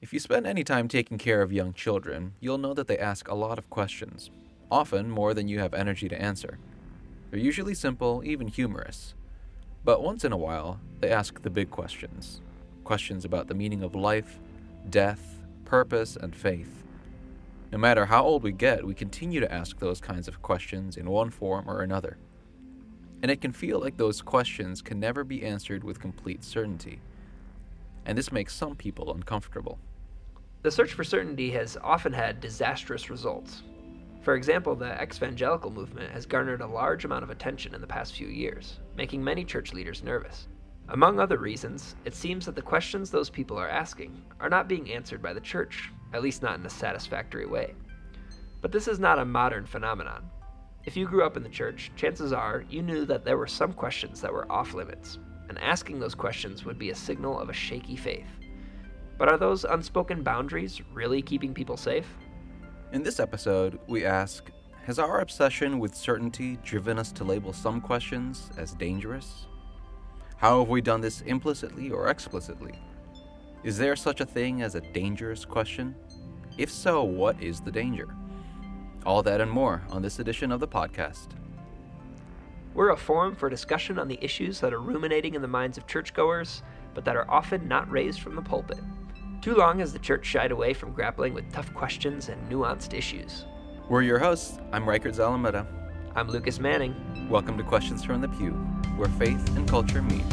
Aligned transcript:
If 0.00 0.12
you 0.12 0.20
spend 0.20 0.46
any 0.46 0.62
time 0.62 0.86
taking 0.86 1.18
care 1.18 1.42
of 1.42 1.52
young 1.52 1.72
children, 1.72 2.34
you'll 2.38 2.56
know 2.56 2.72
that 2.72 2.86
they 2.86 2.98
ask 2.98 3.26
a 3.26 3.34
lot 3.34 3.58
of 3.58 3.68
questions, 3.68 4.30
often 4.70 5.10
more 5.10 5.34
than 5.34 5.48
you 5.48 5.58
have 5.58 5.74
energy 5.74 6.08
to 6.08 6.22
answer. 6.22 6.60
They're 7.30 7.40
usually 7.40 7.74
simple, 7.74 8.22
even 8.24 8.46
humorous. 8.46 9.14
But 9.84 10.00
once 10.00 10.24
in 10.24 10.30
a 10.30 10.36
while, 10.36 10.78
they 11.00 11.10
ask 11.10 11.42
the 11.42 11.50
big 11.50 11.70
questions 11.70 12.40
questions 12.84 13.26
about 13.26 13.48
the 13.48 13.54
meaning 13.54 13.82
of 13.82 13.94
life, 13.94 14.38
death, 14.88 15.40
purpose, 15.66 16.16
and 16.16 16.34
faith. 16.34 16.84
No 17.70 17.76
matter 17.76 18.06
how 18.06 18.24
old 18.24 18.42
we 18.42 18.52
get, 18.52 18.86
we 18.86 18.94
continue 18.94 19.40
to 19.40 19.52
ask 19.52 19.78
those 19.78 20.00
kinds 20.00 20.26
of 20.26 20.40
questions 20.40 20.96
in 20.96 21.10
one 21.10 21.28
form 21.28 21.68
or 21.68 21.82
another. 21.82 22.16
And 23.20 23.30
it 23.30 23.42
can 23.42 23.52
feel 23.52 23.78
like 23.78 23.98
those 23.98 24.22
questions 24.22 24.80
can 24.80 24.98
never 24.98 25.22
be 25.22 25.44
answered 25.44 25.84
with 25.84 26.00
complete 26.00 26.44
certainty. 26.44 27.00
And 28.06 28.16
this 28.16 28.32
makes 28.32 28.54
some 28.54 28.74
people 28.74 29.12
uncomfortable. 29.12 29.78
The 30.62 30.70
search 30.72 30.92
for 30.92 31.04
certainty 31.04 31.50
has 31.52 31.76
often 31.82 32.12
had 32.12 32.40
disastrous 32.40 33.10
results. 33.10 33.62
For 34.22 34.34
example, 34.34 34.74
the 34.74 35.00
exvangelical 35.00 35.72
movement 35.72 36.10
has 36.10 36.26
garnered 36.26 36.60
a 36.60 36.66
large 36.66 37.04
amount 37.04 37.22
of 37.22 37.30
attention 37.30 37.76
in 37.76 37.80
the 37.80 37.86
past 37.86 38.14
few 38.14 38.26
years, 38.26 38.80
making 38.96 39.22
many 39.22 39.44
church 39.44 39.72
leaders 39.72 40.02
nervous. 40.02 40.48
Among 40.88 41.20
other 41.20 41.38
reasons, 41.38 41.94
it 42.04 42.14
seems 42.14 42.44
that 42.46 42.56
the 42.56 42.62
questions 42.62 43.08
those 43.10 43.30
people 43.30 43.56
are 43.56 43.68
asking 43.68 44.20
are 44.40 44.48
not 44.48 44.66
being 44.66 44.90
answered 44.90 45.22
by 45.22 45.32
the 45.32 45.40
church, 45.40 45.92
at 46.12 46.22
least 46.22 46.42
not 46.42 46.58
in 46.58 46.66
a 46.66 46.70
satisfactory 46.70 47.46
way. 47.46 47.74
But 48.60 48.72
this 48.72 48.88
is 48.88 48.98
not 48.98 49.20
a 49.20 49.24
modern 49.24 49.64
phenomenon. 49.64 50.28
If 50.84 50.96
you 50.96 51.06
grew 51.06 51.24
up 51.24 51.36
in 51.36 51.44
the 51.44 51.48
church, 51.48 51.92
chances 51.94 52.32
are 52.32 52.64
you 52.68 52.82
knew 52.82 53.04
that 53.04 53.24
there 53.24 53.38
were 53.38 53.46
some 53.46 53.72
questions 53.72 54.20
that 54.22 54.32
were 54.32 54.50
off 54.50 54.74
limits, 54.74 55.18
and 55.48 55.58
asking 55.58 56.00
those 56.00 56.16
questions 56.16 56.64
would 56.64 56.78
be 56.78 56.90
a 56.90 56.94
signal 56.96 57.38
of 57.38 57.48
a 57.48 57.54
shaky 57.54 57.94
faith. 57.94 58.26
But 59.18 59.28
are 59.28 59.36
those 59.36 59.64
unspoken 59.64 60.22
boundaries 60.22 60.80
really 60.94 61.20
keeping 61.20 61.52
people 61.52 61.76
safe? 61.76 62.06
In 62.92 63.02
this 63.02 63.20
episode, 63.20 63.78
we 63.88 64.04
ask 64.04 64.50
Has 64.84 64.98
our 64.98 65.20
obsession 65.20 65.80
with 65.80 65.94
certainty 65.94 66.56
driven 66.62 66.98
us 66.98 67.12
to 67.12 67.24
label 67.24 67.52
some 67.52 67.80
questions 67.80 68.50
as 68.56 68.72
dangerous? 68.74 69.46
How 70.36 70.60
have 70.60 70.68
we 70.68 70.80
done 70.80 71.00
this 71.00 71.20
implicitly 71.22 71.90
or 71.90 72.08
explicitly? 72.08 72.72
Is 73.64 73.76
there 73.76 73.96
such 73.96 74.20
a 74.20 74.26
thing 74.26 74.62
as 74.62 74.76
a 74.76 74.80
dangerous 74.80 75.44
question? 75.44 75.96
If 76.56 76.70
so, 76.70 77.02
what 77.02 77.42
is 77.42 77.60
the 77.60 77.72
danger? 77.72 78.08
All 79.04 79.22
that 79.24 79.40
and 79.40 79.50
more 79.50 79.82
on 79.90 80.00
this 80.00 80.20
edition 80.20 80.52
of 80.52 80.60
the 80.60 80.68
podcast. 80.68 81.28
We're 82.72 82.90
a 82.90 82.96
forum 82.96 83.34
for 83.34 83.50
discussion 83.50 83.98
on 83.98 84.06
the 84.06 84.22
issues 84.22 84.60
that 84.60 84.72
are 84.72 84.80
ruminating 84.80 85.34
in 85.34 85.42
the 85.42 85.48
minds 85.48 85.76
of 85.76 85.88
churchgoers, 85.88 86.62
but 86.94 87.04
that 87.04 87.16
are 87.16 87.28
often 87.28 87.66
not 87.66 87.90
raised 87.90 88.20
from 88.20 88.36
the 88.36 88.42
pulpit. 88.42 88.78
Too 89.40 89.54
long 89.54 89.78
has 89.78 89.92
the 89.92 90.00
church 90.00 90.26
shied 90.26 90.50
away 90.50 90.74
from 90.74 90.92
grappling 90.92 91.32
with 91.32 91.52
tough 91.52 91.72
questions 91.72 92.28
and 92.28 92.50
nuanced 92.50 92.92
issues. 92.92 93.46
We're 93.88 94.02
your 94.02 94.18
hosts. 94.18 94.58
I'm 94.72 94.86
Reichert 94.88 95.14
Zalameda. 95.14 95.64
I'm 96.16 96.28
Lucas 96.28 96.58
Manning. 96.58 97.28
Welcome 97.30 97.56
to 97.56 97.62
Questions 97.62 98.02
from 98.02 98.20
the 98.20 98.28
Pew, 98.28 98.50
where 98.96 99.08
faith 99.10 99.56
and 99.56 99.68
culture 99.68 100.02
meet. 100.02 100.24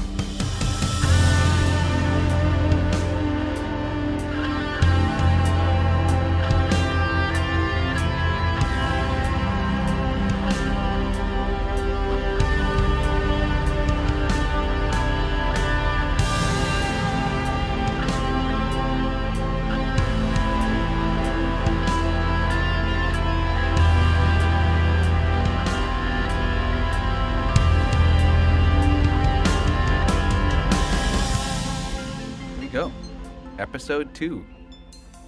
2. 34.16 34.46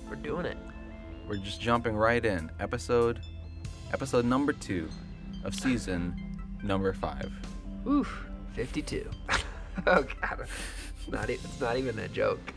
We're 0.09 0.15
doing 0.15 0.45
it. 0.45 0.57
We're 1.27 1.35
just 1.37 1.59
jumping 1.59 1.95
right 1.95 2.23
in. 2.23 2.49
Episode 2.59 3.19
episode 3.93 4.25
number 4.25 4.53
2 4.53 4.87
of 5.43 5.53
season 5.53 6.39
number 6.63 6.93
5. 6.93 7.31
Oof, 7.87 8.25
52. 8.53 9.09
oh, 9.87 10.05
God. 10.21 10.47
It's 10.97 11.11
not, 11.11 11.29
e- 11.29 11.33
it's 11.33 11.59
not 11.59 11.77
even 11.77 11.99
a 11.99 12.07
joke. 12.07 12.53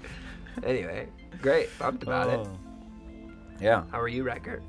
Anyway, 0.65 1.09
great. 1.43 1.69
Pumped 1.79 2.05
about 2.05 2.29
it. 2.31 2.47
Oh. 2.47 2.59
Yeah. 3.61 3.85
How 3.91 4.01
are 4.01 4.09
you, 4.09 4.23
Record? 4.23 4.62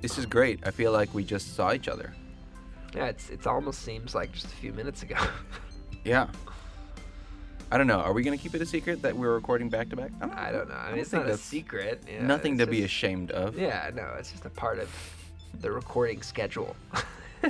This 0.00 0.18
is 0.18 0.26
great. 0.26 0.60
I 0.66 0.70
feel 0.70 0.90
like 0.92 1.12
we 1.14 1.22
just 1.22 1.54
saw 1.54 1.72
each 1.72 1.88
other. 1.88 2.14
Yeah, 2.94 3.06
it's 3.06 3.30
it 3.30 3.46
almost 3.46 3.82
seems 3.82 4.14
like 4.14 4.32
just 4.32 4.46
a 4.46 4.56
few 4.56 4.72
minutes 4.72 5.02
ago. 5.02 5.16
Yeah. 6.04 6.26
I 7.72 7.78
don't 7.78 7.86
know. 7.86 8.00
Are 8.00 8.12
we 8.12 8.22
going 8.22 8.36
to 8.36 8.42
keep 8.42 8.54
it 8.54 8.60
a 8.60 8.66
secret 8.66 9.00
that 9.00 9.16
we're 9.16 9.32
recording 9.32 9.70
back 9.70 9.88
to 9.88 9.96
back? 9.96 10.10
I 10.20 10.52
don't 10.52 10.68
know. 10.68 10.74
I 10.74 10.88
mean, 10.88 10.90
don't 10.90 10.98
it's 10.98 11.12
not 11.14 11.26
a 11.26 11.38
secret. 11.38 12.02
Yeah, 12.06 12.22
Nothing 12.22 12.58
to 12.58 12.66
be 12.66 12.82
ashamed 12.82 13.30
of. 13.30 13.58
Yeah, 13.58 13.90
no, 13.94 14.14
it's 14.18 14.30
just 14.30 14.44
a 14.44 14.50
part 14.50 14.78
of 14.78 14.90
the 15.62 15.72
recording 15.72 16.20
schedule. 16.20 16.76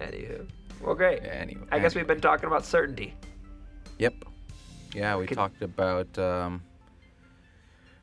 Anywho, 0.00 0.48
well, 0.80 0.96
great. 0.96 1.22
Anyway. 1.22 1.62
I 1.70 1.78
guess 1.78 1.94
we've 1.94 2.08
been 2.08 2.20
talking 2.20 2.48
about 2.48 2.66
certainty. 2.66 3.14
Yep. 4.00 4.14
Yeah, 4.92 5.16
we 5.16 5.28
Could- 5.28 5.36
talked 5.36 5.62
about 5.62 6.18
um, 6.18 6.60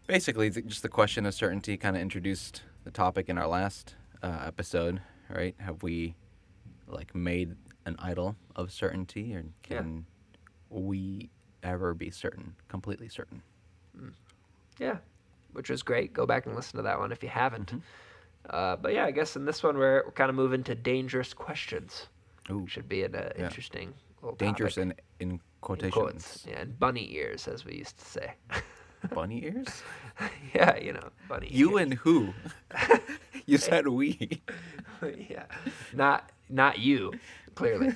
basically 0.08 0.50
just 0.50 0.82
the 0.82 0.88
question 0.88 1.26
of 1.26 1.34
certainty. 1.34 1.76
Kind 1.76 1.98
of 1.98 2.02
introduced 2.02 2.62
the 2.86 2.92
topic 2.92 3.28
in 3.28 3.38
our 3.38 3.48
last 3.50 3.96
uh, 4.24 4.44
episode, 4.46 5.02
right? 5.30 5.56
Have 5.60 5.84
we 5.84 6.16
like 6.88 7.14
made 7.14 7.58
an 7.86 7.98
idol 8.00 8.38
of 8.56 8.72
certainty, 8.72 9.36
or 9.36 9.44
can 9.62 10.06
we 10.70 11.30
ever 11.64 11.94
be 11.94 12.10
certain, 12.12 12.56
completely 12.68 13.10
certain? 13.10 13.42
Yeah, 14.80 14.98
which 15.54 15.70
was 15.70 15.84
great. 15.84 16.14
Go 16.14 16.26
back 16.26 16.46
and 16.46 16.56
listen 16.56 16.78
to 16.78 16.84
that 16.84 17.00
one 17.00 17.12
if 17.12 17.22
you 17.24 17.30
haven't. 17.30 17.68
Mm-hmm. 17.70 17.80
Uh, 18.50 18.76
but 18.78 18.94
yeah, 18.94 19.06
I 19.06 19.12
guess 19.12 19.36
in 19.36 19.46
this 19.46 19.62
one 19.62 19.78
we're, 19.78 20.04
we're 20.06 20.12
kind 20.14 20.30
of 20.30 20.36
moving 20.36 20.64
to 20.64 20.76
dangerous 20.76 21.34
questions. 21.34 22.08
Ooh, 22.50 22.66
Should 22.68 22.88
be 22.88 23.04
an 23.04 23.14
uh, 23.16 23.30
Yeah. 23.38 23.46
interesting 23.46 23.94
little 24.22 24.36
dangerous 24.38 24.78
in 24.78 24.94
in 25.20 25.32
In 25.32 25.40
quotations. 25.62 25.94
quotes. 25.94 26.46
Yeah, 26.50 26.60
and 26.62 26.80
bunny 26.80 27.14
ears, 27.14 27.48
as 27.48 27.66
we 27.66 27.76
used 27.76 27.98
to 28.00 28.06
say. 28.06 28.34
Bunny 29.14 29.46
ears? 29.46 29.82
yeah, 30.54 30.76
you 30.78 30.92
know, 30.92 31.10
bunny 31.30 31.48
You 31.50 31.78
ears. 31.78 31.84
and 31.84 31.94
who? 31.94 32.34
you 33.46 33.58
said 33.58 33.88
we. 33.88 34.42
yeah, 35.30 35.46
not 35.94 36.32
not 36.50 36.80
you, 36.80 37.14
clearly. 37.56 37.94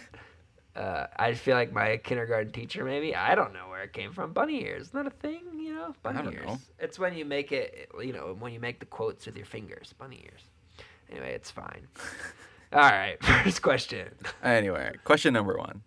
Uh, 0.76 1.06
I 1.18 1.36
feel 1.36 1.56
like 1.56 1.72
my 1.72 1.98
kindergarten 1.98 2.52
teacher, 2.52 2.84
maybe 2.84 3.16
I 3.16 3.36
don't 3.36 3.54
know 3.54 3.70
where 3.70 3.84
it 3.84 3.94
came 3.94 4.12
from. 4.12 4.34
Bunny 4.34 4.64
ears, 4.64 4.88
isn't 4.88 5.04
that 5.04 5.06
a 5.08 5.16
thing? 5.16 5.42
You 5.60 5.76
know, 5.76 5.96
bunny 6.02 6.24
don't 6.24 6.34
ears. 6.34 6.46
know. 6.48 6.60
It's 6.80 6.98
when 6.98 7.16
you 7.16 7.26
make 7.26 7.52
it, 7.52 7.92
you 8.02 8.12
know, 8.12 8.36
when 8.40 8.54
you 8.54 8.60
make 8.60 8.80
the 8.80 8.88
quotes 8.88 9.26
with 9.28 9.38
your 9.38 9.46
fingers. 9.46 9.94
Bunny 9.98 10.24
ears. 10.24 10.42
Anyway, 11.12 11.34
it's 11.34 11.52
fine. 11.52 11.88
All 12.74 12.80
right, 12.80 13.24
first 13.44 13.62
question. 13.62 14.10
Anyway, 14.44 14.94
question 15.04 15.34
number 15.34 15.58
one. 15.58 15.84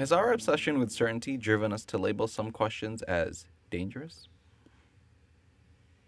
Has 0.00 0.12
our 0.12 0.32
obsession 0.32 0.78
with 0.78 0.90
certainty 0.90 1.36
driven 1.36 1.74
us 1.74 1.84
to 1.84 1.98
label 1.98 2.26
some 2.26 2.50
questions 2.52 3.02
as 3.02 3.44
dangerous? 3.68 4.28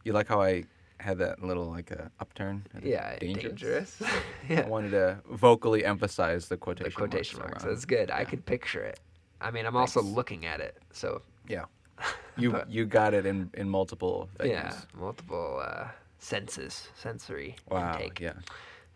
You 0.02 0.14
like 0.14 0.28
how 0.28 0.40
I 0.40 0.64
had 0.98 1.18
that 1.18 1.44
little 1.44 1.66
like 1.66 1.90
a 1.90 2.10
upturn? 2.18 2.64
Yeah, 2.82 3.18
dangerous. 3.18 3.44
dangerous. 3.44 4.02
I 4.02 4.08
yeah, 4.48 4.66
wanted 4.66 4.92
to 4.92 5.18
vocally 5.30 5.84
emphasize 5.84 6.48
the 6.48 6.56
quotation. 6.56 6.88
the 6.90 6.96
quotation, 6.96 7.38
marks. 7.40 7.50
marks. 7.52 7.64
That's 7.64 7.84
good. 7.84 8.10
I 8.10 8.24
could 8.24 8.46
picture 8.46 8.82
it. 8.82 8.98
I 9.42 9.50
mean, 9.50 9.66
I'm 9.66 9.76
also 9.76 10.00
looking 10.00 10.46
at 10.46 10.60
it, 10.60 10.78
so 10.92 11.20
Yeah, 11.46 11.64
you 12.38 12.52
But- 12.52 12.70
you 12.70 12.86
got 12.86 13.12
it 13.12 13.26
in 13.26 13.50
in 13.52 13.68
multiple 13.68 14.30
venues. 14.38 14.48
yeah, 14.48 14.74
multiple 14.98 15.60
uh, 15.62 15.88
senses, 16.18 16.88
sensory 16.94 17.56
Wow. 17.68 17.92
intake. 17.92 18.20
Yeah. 18.20 18.32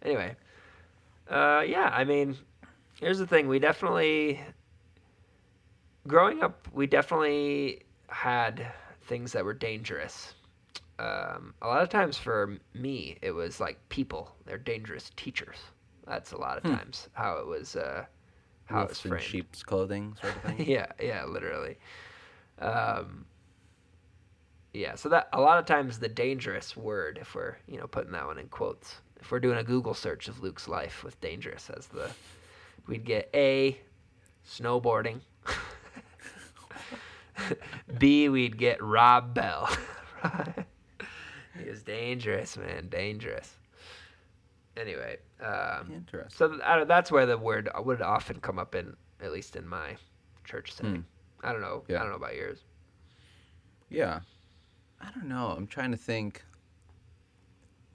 Anyway, 0.00 0.36
uh, 1.28 1.64
yeah, 1.66 1.90
I 1.92 2.04
mean, 2.04 2.34
here's 2.98 3.18
the 3.18 3.26
thing. 3.26 3.46
We 3.46 3.58
definitely, 3.58 4.40
growing 6.06 6.42
up, 6.42 6.68
we 6.72 6.86
definitely 6.86 7.82
had 8.08 8.66
things 9.02 9.32
that 9.32 9.44
were 9.44 9.54
dangerous. 9.54 10.34
Um, 10.98 11.54
a 11.62 11.66
lot 11.68 11.82
of 11.82 11.88
times 11.90 12.16
for 12.16 12.58
me, 12.74 13.18
it 13.22 13.32
was 13.32 13.60
like 13.60 13.78
people. 13.88 14.34
They're 14.46 14.58
dangerous 14.58 15.10
teachers. 15.16 15.56
That's 16.06 16.32
a 16.32 16.38
lot 16.38 16.56
of 16.56 16.62
times 16.64 17.08
how 17.12 17.38
it 17.38 17.46
was. 17.46 17.76
Uh, 17.76 18.06
how 18.66 18.82
it 18.82 18.88
was 18.88 19.04
Wolves 19.04 19.04
in 19.04 19.08
framed. 19.10 19.24
sheep's 19.24 19.62
clothing, 19.62 20.16
sort 20.20 20.36
of 20.36 20.42
thing. 20.42 20.66
yeah, 20.66 20.86
yeah, 21.00 21.24
literally. 21.24 21.78
Um, 22.60 23.26
Yeah, 24.72 24.94
so 24.94 25.08
that 25.08 25.28
a 25.32 25.40
lot 25.40 25.58
of 25.58 25.66
times 25.66 25.98
the 25.98 26.08
dangerous 26.08 26.76
word, 26.76 27.18
if 27.20 27.34
we're 27.34 27.56
you 27.66 27.78
know 27.78 27.86
putting 27.86 28.12
that 28.12 28.26
one 28.26 28.38
in 28.38 28.48
quotes, 28.48 28.96
if 29.20 29.30
we're 29.30 29.40
doing 29.40 29.58
a 29.58 29.64
Google 29.64 29.94
search 29.94 30.28
of 30.28 30.40
Luke's 30.42 30.68
life 30.68 31.02
with 31.04 31.20
dangerous 31.20 31.70
as 31.70 31.86
the, 31.86 32.10
we'd 32.86 33.04
get 33.04 33.30
A, 33.34 33.78
snowboarding. 34.46 35.20
B, 37.98 38.28
we'd 38.28 38.58
get 38.58 38.82
Rob 38.82 39.34
Bell. 39.34 39.68
he 41.58 41.68
was 41.68 41.82
dangerous, 41.82 42.56
man, 42.56 42.88
dangerous. 42.88 43.56
Anyway, 44.76 45.16
um, 45.40 45.90
Interesting. 45.92 46.36
so 46.36 46.48
th- 46.48 46.88
that's 46.88 47.10
where 47.10 47.26
the 47.26 47.38
word 47.38 47.68
would 47.78 48.02
often 48.02 48.40
come 48.40 48.58
up 48.58 48.74
in, 48.74 48.94
at 49.22 49.32
least 49.32 49.56
in 49.56 49.66
my 49.66 49.96
church 50.44 50.72
setting. 50.72 51.04
I 51.42 51.52
don't 51.52 51.60
know. 51.60 51.84
Yeah. 51.88 51.96
I 51.96 52.00
don't 52.00 52.10
know 52.10 52.16
about 52.16 52.36
yours. 52.36 52.64
Yeah. 53.88 54.20
I 55.00 55.10
don't 55.14 55.28
know. 55.28 55.54
I'm 55.56 55.66
trying 55.66 55.90
to 55.92 55.96
think. 55.96 56.42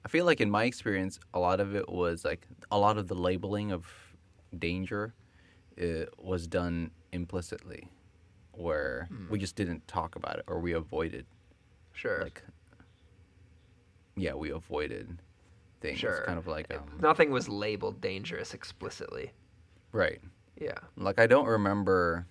I 0.03 0.07
feel 0.07 0.25
like 0.25 0.41
in 0.41 0.49
my 0.49 0.63
experience, 0.63 1.19
a 1.33 1.39
lot 1.39 1.59
of 1.59 1.75
it 1.75 1.87
was 1.87 2.25
like 2.25 2.47
a 2.71 2.77
lot 2.77 2.97
of 2.97 3.07
the 3.07 3.15
labeling 3.15 3.71
of 3.71 3.85
danger 4.57 5.13
it 5.77 6.09
was 6.17 6.47
done 6.47 6.91
implicitly, 7.11 7.87
where 8.53 9.09
we 9.29 9.39
just 9.39 9.55
didn't 9.55 9.87
talk 9.87 10.15
about 10.15 10.37
it 10.37 10.45
or 10.47 10.59
we 10.59 10.73
avoided 10.73 11.25
Sure. 11.93 12.21
like 12.23 12.41
yeah 14.15 14.33
we 14.33 14.49
avoided 14.51 15.21
things 15.79 15.99
Sure. 15.99 16.23
kind 16.25 16.37
of 16.37 16.47
like 16.47 16.73
um, 16.73 16.99
Nothing 17.01 17.31
was 17.31 17.47
labeled 17.49 18.01
dangerous 18.01 18.53
explicitly. 18.53 19.31
right 19.91 20.19
Yeah. 20.59 20.77
like 20.97 21.19
I 21.19 21.27
don't 21.27 21.47
remember. 21.47 22.27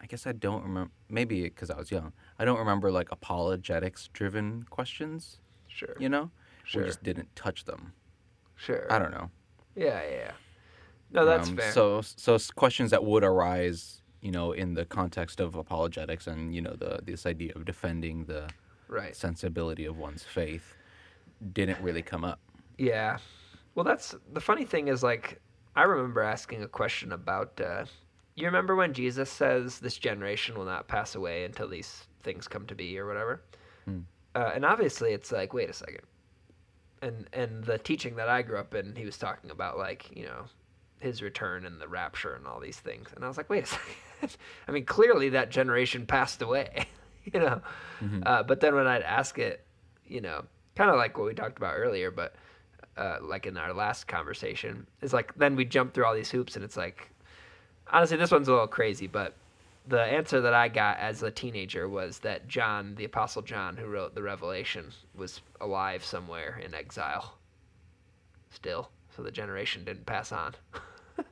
I 0.00 0.06
guess 0.06 0.26
I 0.26 0.32
don't 0.32 0.62
remember. 0.62 0.90
Maybe 1.08 1.42
because 1.42 1.70
I 1.70 1.76
was 1.76 1.90
young, 1.90 2.12
I 2.38 2.44
don't 2.44 2.58
remember 2.58 2.90
like 2.92 3.10
apologetics 3.10 4.08
driven 4.12 4.64
questions. 4.70 5.40
Sure. 5.68 5.96
You 5.98 6.08
know, 6.08 6.30
Sure. 6.64 6.82
we 6.82 6.88
just 6.88 7.02
didn't 7.02 7.34
touch 7.34 7.64
them. 7.64 7.92
Sure. 8.56 8.86
I 8.90 8.98
don't 8.98 9.10
know. 9.10 9.30
Yeah, 9.74 10.02
yeah, 10.02 10.10
yeah. 10.16 10.32
No, 11.10 11.24
that's 11.24 11.48
Um, 11.48 11.56
fair. 11.56 11.72
So, 11.72 12.00
so 12.02 12.38
questions 12.54 12.90
that 12.90 13.04
would 13.04 13.24
arise, 13.24 14.02
you 14.20 14.30
know, 14.30 14.52
in 14.52 14.74
the 14.74 14.84
context 14.84 15.40
of 15.40 15.54
apologetics 15.54 16.26
and 16.26 16.54
you 16.54 16.60
know 16.60 16.74
the 16.74 17.00
this 17.04 17.26
idea 17.26 17.52
of 17.54 17.64
defending 17.64 18.24
the 18.24 18.48
right. 18.88 19.14
sensibility 19.14 19.84
of 19.84 19.96
one's 19.96 20.24
faith, 20.24 20.74
didn't 21.52 21.80
really 21.80 22.02
come 22.02 22.24
up. 22.24 22.40
Yeah. 22.78 23.18
Well, 23.74 23.84
that's 23.84 24.14
the 24.32 24.40
funny 24.40 24.64
thing 24.64 24.88
is 24.88 25.02
like 25.02 25.40
I 25.74 25.82
remember 25.82 26.22
asking 26.22 26.62
a 26.62 26.68
question 26.68 27.12
about 27.12 27.60
uh 27.60 27.84
you 28.34 28.44
remember 28.46 28.76
when 28.76 28.92
Jesus 28.92 29.30
says 29.30 29.78
this 29.78 29.96
generation 29.96 30.58
will 30.58 30.66
not 30.66 30.88
pass 30.88 31.14
away 31.14 31.44
until 31.44 31.68
these 31.68 32.06
things 32.22 32.46
come 32.48 32.66
to 32.66 32.74
be 32.74 32.98
or 32.98 33.06
whatever? 33.06 33.42
Hmm. 33.84 34.00
Uh, 34.34 34.50
and 34.54 34.64
obviously 34.64 35.12
it's 35.12 35.32
like 35.32 35.54
wait 35.54 35.70
a 35.70 35.72
second. 35.72 36.04
And 37.02 37.28
and 37.32 37.64
the 37.64 37.78
teaching 37.78 38.16
that 38.16 38.28
I 38.28 38.42
grew 38.42 38.58
up 38.58 38.74
in, 38.74 38.94
he 38.96 39.04
was 39.04 39.16
talking 39.18 39.50
about 39.50 39.78
like, 39.78 40.14
you 40.16 40.24
know, 40.24 40.44
his 41.00 41.22
return 41.22 41.64
and 41.66 41.80
the 41.80 41.88
rapture 41.88 42.34
and 42.34 42.46
all 42.46 42.60
these 42.60 42.78
things. 42.78 43.08
And 43.14 43.24
I 43.24 43.28
was 43.28 43.36
like, 43.36 43.50
wait 43.50 43.64
a 43.64 43.66
second. 44.22 44.36
I 44.66 44.72
mean, 44.72 44.84
clearly 44.84 45.30
that 45.30 45.50
generation 45.50 46.06
passed 46.06 46.42
away, 46.42 46.86
you 47.24 47.40
know. 47.40 47.60
Mm-hmm. 48.00 48.22
Uh, 48.24 48.42
but 48.42 48.60
then 48.60 48.74
when 48.74 48.86
I'd 48.86 49.02
ask 49.02 49.38
it, 49.38 49.64
you 50.06 50.20
know, 50.20 50.44
kind 50.74 50.90
of 50.90 50.96
like 50.96 51.18
what 51.18 51.26
we 51.26 51.34
talked 51.34 51.58
about 51.58 51.74
earlier, 51.76 52.10
but 52.10 52.34
uh, 52.96 53.18
like 53.20 53.46
in 53.46 53.56
our 53.56 53.72
last 53.72 54.06
conversation, 54.06 54.86
is 55.02 55.12
like 55.12 55.34
then 55.34 55.56
we 55.56 55.64
jump 55.64 55.92
through 55.92 56.04
all 56.04 56.14
these 56.14 56.30
hoops, 56.30 56.56
and 56.56 56.64
it's 56.64 56.76
like, 56.76 57.10
honestly, 57.92 58.16
this 58.16 58.30
one's 58.30 58.48
a 58.48 58.52
little 58.52 58.66
crazy, 58.66 59.06
but 59.06 59.34
the 59.88 60.00
answer 60.00 60.40
that 60.40 60.54
I 60.54 60.68
got 60.68 60.98
as 60.98 61.22
a 61.22 61.30
teenager 61.30 61.88
was 61.88 62.18
that 62.20 62.48
John, 62.48 62.94
the 62.96 63.04
Apostle 63.04 63.42
John, 63.42 63.76
who 63.76 63.86
wrote 63.86 64.14
the 64.14 64.22
Revelation, 64.22 64.92
was 65.14 65.40
alive 65.60 66.04
somewhere 66.04 66.60
in 66.64 66.74
exile. 66.74 67.34
Still, 68.50 68.90
so 69.16 69.22
the 69.22 69.30
generation 69.30 69.84
didn't 69.84 70.06
pass 70.06 70.30
on. 70.32 70.54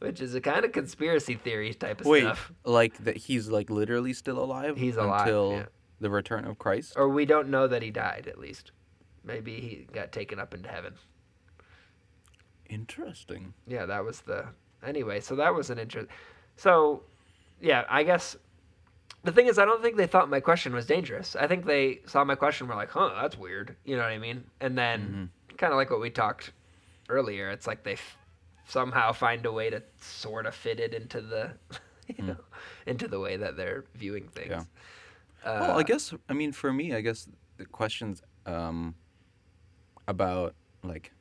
Which 0.00 0.20
is 0.20 0.34
a 0.34 0.40
kind 0.40 0.64
of 0.64 0.72
conspiracy 0.72 1.34
theory 1.34 1.72
type 1.72 2.00
of 2.00 2.06
Wait, 2.06 2.22
stuff. 2.22 2.52
like 2.64 3.02
that 3.04 3.16
he's 3.16 3.48
like 3.48 3.70
literally 3.70 4.12
still 4.12 4.42
alive 4.42 4.76
He's 4.76 4.96
alive, 4.96 5.20
until 5.20 5.52
yeah. 5.52 5.64
the 6.00 6.10
return 6.10 6.44
of 6.44 6.58
Christ. 6.58 6.94
Or 6.96 7.08
we 7.08 7.24
don't 7.24 7.48
know 7.48 7.66
that 7.68 7.82
he 7.82 7.90
died, 7.90 8.26
at 8.28 8.38
least. 8.38 8.72
Maybe 9.22 9.60
he 9.60 9.86
got 9.92 10.12
taken 10.12 10.38
up 10.38 10.52
into 10.52 10.68
heaven. 10.68 10.94
Interesting. 12.68 13.54
Yeah, 13.66 13.86
that 13.86 14.04
was 14.04 14.20
the. 14.20 14.46
Anyway, 14.84 15.20
so 15.20 15.36
that 15.36 15.54
was 15.54 15.70
an 15.70 15.78
interest. 15.78 16.08
So, 16.56 17.04
yeah, 17.60 17.84
I 17.88 18.02
guess 18.02 18.36
the 19.22 19.32
thing 19.32 19.46
is, 19.46 19.58
I 19.58 19.64
don't 19.64 19.82
think 19.82 19.96
they 19.96 20.06
thought 20.06 20.28
my 20.28 20.40
question 20.40 20.74
was 20.74 20.84
dangerous. 20.84 21.34
I 21.34 21.46
think 21.46 21.64
they 21.64 22.00
saw 22.06 22.24
my 22.24 22.34
question 22.34 22.68
were 22.68 22.74
like, 22.74 22.90
huh, 22.90 23.10
that's 23.20 23.38
weird. 23.38 23.76
You 23.84 23.96
know 23.96 24.02
what 24.02 24.12
I 24.12 24.18
mean? 24.18 24.44
And 24.60 24.76
then, 24.76 25.00
mm-hmm. 25.00 25.24
Kind 25.56 25.72
of 25.72 25.76
like 25.76 25.90
what 25.90 26.00
we 26.00 26.10
talked 26.10 26.52
earlier, 27.08 27.50
it's 27.50 27.66
like 27.66 27.82
they 27.84 27.94
f- 27.94 28.16
somehow 28.66 29.12
find 29.12 29.44
a 29.46 29.52
way 29.52 29.70
to 29.70 29.82
sort 30.00 30.46
of 30.46 30.54
fit 30.54 30.80
it 30.80 30.94
into 30.94 31.20
the. 31.20 31.52
You 32.18 32.22
know, 32.22 32.36
into 32.84 33.08
the 33.08 33.18
way 33.18 33.38
that 33.38 33.56
they're 33.56 33.86
viewing 33.94 34.28
things. 34.28 34.50
Yeah. 34.50 34.64
Uh, 35.42 35.58
well, 35.60 35.78
I 35.78 35.82
guess 35.84 36.12
I 36.28 36.34
mean 36.34 36.52
for 36.52 36.70
me, 36.70 36.92
I 36.94 37.00
guess 37.00 37.26
the 37.56 37.64
questions 37.64 38.20
um, 38.44 38.94
about 40.06 40.54
like 40.82 41.12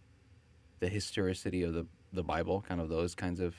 the 0.82 0.90
historicity 0.90 1.64
of 1.64 1.74
the 1.74 1.86
the 2.12 2.22
Bible, 2.22 2.66
kind 2.68 2.82
of 2.82 2.90
those 2.90 3.16
kinds 3.16 3.40
of 3.40 3.56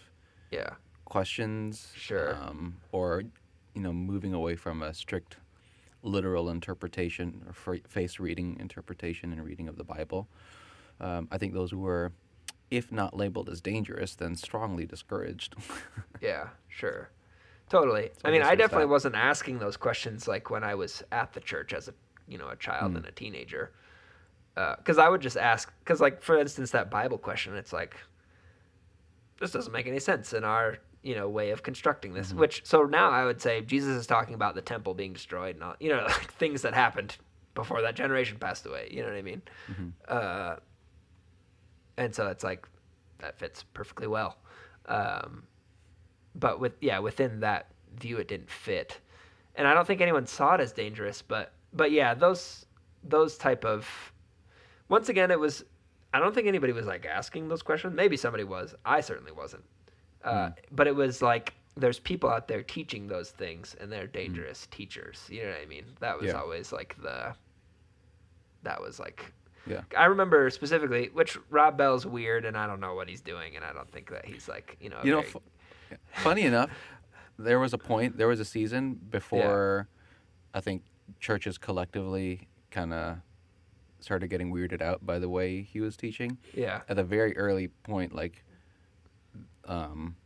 yeah, 0.51 0.75
questions, 1.07 1.93
Sure. 1.97 2.35
um, 2.37 2.77
or 2.93 3.23
you 3.75 3.81
know, 3.81 3.95
moving 3.95 4.35
away 4.35 4.55
from 4.55 4.83
a 4.83 4.93
strict 4.93 5.39
literal 6.03 6.51
interpretation 6.51 7.43
or 7.47 7.79
face 7.89 8.21
reading 8.21 8.59
interpretation 8.61 9.33
and 9.33 9.43
reading 9.43 9.67
of 9.67 9.77
the 9.77 9.85
Bible. 9.85 10.29
Um, 11.01 11.29
I 11.31 11.39
think 11.39 11.53
those 11.55 11.75
were, 11.75 12.13
if 12.71 12.91
not 12.93 13.17
labeled 13.17 13.49
as 13.49 13.61
dangerous, 13.61 14.15
then 14.15 14.37
strongly 14.37 14.87
discouraged. 14.87 15.57
Yeah, 16.21 16.49
sure. 16.69 17.11
Totally. 17.69 18.11
So 18.23 18.29
I 18.29 18.31
mean, 18.31 18.41
I 18.43 18.55
definitely 18.55 18.85
that. 18.87 18.89
wasn't 18.93 19.15
asking 19.17 19.59
those 19.59 19.77
questions 19.77 20.27
like 20.29 20.49
when 20.51 20.65
I 20.65 20.75
was 20.75 21.03
at 21.13 21.33
the 21.35 21.41
church 21.41 21.73
as 21.75 21.89
a, 21.89 21.95
you 22.29 22.39
know, 22.39 22.49
a 22.49 22.57
child 22.57 22.93
Hmm. 22.93 22.97
and 22.99 23.07
a 23.07 23.11
teenager. 23.11 23.73
Because 24.55 24.99
I 24.99 25.09
would 25.09 25.21
just 25.21 25.37
ask, 25.37 25.73
because 25.81 26.01
like 26.01 26.23
for 26.23 26.39
instance, 26.39 26.71
that 26.71 26.91
Bible 26.91 27.19
question, 27.19 27.57
it's 27.57 27.73
like, 27.73 27.97
this 29.41 29.51
doesn't 29.51 29.73
make 29.73 29.87
any 29.87 29.99
sense 29.99 30.33
in 30.33 30.45
our, 30.45 30.79
you 31.03 31.15
know, 31.15 31.29
way 31.29 31.51
of 31.51 31.63
constructing 31.63 32.15
this. 32.15 32.29
Mm-hmm. 32.29 32.39
Which 32.39 32.63
so 32.65 32.85
now 32.85 33.11
I 33.11 33.25
would 33.25 33.41
say 33.41 33.61
Jesus 33.61 33.97
is 33.97 34.07
talking 34.07 34.35
about 34.35 34.55
the 34.55 34.63
temple 34.63 34.95
being 34.95 35.13
destroyed 35.13 35.57
and 35.57 35.65
all, 35.65 35.75
you 35.81 35.89
know, 35.91 36.03
like 36.09 36.33
things 36.35 36.63
that 36.63 36.73
happened 36.75 37.17
before 37.55 37.83
that 37.83 37.97
generation 37.97 38.39
passed 38.39 38.65
away. 38.67 38.89
You 38.91 39.03
know 39.03 39.09
what 39.09 39.17
I 39.19 39.23
mean? 39.23 39.43
Mm-hmm. 39.71 39.89
Uh, 40.09 40.57
and 41.97 42.15
so 42.15 42.29
it's 42.29 42.45
like 42.45 42.69
that 43.19 43.39
fits 43.39 43.63
perfectly 43.75 44.07
well. 44.07 44.39
Um, 44.87 45.45
but 46.35 46.61
with 46.61 46.75
yeah, 46.81 46.99
within 46.99 47.41
that 47.41 47.69
view, 47.97 48.19
it 48.19 48.29
didn't 48.29 48.51
fit, 48.51 48.99
and 49.55 49.67
I 49.69 49.75
don't 49.75 49.87
think 49.87 50.01
anyone 50.01 50.27
saw 50.27 50.55
it 50.55 50.61
as 50.61 50.73
dangerous. 50.73 51.23
But 51.23 51.53
but 51.73 51.91
yeah, 51.93 52.15
those 52.15 52.67
those 53.03 53.37
type 53.39 53.65
of 53.65 53.89
once 54.89 55.09
again, 55.09 55.31
it 55.31 55.39
was. 55.39 55.65
I 56.13 56.21
don't 56.21 56.33
think 56.33 56.47
anybody 56.47 56.73
was 56.73 56.87
like 56.87 57.07
asking 57.07 57.49
those 57.49 57.63
questions. 57.63 57.95
Maybe 57.95 58.17
somebody 58.17 58.45
was. 58.45 58.75
I 58.85 59.01
certainly 59.01 59.33
wasn't. 59.33 59.65
Uh, 60.23 60.51
But 60.71 60.87
it 60.87 60.95
was 60.95 61.21
like 61.23 61.55
there's 61.77 61.99
people 61.99 62.31
out 62.31 62.47
there 62.47 62.63
teaching 62.63 63.09
those 63.09 63.31
things, 63.31 63.75
and 63.81 63.91
they're 63.91 64.07
dangerous 64.07 64.69
teachers. 64.71 65.27
You 65.29 65.43
know 65.43 65.51
what 65.51 65.61
I 65.63 65.67
mean? 65.67 65.85
That 66.01 66.17
was 66.17 66.29
Yeah. 66.29 66.41
always 66.41 66.73
like 66.73 66.97
the. 67.03 67.35
That 68.63 68.81
was 68.81 68.99
like 69.01 69.33
yeah. 69.67 69.83
I 69.97 70.05
remember 70.07 70.49
specifically, 70.51 71.11
which 71.13 71.39
Rob 71.51 71.77
Bell's 71.77 72.05
weird, 72.07 72.45
and 72.45 72.57
I 72.57 72.67
don't 72.67 72.81
know 72.81 72.95
what 72.95 73.09
he's 73.09 73.21
doing, 73.21 73.57
and 73.57 73.65
I 73.65 73.73
don't 73.73 73.91
think 73.91 74.11
that 74.11 74.25
he's 74.25 74.49
like, 74.49 74.77
you 74.81 74.89
know, 74.91 75.01
You 75.05 75.13
know, 75.13 75.21
very- 75.21 75.31
fu- 75.33 75.43
funny 76.13 76.43
enough, 76.43 76.71
there 77.39 77.59
was 77.59 77.73
a 77.73 77.79
point, 77.79 78.17
there 78.17 78.29
was 78.29 78.41
a 78.41 78.45
season 78.45 78.95
before 79.11 79.89
I 80.53 80.61
think 80.61 80.83
churches 81.21 81.59
collectively 81.59 82.49
kind 82.71 82.93
of 82.95 83.19
started 84.01 84.29
getting 84.29 84.53
weirded 84.53 84.83
out 84.83 85.05
by 85.07 85.19
the 85.19 85.29
way 85.29 85.63
he 85.63 85.81
was 85.81 85.97
teaching. 85.97 86.39
yeah, 86.55 86.83
At 86.89 86.99
a 86.99 87.03
very 87.05 87.37
early 87.37 87.69
point, 87.69 88.15
like, 88.15 88.45
um, 89.67 90.17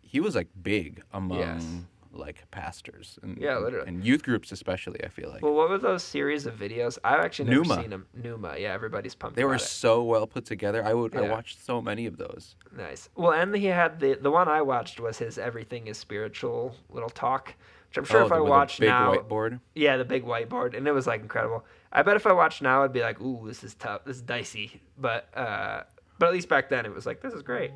he 0.00 0.20
was 0.20 0.34
like 0.34 0.48
big 0.62 1.02
among 1.12 1.38
Yes. 1.38 1.64
Like 2.14 2.50
pastors 2.50 3.18
and 3.22 3.38
Yeah, 3.40 3.56
literally. 3.58 3.88
and 3.88 4.04
youth 4.04 4.22
groups 4.22 4.52
especially. 4.52 5.02
I 5.02 5.08
feel 5.08 5.30
like 5.30 5.42
Well, 5.42 5.54
what 5.54 5.70
were 5.70 5.78
those 5.78 6.02
series 6.02 6.44
of 6.44 6.54
videos? 6.56 6.98
I've 7.02 7.20
actually 7.20 7.48
never 7.48 7.62
Nooma. 7.64 7.80
seen 7.80 7.90
them. 7.90 8.06
Nooma, 8.20 8.60
yeah, 8.60 8.74
everybody's 8.74 9.14
pumped. 9.14 9.36
they 9.36 9.44
were 9.44 9.54
it. 9.54 9.60
so 9.62 10.02
well 10.02 10.26
put 10.26 10.44
together. 10.44 10.84
I 10.84 10.92
would 10.92 11.16
I 11.16 11.22
Yeah. 11.22 11.30
watched 11.30 11.64
so 11.64 11.80
many 11.80 12.04
of 12.06 12.18
those. 12.18 12.54
nice. 12.76 13.08
Well, 13.16 13.32
and 13.32 13.54
he 13.56 13.66
had 13.66 13.98
the 13.98 14.14
the 14.20 14.30
one 14.30 14.46
I 14.48 14.60
watched 14.60 15.00
was 15.00 15.18
his 15.18 15.38
"Everything 15.38 15.86
Is 15.86 15.96
Spiritual" 15.96 16.74
little 16.90 17.08
talk, 17.10 17.54
which 17.88 17.96
I'm 17.96 18.04
sure 18.04 18.22
Oh, 18.22 18.26
if 18.26 18.32
I 18.32 18.40
watched 18.40 18.80
big 18.80 18.90
now, 18.90 19.14
whiteboard. 19.14 19.60
yeah, 19.74 19.96
the 19.96 20.04
big 20.04 20.24
whiteboard, 20.26 20.76
and 20.76 20.86
it 20.86 20.92
was 20.92 21.06
like 21.06 21.22
incredible. 21.22 21.64
I 21.92 22.02
bet 22.02 22.16
if 22.16 22.26
I 22.26 22.32
watched 22.32 22.60
now, 22.60 22.84
I'd 22.84 22.92
be 22.92 23.00
like, 23.00 23.20
"Ooh, 23.22 23.46
this 23.46 23.64
is 23.64 23.74
tough. 23.74 24.04
This 24.04 24.16
is 24.16 24.22
dicey." 24.22 24.82
But 24.98 25.28
uh, 25.34 25.84
but 26.18 26.26
at 26.26 26.32
least 26.34 26.50
back 26.50 26.68
then, 26.68 26.84
it 26.84 26.92
was 26.94 27.06
like, 27.06 27.22
"This 27.22 27.32
is 27.32 27.42
great." 27.42 27.70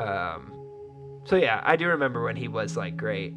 Um, 0.00 0.52
so 1.28 1.36
yeah, 1.36 1.60
I 1.64 1.76
do 1.76 1.88
remember 1.88 2.22
when 2.24 2.36
he 2.36 2.48
was 2.48 2.76
like 2.76 2.96
great. 2.96 3.34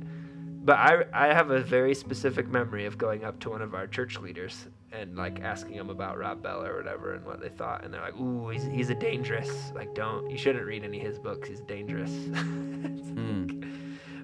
but 0.66 0.78
I 0.78 1.04
I 1.14 1.34
have 1.34 1.50
a 1.52 1.62
very 1.62 1.96
specific 1.96 2.48
memory 2.48 2.86
of 2.86 2.98
going 2.98 3.24
up 3.24 3.40
to 3.42 3.50
one 3.50 3.62
of 3.62 3.74
our 3.74 3.88
church 3.88 4.20
leaders 4.20 4.68
and 4.92 5.16
like 5.16 5.40
asking 5.42 5.78
them 5.78 5.90
about 5.90 6.18
Rob 6.18 6.44
Bell 6.44 6.64
or 6.66 6.76
whatever 6.76 7.14
and 7.16 7.26
what 7.26 7.40
they 7.42 7.50
thought, 7.50 7.84
and 7.84 7.94
they're 7.94 8.02
like, 8.02 8.18
"Ooh, 8.20 8.50
he's 8.50 8.66
he's 8.66 8.90
a 8.90 8.96
dangerous. 8.96 9.72
Like, 9.74 9.96
don't 9.96 10.30
you 10.30 10.38
shouldn't 10.38 10.66
read 10.66 10.84
any 10.84 11.00
of 11.00 11.06
his 11.08 11.20
books. 11.20 11.48
He's 11.48 11.62
dangerous." 11.62 12.12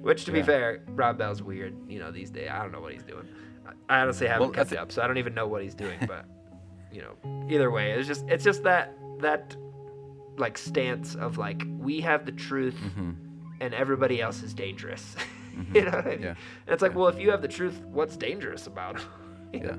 Which, 0.01 0.25
to 0.25 0.31
be 0.31 0.41
fair, 0.41 0.83
Rob 0.89 1.17
Bell's 1.17 1.41
weird. 1.41 1.75
You 1.89 1.99
know, 1.99 2.11
these 2.11 2.29
days 2.29 2.49
I 2.51 2.61
don't 2.61 2.71
know 2.71 2.81
what 2.81 2.93
he's 2.93 3.03
doing. 3.03 3.27
I 3.89 3.99
honestly 3.99 4.27
haven't 4.27 4.41
Well, 4.41 4.49
kept 4.51 4.73
up, 4.73 4.91
so 4.91 5.01
I 5.01 5.07
don't 5.07 5.17
even 5.17 5.33
know 5.33 5.47
what 5.47 5.63
he's 5.63 5.75
doing. 5.75 5.99
But 6.07 6.25
you 6.91 7.01
know, 7.01 7.47
either 7.49 7.71
way, 7.71 7.91
it's 7.91 8.07
just 8.07 8.25
it's 8.29 8.43
just 8.43 8.63
that 8.63 8.93
that 9.19 9.55
like 10.37 10.57
stance 10.57 11.15
of 11.15 11.37
like 11.37 11.63
we 11.79 11.99
have 12.01 12.25
the 12.25 12.31
truth 12.31 12.75
Mm-hmm. 12.75 13.11
And 13.59 13.73
everybody 13.73 14.21
else 14.21 14.43
is 14.43 14.53
dangerous. 14.53 15.15
Mm-hmm. 15.57 15.75
you 15.75 15.81
know 15.85 15.89
what 15.89 16.05
I 16.05 16.09
mean? 16.11 16.21
Yeah. 16.21 16.29
And 16.29 16.37
it's 16.67 16.83
like, 16.83 16.93
well, 16.93 17.07
if 17.07 17.19
you 17.19 17.31
have 17.31 17.41
the 17.41 17.47
truth, 17.47 17.81
what's 17.91 18.15
dangerous 18.15 18.67
about 18.67 18.97
it? 18.97 19.01
Yeah. 19.63 19.77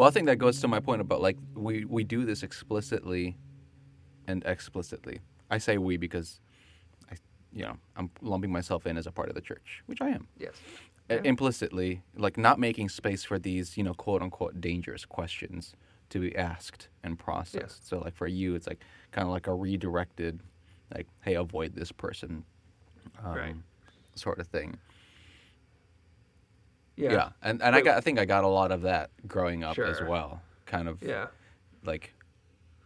Well, 0.00 0.08
I 0.08 0.12
think 0.12 0.28
that 0.28 0.36
goes 0.36 0.62
to 0.62 0.68
my 0.68 0.80
point 0.80 1.02
about 1.02 1.20
like 1.20 1.36
we 1.54 1.84
we 1.84 2.04
do 2.04 2.24
this 2.24 2.42
explicitly 2.42 3.36
and 4.26 4.42
explicitly. 4.46 5.20
I 5.50 5.58
say 5.58 5.78
we 5.78 5.96
because 5.96 6.40
I 7.10 7.16
you 7.52 7.64
know, 7.64 7.76
I'm 7.96 8.10
lumping 8.22 8.52
myself 8.52 8.86
in 8.86 8.96
as 8.96 9.06
a 9.06 9.12
part 9.12 9.28
of 9.28 9.34
the 9.34 9.40
church, 9.40 9.82
which 9.86 10.00
I 10.00 10.10
am. 10.10 10.28
Yes. 10.38 10.54
Yeah. 11.08 11.20
implicitly, 11.24 12.02
like 12.16 12.38
not 12.38 12.60
making 12.60 12.88
space 12.88 13.24
for 13.24 13.36
these, 13.36 13.76
you 13.76 13.82
know, 13.82 13.94
quote 13.94 14.22
unquote 14.22 14.60
dangerous 14.60 15.04
questions 15.04 15.74
to 16.10 16.20
be 16.20 16.36
asked 16.36 16.86
and 17.02 17.18
processed. 17.18 17.88
So, 17.88 17.98
like 17.98 18.14
for 18.14 18.28
you, 18.28 18.54
it's 18.54 18.68
like 18.68 18.80
kind 19.10 19.26
of 19.26 19.32
like 19.32 19.48
a 19.48 19.54
redirected, 19.54 20.38
like, 20.94 21.08
hey, 21.22 21.34
avoid 21.34 21.74
this 21.74 21.90
person, 21.90 22.44
um, 23.24 23.34
Right. 23.34 23.56
sort 24.14 24.38
of 24.38 24.46
thing. 24.46 24.78
Yeah. 26.96 27.12
Yeah, 27.12 27.28
and 27.42 27.60
and 27.62 27.74
I 27.74 27.80
got 27.80 27.96
I 27.96 28.00
think 28.00 28.18
I 28.20 28.24
got 28.24 28.44
a 28.44 28.48
lot 28.48 28.70
of 28.70 28.82
that 28.82 29.10
growing 29.26 29.64
up 29.64 29.78
as 29.80 29.98
Sure. 29.98 30.06
well. 30.08 30.42
Kind 30.66 30.86
of 30.88 31.02
Yeah. 31.02 31.26
like 31.84 32.14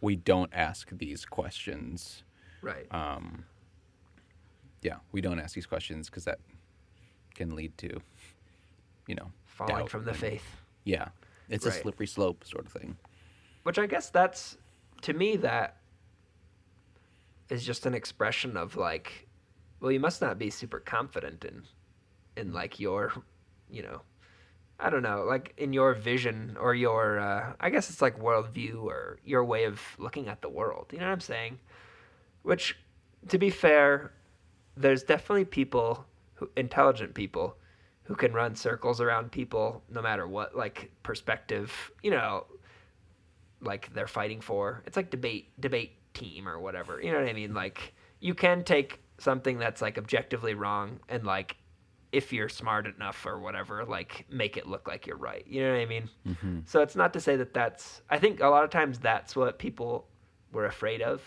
we 0.01 0.15
don't 0.15 0.49
ask 0.53 0.89
these 0.91 1.25
questions. 1.25 2.23
Right. 2.65 2.87
Um, 2.89 3.45
yeah, 4.81 4.95
we 5.11 5.21
don't 5.21 5.39
ask 5.39 5.53
these 5.53 5.67
questions 5.67 6.09
because 6.09 6.25
that 6.25 6.39
can 7.35 7.55
lead 7.55 7.77
to, 7.77 8.01
you 9.07 9.13
know, 9.13 9.31
Falling 9.45 9.85
from 9.87 10.03
the 10.03 10.11
and- 10.11 10.19
faith. 10.19 10.61
Yeah, 10.83 11.09
it's 11.47 11.65
a 11.65 11.71
slippery 11.71 12.07
slope 12.07 12.43
sort 12.43 12.65
of 12.65 12.71
thing. 12.71 12.97
Which 13.63 13.79
I 13.79 13.85
guess 13.85 14.09
that's 14.09 14.57
to 15.01 15.13
me 15.13 15.35
that 15.37 15.77
is 17.49 17.63
just 17.63 17.85
an 17.85 17.93
expression 17.93 18.57
of 18.57 18.75
like, 18.75 19.27
well, 19.79 19.91
you 19.91 19.99
must 19.99 20.21
not 20.21 20.37
be 20.39 20.49
super 20.49 20.79
confident 20.79 21.45
in, 21.45 21.63
in 22.35 22.53
like 22.53 22.79
your, 22.79 23.13
you 23.69 23.83
know, 23.83 24.01
I 24.79 24.89
don't 24.89 25.03
know, 25.03 25.23
like 25.23 25.53
in 25.57 25.71
your 25.71 25.93
vision 25.93 26.57
or 26.59 26.73
your, 26.75 27.19
uh, 27.19 27.53
I 27.59 27.69
guess 27.69 27.89
it's 27.89 28.01
like 28.01 28.19
worldview 28.19 28.83
or 28.83 29.19
your 29.23 29.43
way 29.43 29.65
of 29.65 29.81
looking 29.97 30.27
at 30.27 30.41
the 30.41 30.49
world. 30.49 30.87
You 30.91 30.99
know 30.99 31.05
what 31.05 31.13
I'm 31.13 31.21
saying? 31.21 31.59
Which, 32.45 32.77
to 33.29 33.37
be 33.37 33.49
fair, 33.49 34.13
there's 34.77 35.03
definitely 35.03 35.45
people, 35.45 36.05
who, 36.35 36.49
intelligent 36.55 37.15
people, 37.15 37.57
who 38.03 38.15
can 38.15 38.33
run 38.33 38.55
circles 38.55 39.01
around 39.01 39.31
people 39.31 39.81
no 39.89 40.01
matter 40.01 40.27
what 40.27 40.55
like 40.55 40.91
perspective, 41.01 41.91
you 42.03 42.11
know, 42.11 42.45
like 43.61 43.91
they're 43.95 44.07
fighting 44.07 44.41
for. 44.41 44.83
It's 44.85 44.95
like 44.95 45.09
debate 45.09 45.59
debate 45.59 45.93
team 46.13 46.47
or 46.47 46.59
whatever. 46.59 47.01
You 47.01 47.11
know 47.11 47.19
what 47.19 47.27
I 47.27 47.33
mean? 47.33 47.55
Like 47.55 47.95
you 48.19 48.35
can 48.35 48.63
take 48.63 49.01
something 49.17 49.57
that's 49.57 49.81
like 49.81 49.97
objectively 49.97 50.53
wrong 50.53 50.99
and 51.09 51.23
like 51.25 51.57
if 52.11 52.31
you're 52.31 52.49
smart 52.49 52.85
enough 52.85 53.25
or 53.25 53.39
whatever, 53.39 53.83
like 53.83 54.25
make 54.29 54.55
it 54.55 54.67
look 54.67 54.87
like 54.87 55.07
you're 55.07 55.17
right. 55.17 55.45
You 55.47 55.63
know 55.63 55.71
what 55.71 55.79
I 55.79 55.85
mean? 55.85 56.09
Mm-hmm. 56.27 56.59
So 56.65 56.81
it's 56.81 56.95
not 56.95 57.11
to 57.13 57.19
say 57.19 57.35
that 57.37 57.53
that's. 57.53 58.01
I 58.09 58.19
think 58.19 58.39
a 58.39 58.47
lot 58.47 58.63
of 58.63 58.69
times 58.69 58.99
that's 58.99 59.35
what 59.35 59.57
people 59.57 60.07
were 60.53 60.65
afraid 60.65 61.01
of, 61.01 61.21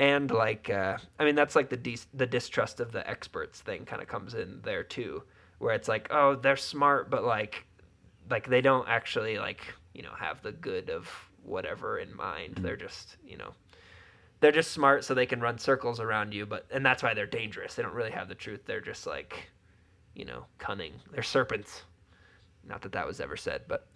and 0.00 0.30
like, 0.30 0.70
uh, 0.70 0.96
I 1.18 1.26
mean, 1.26 1.34
that's 1.34 1.54
like 1.54 1.68
the 1.68 1.98
the 2.14 2.26
distrust 2.26 2.80
of 2.80 2.90
the 2.90 3.08
experts 3.08 3.60
thing 3.60 3.84
kind 3.84 4.00
of 4.00 4.08
comes 4.08 4.32
in 4.32 4.60
there 4.64 4.82
too, 4.82 5.22
where 5.58 5.74
it's 5.74 5.88
like, 5.88 6.08
oh, 6.10 6.36
they're 6.36 6.56
smart, 6.56 7.10
but 7.10 7.22
like, 7.22 7.66
like 8.30 8.48
they 8.48 8.62
don't 8.62 8.88
actually 8.88 9.38
like 9.38 9.60
you 9.92 10.02
know 10.02 10.14
have 10.18 10.42
the 10.42 10.52
good 10.52 10.88
of 10.88 11.06
whatever 11.44 11.98
in 11.98 12.16
mind. 12.16 12.60
They're 12.62 12.78
just 12.78 13.18
you 13.24 13.36
know. 13.36 13.52
They're 14.40 14.52
just 14.52 14.70
smart, 14.70 15.04
so 15.04 15.12
they 15.12 15.26
can 15.26 15.42
run 15.42 15.58
circles 15.58 16.00
around 16.00 16.32
you, 16.32 16.46
but 16.46 16.64
and 16.70 16.84
that's 16.84 17.02
why 17.02 17.12
they're 17.12 17.26
dangerous. 17.26 17.74
They 17.74 17.82
don't 17.82 17.92
really 17.92 18.10
have 18.10 18.26
the 18.26 18.34
truth. 18.34 18.62
They're 18.64 18.80
just 18.80 19.06
like, 19.06 19.50
you 20.14 20.24
know, 20.24 20.46
cunning. 20.56 20.94
They're 21.12 21.22
serpents. 21.22 21.82
Not 22.66 22.80
that 22.80 22.92
that 22.92 23.06
was 23.06 23.20
ever 23.20 23.36
said, 23.36 23.64
but 23.68 23.86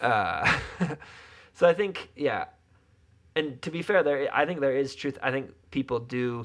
uh, 0.00 0.58
so 1.54 1.68
I 1.68 1.72
think 1.72 2.10
yeah. 2.16 2.46
And 3.34 3.60
to 3.62 3.70
be 3.70 3.82
fair, 3.82 4.02
there 4.02 4.28
I 4.32 4.46
think 4.46 4.60
there 4.60 4.76
is 4.76 4.94
truth. 4.94 5.18
I 5.22 5.30
think 5.30 5.50
people 5.70 5.98
do 5.98 6.44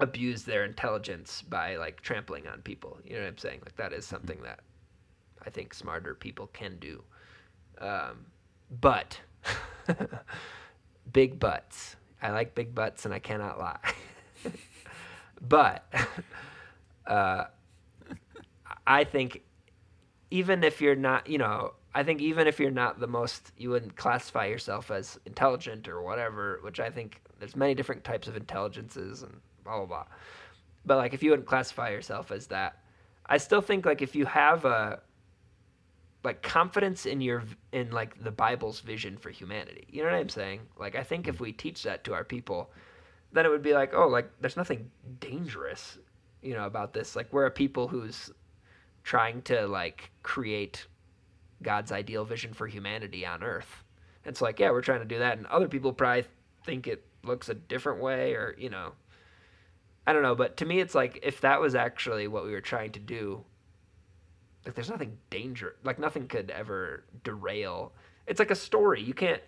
abuse 0.00 0.44
their 0.44 0.64
intelligence 0.64 1.42
by 1.42 1.76
like 1.76 2.00
trampling 2.00 2.46
on 2.46 2.62
people. 2.62 2.98
You 3.04 3.16
know 3.16 3.22
what 3.22 3.28
I'm 3.28 3.38
saying? 3.38 3.60
Like 3.64 3.76
that 3.76 3.92
is 3.92 4.06
something 4.06 4.40
that 4.42 4.60
I 5.44 5.50
think 5.50 5.74
smarter 5.74 6.14
people 6.14 6.48
can 6.48 6.78
do. 6.78 7.02
Um, 7.80 8.26
but 8.80 9.20
big 11.12 11.38
butts. 11.38 11.96
I 12.20 12.30
like 12.30 12.54
big 12.54 12.74
butts, 12.74 13.04
and 13.04 13.14
I 13.14 13.18
cannot 13.20 13.58
lie. 13.58 13.94
but 15.40 15.92
uh, 17.06 17.44
I 18.86 19.04
think 19.04 19.42
even 20.30 20.64
if 20.64 20.80
you're 20.80 20.96
not, 20.96 21.28
you 21.28 21.38
know, 21.38 21.74
I 21.94 22.02
think 22.02 22.20
even 22.20 22.46
if 22.46 22.60
you're 22.60 22.70
not 22.70 23.00
the 23.00 23.06
most, 23.06 23.52
you 23.56 23.70
wouldn't 23.70 23.96
classify 23.96 24.46
yourself 24.46 24.90
as 24.90 25.18
intelligent 25.24 25.88
or 25.88 26.02
whatever, 26.02 26.60
which 26.62 26.80
I 26.80 26.90
think 26.90 27.20
there's 27.38 27.56
many 27.56 27.74
different 27.74 28.04
types 28.04 28.28
of 28.28 28.36
intelligences 28.36 29.22
and 29.22 29.40
blah, 29.64 29.78
blah, 29.78 29.86
blah. 29.86 30.04
But 30.84 30.96
like 30.98 31.14
if 31.14 31.22
you 31.22 31.30
wouldn't 31.30 31.48
classify 31.48 31.90
yourself 31.90 32.30
as 32.30 32.46
that, 32.48 32.78
I 33.26 33.38
still 33.38 33.60
think 33.60 33.86
like 33.86 34.02
if 34.02 34.14
you 34.14 34.26
have 34.26 34.64
a, 34.64 35.00
like 36.24 36.42
confidence 36.42 37.06
in 37.06 37.20
your 37.20 37.44
in 37.72 37.90
like 37.90 38.22
the 38.22 38.30
Bible's 38.30 38.80
vision 38.80 39.16
for 39.16 39.30
humanity. 39.30 39.86
You 39.88 40.02
know 40.02 40.10
what 40.10 40.18
I'm 40.18 40.28
saying? 40.28 40.60
Like 40.78 40.96
I 40.96 41.02
think 41.02 41.28
if 41.28 41.40
we 41.40 41.52
teach 41.52 41.84
that 41.84 42.04
to 42.04 42.14
our 42.14 42.24
people, 42.24 42.70
then 43.32 43.46
it 43.46 43.48
would 43.48 43.62
be 43.62 43.72
like, 43.72 43.94
oh, 43.94 44.08
like 44.08 44.30
there's 44.40 44.56
nothing 44.56 44.90
dangerous, 45.20 45.98
you 46.42 46.54
know, 46.54 46.66
about 46.66 46.92
this. 46.92 47.14
Like 47.14 47.32
we're 47.32 47.46
a 47.46 47.50
people 47.50 47.88
who's 47.88 48.30
trying 49.04 49.42
to 49.42 49.66
like 49.66 50.10
create 50.22 50.86
God's 51.62 51.92
ideal 51.92 52.24
vision 52.24 52.52
for 52.52 52.66
humanity 52.66 53.26
on 53.26 53.42
earth. 53.42 53.84
It's 54.24 54.40
like, 54.40 54.58
yeah, 54.60 54.70
we're 54.70 54.82
trying 54.82 55.00
to 55.00 55.06
do 55.06 55.18
that 55.20 55.38
and 55.38 55.46
other 55.46 55.68
people 55.68 55.92
probably 55.92 56.24
think 56.64 56.86
it 56.86 57.04
looks 57.24 57.48
a 57.48 57.54
different 57.54 58.00
way 58.00 58.32
or, 58.34 58.54
you 58.58 58.70
know, 58.70 58.92
I 60.06 60.12
don't 60.12 60.22
know, 60.22 60.34
but 60.34 60.56
to 60.58 60.64
me 60.64 60.80
it's 60.80 60.94
like 60.94 61.20
if 61.22 61.40
that 61.42 61.60
was 61.60 61.74
actually 61.74 62.28
what 62.28 62.44
we 62.44 62.52
were 62.52 62.60
trying 62.60 62.92
to 62.92 63.00
do, 63.00 63.44
like 64.64 64.74
there's 64.74 64.90
nothing 64.90 65.16
danger 65.30 65.76
like 65.82 65.98
nothing 65.98 66.28
could 66.28 66.50
ever 66.50 67.04
derail. 67.24 67.92
It's 68.26 68.38
like 68.38 68.50
a 68.50 68.56
story. 68.56 69.02
You 69.02 69.14
can't 69.14 69.42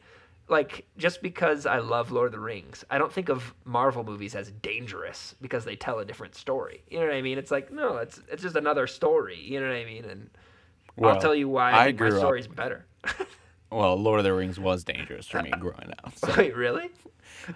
like 0.49 0.87
just 0.97 1.23
because 1.23 1.65
i 1.65 1.79
love 1.79 2.11
lord 2.11 2.27
of 2.27 2.33
the 2.33 2.41
rings 2.41 2.85
i 2.91 2.99
don't 2.99 3.13
think 3.13 3.29
of 3.29 3.55
marvel 3.65 4.03
movies 4.03 4.35
as 4.35 4.51
dangerous 4.51 5.37
because 5.41 5.65
they 5.65 5.77
tell 5.77 6.01
a 6.01 6.05
different 6.05 6.35
story. 6.35 6.83
You 6.91 6.99
know 6.99 7.07
what 7.07 7.15
i 7.15 7.23
mean? 7.23 7.39
It's 7.39 7.53
like 7.53 7.73
no 7.73 7.99
it's 7.99 8.21
it's 8.31 8.43
just 8.43 8.57
another 8.57 8.87
story. 8.87 9.39
You 9.41 9.61
know 9.61 9.69
what 9.69 9.77
i 9.77 9.85
mean? 9.85 10.05
And 10.05 10.31
Well, 10.97 11.15
i'll 11.15 11.21
tell 11.21 11.35
you 11.35 11.49
why 11.49 11.71
I 11.73 11.81
I 11.83 11.85
think 11.87 12.01
my 12.01 12.09
grew 12.09 12.17
up- 12.19 12.23
story's 12.23 12.47
better 12.49 12.85
Well, 13.73 13.95
Lord 13.95 14.19
of 14.19 14.25
the 14.25 14.33
Rings 14.33 14.59
was 14.59 14.83
dangerous 14.83 15.29
for 15.29 15.41
me 15.43 15.51
growing 15.51 15.93
up. 16.05 16.13
So. 16.17 16.35
wait 16.37 16.57
really 16.57 16.91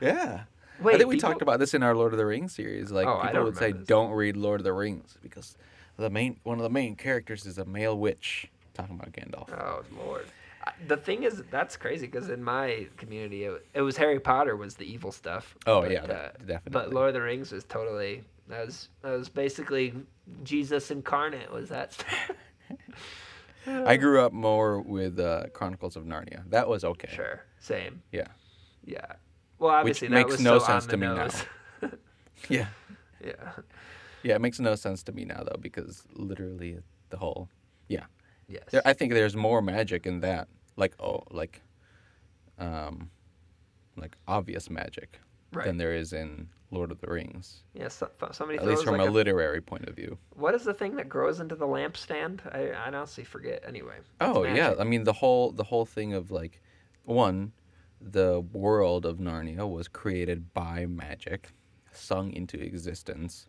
Yeah. 0.00 0.44
Wait, 0.80 0.94
I 0.94 0.98
think 0.98 1.08
we 1.08 1.16
people- 1.16 1.30
talked 1.30 1.42
about 1.42 1.58
this 1.58 1.74
in 1.74 1.82
our 1.82 1.94
Lord 1.96 2.12
of 2.12 2.18
the 2.18 2.26
Rings 2.26 2.54
series. 2.54 2.92
Like 2.92 3.06
Oh, 3.08 3.20
people 3.22 3.42
would 3.44 3.56
say, 3.56 3.72
this. 3.72 3.84
"Don't 3.86 4.12
read 4.12 4.36
Lord 4.36 4.60
of 4.60 4.64
the 4.64 4.72
Rings" 4.72 5.18
because 5.22 5.56
the 5.96 6.10
main 6.10 6.38
one 6.44 6.58
of 6.58 6.62
the 6.62 6.70
main 6.70 6.94
characters 6.94 7.46
is 7.46 7.58
a 7.58 7.64
male 7.64 7.98
witch. 7.98 8.48
Talking 8.74 8.94
about 8.96 9.12
Gandalf. 9.12 9.48
oh 9.60 9.82
lord 10.06 10.26
the 10.88 10.96
thing 10.96 11.24
is 11.24 11.42
that's 11.50 11.76
crazy 11.76 12.06
because 12.06 12.28
in 12.30 12.42
my 12.42 12.86
community 12.96 13.44
it, 13.44 13.66
it 13.74 13.82
was 13.82 13.96
harry 13.96 14.18
potter 14.18 14.56
was 14.56 14.74
the 14.76 14.84
evil 14.90 15.12
stuff 15.12 15.54
Oh, 15.66 15.82
but, 15.82 15.90
yeah, 15.90 16.02
uh, 16.04 16.30
definitely. 16.38 16.70
but 16.70 16.90
lord 16.94 17.08
of 17.08 17.14
the 17.14 17.20
rings 17.22 17.52
was 17.52 17.64
totally 17.64 18.24
that 18.48 18.64
was 18.66 18.88
that 19.02 19.10
was 19.10 19.28
basically 19.28 19.92
jesus 20.42 20.90
incarnate 20.90 21.52
was 21.52 21.68
that 21.68 21.92
stuff. 21.92 22.30
I 23.66 23.96
grew 23.96 24.20
up 24.20 24.32
more 24.32 24.80
with 24.80 25.18
uh, 25.18 25.44
Chronicles 25.52 25.96
of 25.96 26.04
Narnia. 26.04 26.48
That 26.50 26.68
was 26.68 26.84
okay. 26.84 27.08
Sure, 27.12 27.44
same. 27.58 28.02
Yeah. 28.12 28.28
Yeah. 28.84 29.14
Well, 29.58 29.70
obviously 29.70 30.08
that 30.08 30.14
makes 30.14 30.32
was 30.32 30.40
no 30.40 30.58
so 30.58 30.66
sense 30.66 30.86
to 30.86 30.96
me 30.96 31.06
now. 31.06 31.28
Yeah. 32.48 32.66
yeah. 33.24 33.52
Yeah, 34.22 34.34
it 34.34 34.40
makes 34.40 34.60
no 34.60 34.74
sense 34.74 35.02
to 35.04 35.12
me 35.12 35.24
now 35.24 35.44
though 35.44 35.56
because 35.58 36.02
literally 36.12 36.78
the 37.10 37.16
whole 37.16 37.48
yeah. 37.88 38.04
Yes. 38.48 38.64
There, 38.70 38.82
I 38.84 38.92
think 38.92 39.14
there's 39.14 39.36
more 39.36 39.62
magic 39.62 40.06
in 40.06 40.20
that. 40.20 40.48
Like 40.76 40.94
oh, 41.00 41.22
like 41.30 41.62
um 42.58 43.10
like 43.96 44.16
obvious 44.28 44.68
magic 44.68 45.20
right. 45.52 45.64
than 45.64 45.78
there 45.78 45.94
is 45.94 46.12
in 46.12 46.48
Lord 46.74 46.90
of 46.90 47.00
the 47.00 47.06
Rings. 47.06 47.62
yeah. 47.74 47.88
So, 47.88 48.10
somebody 48.32 48.58
At 48.58 48.66
least 48.66 48.84
from 48.84 48.98
like 48.98 49.06
a 49.06 49.10
a, 49.10 49.18
literary 49.18 49.60
point 49.60 49.88
of 49.88 49.94
view. 49.96 50.18
what 50.34 50.54
is 50.54 50.64
the 50.64 50.74
thing 50.74 50.96
that 50.96 51.08
grows 51.08 51.40
into 51.40 51.54
the 51.54 51.66
lampstand? 51.66 52.40
I 52.54 52.70
I 52.72 52.88
honestly 52.88 53.24
forget. 53.24 53.62
Anyway. 53.66 53.96
Oh 54.20 54.44
yeah. 54.44 54.74
I 54.78 54.84
mean 54.84 55.04
the 55.04 55.12
whole 55.14 55.52
the 55.52 55.64
whole 55.64 55.86
thing 55.86 56.12
of 56.12 56.30
like 56.30 56.60
one, 57.04 57.52
the 58.00 58.40
world 58.52 59.06
of 59.06 59.18
Narnia 59.18 59.68
was 59.70 59.88
created 59.88 60.52
by 60.54 60.86
magic, 60.86 61.50
sung 61.92 62.32
into 62.32 62.58
existence, 62.60 63.46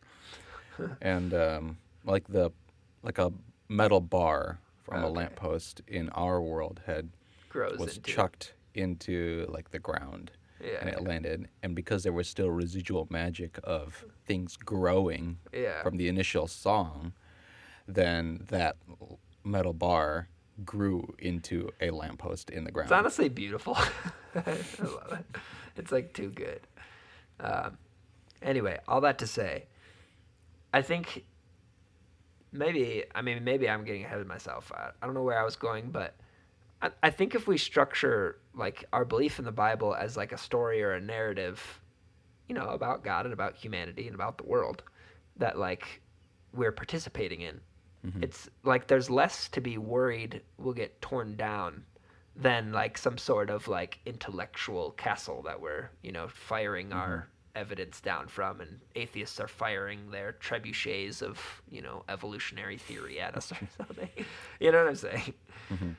and 1.01 1.33
um, 1.33 1.77
like 2.03 2.27
the 2.27 2.51
like 3.03 3.17
a 3.17 3.31
metal 3.69 4.01
bar 4.01 4.59
from 4.83 5.03
a 5.03 5.07
Okay. 5.07 5.15
lamppost 5.19 5.81
in 5.87 6.09
our 6.09 6.39
world 6.41 6.81
had 6.85 7.09
grows 7.49 7.79
was 7.79 7.97
into 7.97 8.11
chucked 8.11 8.53
into 8.75 9.45
like 9.49 9.71
the 9.71 9.79
ground 9.79 10.31
Yeah. 10.65 10.79
and 10.81 10.89
it 10.89 11.03
landed 11.03 11.47
and 11.61 11.75
because 11.75 12.03
there 12.03 12.13
was 12.13 12.27
still 12.27 12.49
residual 12.49 13.07
magic 13.09 13.59
of 13.63 14.05
things 14.25 14.57
growing 14.57 15.37
yeah. 15.53 15.83
from 15.83 15.97
the 15.97 16.07
initial 16.07 16.47
song, 16.47 17.13
then 17.87 18.45
that 18.49 18.77
metal 19.43 19.73
bar 19.73 20.29
grew 20.63 21.13
into 21.19 21.69
a 21.81 21.91
lamppost 21.91 22.49
in 22.49 22.63
the 22.63 22.71
ground. 22.71 22.87
It's 22.87 22.97
honestly 22.97 23.29
beautiful. 23.29 23.75
I 24.35 24.57
love 24.79 25.19
it. 25.19 25.37
It's 25.75 25.91
like 25.91 26.13
too 26.13 26.29
good. 26.29 26.61
Um, 27.39 27.77
anyway, 28.41 28.79
all 28.87 29.01
that 29.01 29.17
to 29.19 29.27
say, 29.27 29.65
I 30.73 30.81
think 30.81 31.25
maybe 32.51 33.03
I 33.13 33.21
mean 33.21 33.43
maybe 33.43 33.69
I'm 33.69 33.83
getting 33.83 34.03
ahead 34.05 34.19
of 34.19 34.27
myself. 34.27 34.71
I, 34.73 34.91
I 35.01 35.05
don't 35.05 35.13
know 35.13 35.23
where 35.23 35.39
I 35.39 35.43
was 35.43 35.55
going, 35.55 35.89
but 35.91 36.15
I, 36.85 37.07
I 37.07 37.09
think 37.09 37.35
if 37.35 37.47
we 37.47 37.57
structure 37.57 38.37
like 38.53 38.85
our 38.93 39.05
belief 39.05 39.39
in 39.39 39.45
the 39.45 39.51
Bible 39.51 39.93
as 39.95 40.15
like 40.17 40.31
a 40.31 40.37
story 40.37 40.81
or 40.83 40.91
a 40.93 41.01
narrative, 41.01 41.81
you 42.47 42.55
know, 42.55 42.69
about 42.69 43.03
God 43.03 43.25
and 43.25 43.33
about 43.33 43.55
humanity 43.55 44.05
and 44.07 44.15
about 44.15 44.37
the 44.37 44.43
world, 44.45 44.83
that 45.37 45.57
like 45.57 46.01
we're 46.53 46.71
participating 46.71 47.41
in, 47.41 47.59
Mhm. 48.05 48.23
it's 48.23 48.49
like 48.63 48.87
there's 48.87 49.09
less 49.09 49.49
to 49.49 49.59
be 49.61 49.77
worried 49.79 50.41
we'll 50.57 50.73
get 50.75 51.01
torn 51.01 51.35
down 51.35 51.83
than 52.35 52.71
like 52.71 52.97
some 52.99 53.17
sort 53.17 53.49
of 53.49 53.67
like 53.67 53.99
intellectual 54.05 54.91
castle 54.91 55.41
that 55.41 55.59
we're 55.59 55.89
you 56.03 56.11
know 56.11 56.27
firing 56.27 56.93
our 56.93 57.27
evidence 57.55 57.99
down 58.01 58.27
from 58.27 58.61
and 58.61 58.79
atheists 58.95 59.39
are 59.39 59.47
firing 59.47 60.11
their 60.11 60.33
trebuchets 60.33 61.21
of 61.23 61.63
you 61.71 61.81
know 61.81 62.03
evolutionary 62.09 62.77
theory 62.77 63.19
at 63.19 63.35
us 63.35 63.51
or 63.51 63.57
something 63.77 64.09
you 64.59 64.71
know 64.71 64.79
what 64.83 64.89
i'm 64.89 64.95
saying 64.95 65.33
Mhm. 65.71 65.95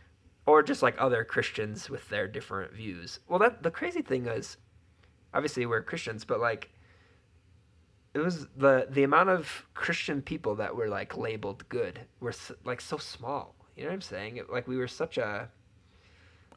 Or 0.47 0.63
just 0.63 0.83
like 0.83 0.95
other 0.99 1.25
christians 1.25 1.91
with 1.91 2.09
their 2.09 2.27
different 2.29 2.73
views 2.73 3.21
well 3.29 3.39
that 3.39 3.63
the 3.63 3.71
crazy 3.71 4.03
thing 4.03 4.27
is 4.27 4.57
obviously 5.35 5.67
we're 5.67 5.83
christians 5.83 6.25
but 6.25 6.41
like 6.41 6.71
it 8.15 8.19
was 8.21 8.47
the 8.57 8.87
the 8.91 9.03
amount 9.03 9.29
of 9.29 9.67
christian 9.75 10.23
people 10.23 10.55
that 10.55 10.75
were 10.75 10.89
like 10.89 11.17
labeled 11.17 11.69
good 11.69 12.01
were 12.21 12.33
like 12.65 12.81
so 12.81 12.97
small 12.97 13.55
you 13.77 13.83
know 13.83 13.89
what 13.91 13.95
i'm 13.95 14.01
saying 14.01 14.37
it, 14.39 14.51
like 14.51 14.67
we 14.67 14.77
were 14.77 14.89
such 14.89 15.19
a 15.19 15.49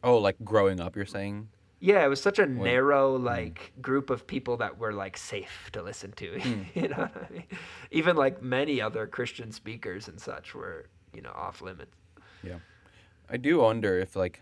Oh, 0.01 0.17
like 0.17 0.38
growing 0.46 0.79
up, 0.79 0.96
you're 0.96 1.05
saying? 1.05 1.50
yeah, 1.81 2.03
it 2.05 2.08
was 2.08 2.22
such 2.22 2.39
a 2.39 2.43
When- 2.43 2.63
narrow 2.63 3.17
hmm. 3.17 3.25
like 3.25 3.74
group 3.81 4.10
of 4.10 4.25
people 4.25 4.55
that 4.58 4.77
were 4.77 4.93
like 4.93 5.17
safe 5.17 5.69
to 5.74 5.81
listen 5.81 6.12
to. 6.13 6.39
Hmm. 6.41 6.62
you 6.74 6.88
know 6.88 6.98
what 6.98 7.27
I 7.29 7.34
mean? 7.34 7.43
Even 7.91 8.15
like 8.15 8.41
many 8.41 8.81
other 8.81 9.08
Christian 9.08 9.51
speakers 9.51 10.08
and 10.08 10.19
such 10.19 10.55
were, 10.55 10.88
you 11.13 11.22
know, 11.22 11.31
off 11.36 11.62
limits. 11.62 11.96
I 13.29 13.37
do 13.37 13.59
wonder 13.59 13.99
if 13.99 14.15
like 14.15 14.41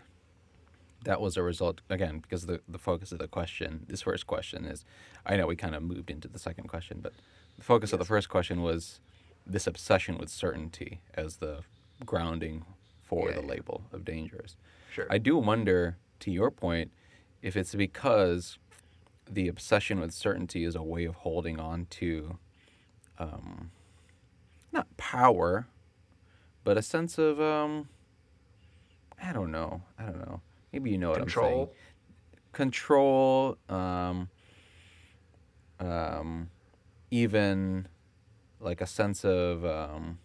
that 1.04 1.20
was 1.20 1.36
a 1.36 1.42
result 1.42 1.80
again 1.88 2.18
because 2.20 2.46
the 2.46 2.60
the 2.68 2.78
focus 2.78 3.12
of 3.12 3.18
the 3.18 3.28
question, 3.28 3.84
this 3.88 4.02
first 4.02 4.26
question 4.26 4.64
is, 4.64 4.84
I 5.26 5.36
know 5.36 5.46
we 5.46 5.56
kind 5.56 5.74
of 5.74 5.82
moved 5.82 6.10
into 6.10 6.28
the 6.28 6.38
second 6.38 6.68
question, 6.68 7.00
but 7.00 7.12
the 7.56 7.64
focus 7.64 7.92
of 7.92 7.98
the 7.98 8.04
first 8.04 8.28
question 8.28 8.62
was 8.62 9.00
this 9.46 9.66
obsession 9.66 10.18
with 10.18 10.28
certainty 10.28 11.00
as 11.14 11.36
the 11.36 11.60
grounding 12.04 12.64
for 13.02 13.28
Yeah, 13.28 13.36
the 13.36 13.42
yeah. 13.42 13.48
label 13.48 13.82
of 13.92 14.04
dangerous. 14.04 14.56
Sure. 14.92 15.06
I 15.10 15.18
do 15.18 15.36
wonder, 15.38 15.96
to 16.20 16.30
your 16.30 16.50
point, 16.50 16.92
if 17.42 17.56
it's 17.56 17.74
because 17.74 18.58
the 19.30 19.48
obsession 19.48 20.00
with 20.00 20.12
certainty 20.12 20.64
is 20.64 20.74
a 20.74 20.82
way 20.82 21.04
of 21.04 21.16
holding 21.16 21.58
on 21.58 21.86
to, 21.90 22.38
um, 23.18 23.70
not 24.72 24.94
power, 24.96 25.66
but 26.64 26.76
a 26.76 26.82
sense 26.82 27.18
of, 27.18 27.40
um, 27.40 27.88
I 29.22 29.32
don't 29.32 29.50
know, 29.50 29.82
I 29.98 30.04
don't 30.04 30.18
know. 30.18 30.40
Maybe 30.72 30.90
you 30.90 30.98
know 30.98 31.10
what 31.10 31.20
I'm 31.20 31.28
saying. 31.28 31.68
Control. 32.52 33.56
Control, 33.58 33.58
um, 33.68 34.28
um, 35.80 36.50
even 37.10 37.86
like 38.60 38.80
a 38.80 38.86
sense 38.86 39.24
of 39.24 39.64
um, 39.64 40.18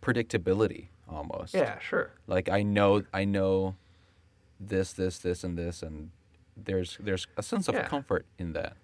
predictability 0.00 0.88
almost. 1.08 1.54
Yeah, 1.54 1.78
sure. 1.78 2.10
Like 2.26 2.48
I 2.48 2.62
know 2.62 3.02
I 3.12 3.24
know 3.24 3.76
this, 4.60 4.92
this, 4.92 5.18
this 5.18 5.44
and 5.44 5.58
this 5.58 5.82
and 5.82 6.10
there's 6.56 6.98
there's 7.00 7.26
a 7.36 7.42
sense 7.42 7.68
of 7.68 7.74
Yeah. 7.74 7.88
comfort 7.88 8.26
in 8.38 8.52
that. 8.52 8.76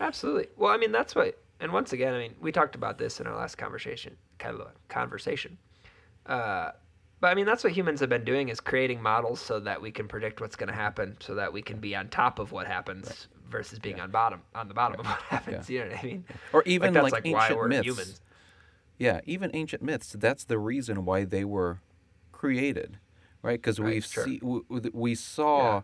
Absolutely. 0.00 0.48
Well, 0.56 0.72
I 0.72 0.78
mean, 0.78 0.92
that's 0.92 1.14
what, 1.14 1.38
and 1.60 1.72
once 1.72 1.92
again, 1.92 2.14
I 2.14 2.18
mean, 2.18 2.34
we 2.40 2.52
talked 2.52 2.74
about 2.74 2.96
this 2.96 3.20
in 3.20 3.26
our 3.26 3.36
last 3.36 3.58
conversation, 3.58 4.16
kind 4.38 4.54
of 4.54 4.60
a 4.62 4.70
conversation. 4.88 5.58
Uh, 6.24 6.70
but 7.20 7.28
I 7.28 7.34
mean, 7.34 7.46
that's 7.46 7.62
what 7.64 7.72
humans 7.72 8.00
have 8.00 8.08
been 8.08 8.24
doing 8.24 8.48
is 8.48 8.60
creating 8.60 9.02
models 9.02 9.40
so 9.40 9.60
that 9.60 9.80
we 9.80 9.90
can 9.90 10.08
predict 10.08 10.40
what's 10.40 10.56
going 10.56 10.68
to 10.68 10.74
happen, 10.74 11.16
so 11.20 11.34
that 11.34 11.52
we 11.52 11.62
can 11.62 11.78
be 11.78 11.94
on 11.94 12.08
top 12.08 12.38
of 12.38 12.52
what 12.52 12.66
happens 12.66 13.28
versus 13.50 13.78
being 13.78 13.96
Yeah. 13.98 14.04
on 14.04 14.10
bottom, 14.10 14.42
on 14.54 14.68
the 14.68 14.74
bottom 14.74 15.00
of 15.00 15.06
what 15.06 15.20
happens. 15.22 15.68
Yeah. 15.68 15.84
You 15.84 15.88
know 15.88 15.94
what 15.96 16.04
I 16.04 16.06
mean? 16.06 16.24
Or 16.52 16.62
even 16.66 16.94
like, 16.94 17.12
like 17.12 17.24
why 17.24 17.48
ancient 17.48 17.68
myths. 17.68 17.84
humans. 17.86 18.20
Yeah, 18.98 19.20
even 19.24 19.50
ancient 19.54 19.82
myths. 19.82 20.14
That's 20.18 20.44
the 20.44 20.58
reason 20.58 21.04
why 21.04 21.24
they 21.24 21.44
were 21.44 21.80
created, 22.32 22.98
right? 23.42 23.60
Because 23.60 23.80
we 23.80 23.92
Right, 23.94 24.04
sure. 24.04 24.24
see 24.24 24.40
we, 24.42 24.60
we- 24.92 25.14
saw 25.14 25.82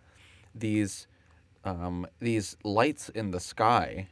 these 0.54 1.06
um, 1.64 2.06
these 2.20 2.56
lights 2.62 3.08
in 3.08 3.32
the 3.32 3.40
sky, 3.40 4.08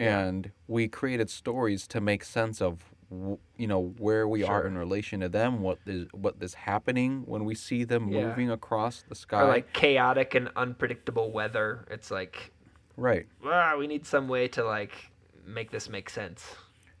Yeah. 0.00 0.18
and 0.20 0.50
we 0.66 0.88
created 0.88 1.28
stories 1.28 1.86
to 1.88 2.00
make 2.00 2.24
sense 2.24 2.62
of 2.62 2.87
you 3.10 3.66
know 3.66 3.94
where 3.98 4.28
we 4.28 4.42
are 4.42 4.66
in 4.66 4.76
relation 4.76 5.20
to 5.20 5.28
them, 5.28 5.62
what 5.62 5.78
is 5.86 6.06
what 6.12 6.36
is 6.40 6.54
happening 6.54 7.22
when 7.26 7.44
we 7.44 7.54
see 7.54 7.84
them 7.84 8.08
Yeah. 8.08 8.26
moving 8.28 8.50
across 8.50 9.02
the 9.08 9.14
sky. 9.14 9.42
Or 9.42 9.48
like 9.48 9.72
chaotic 9.72 10.34
and 10.34 10.50
unpredictable 10.56 11.30
weather. 11.32 11.86
It's 11.90 12.10
like, 12.10 12.52
right, 12.96 13.26
ah, 13.44 13.76
we 13.78 13.86
need 13.86 14.04
some 14.06 14.28
way 14.28 14.48
to 14.48 14.64
like 14.64 15.10
make 15.46 15.70
this 15.70 15.88
make 15.88 16.10
sense. 16.10 16.54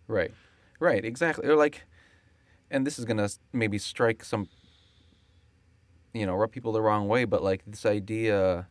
right, 0.06 0.32
right, 0.80 1.04
exactly. 1.04 1.46
Or 1.46 1.56
like, 1.56 1.84
and 2.70 2.86
this 2.86 2.98
is 2.98 3.04
gonna 3.04 3.28
maybe 3.52 3.76
strike 3.78 4.24
some 4.24 4.48
you 6.14 6.24
know 6.24 6.34
rub 6.34 6.50
people 6.50 6.72
the 6.72 6.80
wrong 6.80 7.06
way 7.06 7.26
but 7.26 7.42
like 7.42 7.62
this 7.66 7.84
idea 7.84 8.66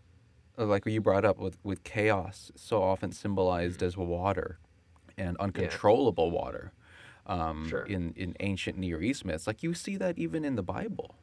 like 0.58 0.84
what 0.86 0.92
you 0.92 1.00
brought 1.00 1.24
up 1.24 1.38
with 1.38 1.58
with 1.64 1.84
chaos 1.84 2.52
so 2.56 2.82
often 2.82 3.12
symbolized 3.12 3.84
as 3.84 3.96
water 3.96 4.58
and 5.20 5.38
uncontrollable 5.38 6.32
water 6.32 6.74
um 7.28 7.68
Sure. 7.70 7.84
in 7.86 8.14
in 8.16 8.36
ancient 8.40 8.78
near 8.78 9.02
east 9.02 9.24
myths 9.26 9.46
like 9.48 9.62
you 9.62 9.74
see 9.74 9.98
that 9.98 10.18
even 10.18 10.44
in 10.46 10.56
the 10.56 10.64
bible 10.64 11.16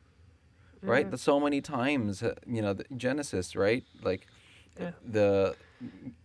right 0.82 1.06
Yeah. 1.06 1.10
That 1.10 1.18
so 1.18 1.40
many 1.40 1.60
times 1.60 2.22
uh, 2.22 2.34
you 2.46 2.60
know 2.62 2.74
the 2.74 2.84
genesis 2.96 3.56
right 3.56 3.84
like 4.02 4.26
Yeah. 4.80 4.92
the 5.04 5.56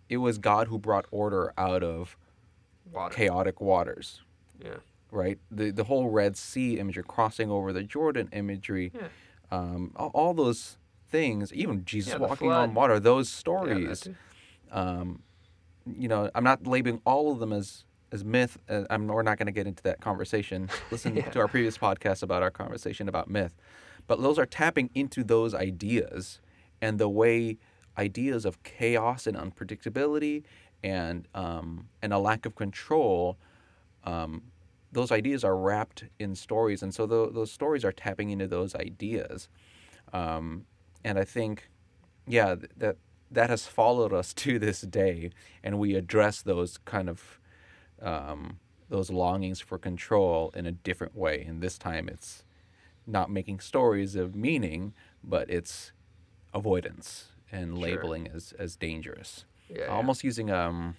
it 0.09 0.17
was 0.17 0.37
god 0.37 0.67
who 0.67 0.77
brought 0.77 1.05
order 1.11 1.53
out 1.57 1.83
of 1.83 2.17
Water. 2.91 3.13
chaotic 3.15 3.61
waters 3.61 4.21
Yeah. 4.63 4.77
right? 5.11 5.37
The 5.51 5.71
the 5.71 5.85
whole 5.85 6.09
Red 6.09 6.35
Sea 6.37 6.79
imagery, 6.79 7.03
crossing 7.07 7.49
over 7.49 7.71
the 7.71 7.83
Jordan 7.83 8.27
imagery, 8.33 8.91
Yeah. 8.93 9.07
um, 9.51 9.91
all, 9.95 10.11
all 10.13 10.33
those 10.33 10.77
things, 11.07 11.53
even 11.53 11.85
Jesus 11.85 12.13
Yeah, 12.13 12.19
walking 12.19 12.49
flood. 12.49 12.69
on 12.69 12.73
water, 12.75 12.99
those 12.99 13.29
stories. 13.29 14.07
um, 14.71 15.23
you 15.85 16.07
know, 16.07 16.29
I'm 16.35 16.43
not 16.43 16.67
labeling 16.67 17.01
all 17.05 17.31
of 17.31 17.39
them 17.39 17.51
as 17.53 17.85
as 18.11 18.23
myth. 18.23 18.57
Uh, 18.69 18.83
I'm, 18.89 19.07
we're 19.07 19.21
not 19.23 19.37
going 19.37 19.45
to 19.47 19.51
get 19.51 19.67
into 19.67 19.83
that 19.83 20.01
conversation. 20.01 20.69
Listen 20.91 21.15
Yeah. 21.15 21.29
to 21.29 21.39
our 21.39 21.47
previous 21.47 21.77
podcast 21.77 22.23
about 22.23 22.41
our 22.43 22.51
conversation 22.51 23.07
about 23.09 23.29
myth, 23.29 23.55
but 24.07 24.21
those 24.21 24.37
are 24.39 24.45
tapping 24.45 24.89
into 24.95 25.23
those 25.23 25.53
ideas 25.53 26.39
and 26.81 26.99
the 26.99 27.09
way 27.09 27.57
ideas 27.97 28.45
of 28.45 28.63
chaos 28.63 29.27
and 29.27 29.35
unpredictability 29.35 30.43
and 30.83 31.27
um, 31.35 31.87
and 32.01 32.13
a 32.13 32.19
lack 32.19 32.45
of 32.45 32.55
control. 32.55 33.37
Um, 34.05 34.43
those 34.91 35.11
ideas 35.11 35.43
are 35.43 35.55
wrapped 35.55 36.05
in 36.17 36.33
stories, 36.35 36.81
and 36.81 36.93
so 36.93 37.05
tho- 37.05 37.29
those 37.29 37.51
stories 37.51 37.83
are 37.85 37.91
tapping 37.91 38.29
into 38.31 38.47
those 38.47 38.73
ideas. 38.75 39.49
Um, 40.13 40.65
and 41.03 41.19
I 41.19 41.23
think, 41.25 41.69
yeah, 42.27 42.55
that 42.77 42.97
that 43.29 43.49
has 43.49 43.67
followed 43.67 44.13
us 44.13 44.33
to 44.45 44.57
this 44.57 44.81
day, 44.81 45.31
and 45.63 45.77
we 45.77 45.95
address 45.95 46.41
those 46.41 46.77
kind 46.85 47.09
of 47.09 47.38
um, 48.01 48.59
those 48.89 49.09
longings 49.09 49.59
for 49.59 49.77
control 49.77 50.51
in 50.55 50.65
a 50.65 50.71
different 50.71 51.15
way. 51.15 51.43
And 51.47 51.61
this 51.61 51.77
time 51.77 52.09
it's 52.09 52.43
not 53.05 53.29
making 53.29 53.59
stories 53.59 54.15
of 54.15 54.35
meaning, 54.35 54.93
but 55.23 55.49
it's 55.49 55.91
avoidance 56.53 57.27
and 57.51 57.73
Sure. 57.73 57.81
labeling 57.83 58.27
as, 58.33 58.53
as 58.59 58.75
dangerous. 58.75 59.45
Yeah. 59.69 59.81
yeah. 59.81 59.87
Almost 59.87 60.23
using 60.23 60.51
um, 60.51 60.95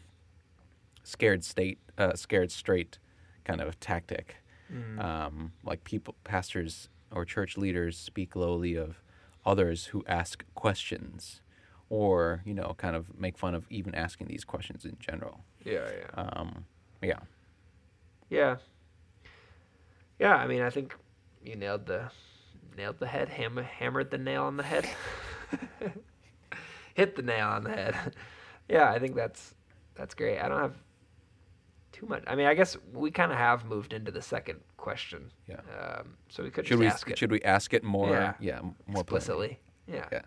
scared 1.02 1.44
state, 1.44 1.78
uh, 1.98 2.14
scared 2.14 2.50
straight 2.50 2.98
kind 3.44 3.60
of 3.60 3.78
tactic. 3.80 4.36
Mm. 4.72 5.02
Um, 5.02 5.52
like 5.64 5.82
people, 5.84 6.14
pastors 6.24 6.88
or 7.10 7.24
church 7.24 7.56
leaders 7.56 7.96
speak 7.98 8.36
lowly 8.36 8.76
of 8.76 9.02
others 9.44 9.86
who 9.86 10.04
ask 10.06 10.44
questions, 10.54 11.40
or 11.88 12.42
you 12.44 12.54
know, 12.54 12.74
kind 12.78 12.94
of 12.94 13.18
make 13.18 13.36
fun 13.36 13.54
of 13.54 13.66
even 13.70 13.94
asking 13.96 14.28
these 14.28 14.44
questions 14.44 14.84
in 14.84 14.96
general. 15.00 15.40
yeah, 15.64 15.90
yeah. 15.90 16.22
Um, 16.22 16.66
yeah, 17.02 17.18
Yeah. 18.28 18.56
Yeah, 20.18 20.36
I 20.36 20.46
mean, 20.46 20.60
I 20.60 20.68
think 20.68 20.94
you 21.42 21.56
nailed 21.56 21.86
the 21.86 22.10
nailed 22.76 22.98
the 22.98 23.06
head, 23.06 23.28
hammer, 23.28 23.62
hammered 23.62 24.10
the 24.10 24.18
nail 24.18 24.44
on 24.44 24.56
the 24.56 24.62
head. 24.62 24.86
Hit 26.94 27.16
the 27.16 27.22
nail 27.22 27.48
on 27.48 27.64
the 27.64 27.70
head. 27.70 28.14
yeah, 28.68 28.90
I 28.90 28.98
think 28.98 29.14
that's 29.16 29.54
that's 29.94 30.14
great. 30.14 30.38
I 30.38 30.48
don't 30.48 30.60
have 30.60 30.76
too 31.92 32.06
much. 32.06 32.22
I 32.26 32.34
mean, 32.34 32.46
I 32.46 32.54
guess 32.54 32.76
we 32.92 33.10
kind 33.10 33.32
of 33.32 33.38
have 33.38 33.64
moved 33.64 33.92
into 33.92 34.10
the 34.10 34.22
second 34.22 34.60
question. 34.76 35.30
Yeah. 35.48 35.60
Um, 35.80 36.16
so 36.28 36.42
we 36.42 36.50
could 36.50 36.66
should 36.66 36.78
just 36.78 36.80
we 36.80 36.86
ask 36.86 37.10
it 37.10 37.18
should 37.18 37.30
we 37.30 37.42
ask 37.42 37.72
it 37.72 37.82
more? 37.82 38.10
Yeah. 38.10 38.34
yeah 38.40 38.60
more 38.60 38.74
plainly? 38.84 39.00
explicitly. 39.00 39.60
Yeah. 39.86 40.06
Yeah. 40.12 40.22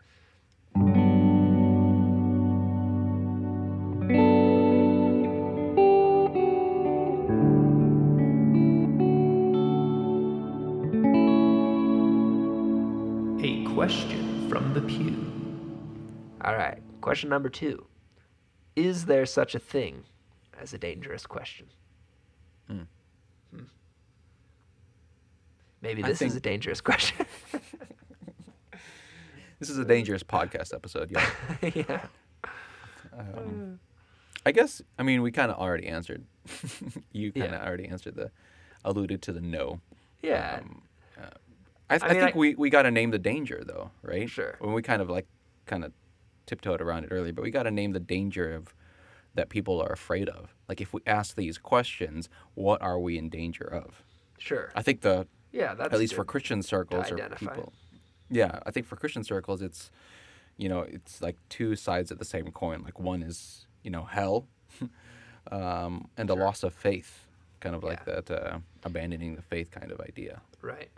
Question 13.84 14.48
from 14.50 14.74
the 14.74 14.80
pew. 14.80 15.14
All 16.46 16.56
right. 16.56 16.82
Question 17.02 17.30
number 17.30 17.50
two. 17.50 17.86
Is 18.78 19.08
there 19.08 19.26
such 19.26 19.56
a 19.56 19.60
thing 19.60 20.06
as 20.58 20.74
a 20.74 20.78
dangerous 20.78 21.26
question? 21.26 21.68
Hmm. 22.68 22.84
Hmm. 23.54 23.64
Maybe 25.82 26.02
I 26.02 26.08
this 26.08 26.22
is 26.22 26.34
a 26.38 26.40
dangerous 26.40 26.80
question. 26.80 27.26
This 29.60 29.70
is 29.70 29.78
a 29.78 29.86
dangerous 29.86 30.24
podcast 30.24 30.74
episode. 30.74 31.10
Yeah. 31.12 31.30
yeah. 31.74 32.06
Um, 33.18 33.80
I 34.46 34.52
guess 34.54 34.82
I 34.98 35.04
mean 35.04 35.22
we 35.22 35.32
kind 35.32 35.52
of 35.52 35.58
already 35.58 35.88
answered. 35.88 36.24
you 37.12 37.34
kind 37.34 37.48
of 37.48 37.52
Yeah. 37.54 37.68
already 37.68 37.88
answered 37.88 38.16
the 38.16 38.32
alluded 38.86 39.22
to 39.24 39.34
the 39.34 39.42
no. 39.42 39.82
Yeah. 40.22 40.60
Um, 40.62 40.84
I, 41.90 41.98
th- 41.98 42.10
I 42.12 42.16
I, 42.16 42.20
think 42.20 42.36
I- 42.36 42.40
we, 42.40 42.56
we 42.56 42.70
got 42.70 42.84
to 42.84 42.92
name 42.92 43.12
the 43.12 43.20
danger 43.20 43.64
though, 43.66 43.92
right? 44.02 44.30
Sure. 44.30 44.56
When 44.60 44.74
we 44.74 44.82
kind 44.82 45.02
of 45.02 45.10
like 45.10 45.28
kind 45.66 45.84
of 45.84 45.92
tiptoed 46.46 46.82
around 46.82 47.06
it 47.06 47.10
earlier, 47.12 47.34
but 47.34 47.44
we 47.44 47.52
got 47.52 47.64
to 47.64 47.72
name 47.72 47.92
the 47.94 48.00
danger 48.00 48.54
of 48.54 48.74
that 49.36 49.50
people 49.50 49.82
are 49.82 49.92
afraid 49.92 50.30
of. 50.30 50.54
Like 50.70 50.80
if 50.82 50.94
we 50.94 51.02
ask 51.08 51.36
these 51.36 51.58
questions, 51.58 52.30
what 52.56 52.82
are 52.82 53.00
we 53.00 53.18
in 53.18 53.30
danger 53.30 53.66
of? 53.66 54.04
sure. 54.40 54.72
I 54.76 54.82
think 54.82 55.02
the 55.02 55.28
yeah, 55.52 55.74
that's 55.76 55.94
at 55.94 56.00
least 56.00 56.16
for. 56.16 56.26
Christian 56.26 56.62
circles 56.64 57.12
or 57.12 57.18
people. 57.36 57.72
Yeah, 58.30 58.60
I 58.66 58.72
think 58.72 58.86
for 58.88 58.96
Christian 58.96 59.24
circles, 59.24 59.62
it's 59.62 59.92
you 60.58 60.68
know 60.70 60.82
it's 60.82 61.22
like 61.22 61.38
two 61.50 61.76
sides 61.76 62.12
of 62.12 62.18
the 62.20 62.26
same 62.26 62.52
coin. 62.52 62.82
Like 62.84 63.00
one 63.00 63.22
is 63.24 63.68
you 63.84 63.92
know 63.92 64.04
hell, 64.06 64.48
um, 65.52 66.08
and 66.18 66.28
the 66.30 66.36
Sure. 66.36 66.44
loss 66.44 66.64
of 66.64 66.74
faith, 66.74 67.28
kind 67.60 67.76
of 67.76 67.84
like 67.84 68.06
that 68.06 68.30
uh, 68.32 68.60
abandoning 68.84 69.36
the 69.36 69.42
faith 69.42 69.72
kind 69.72 69.92
of 69.92 70.00
idea. 70.02 70.42
Right. 70.62 70.90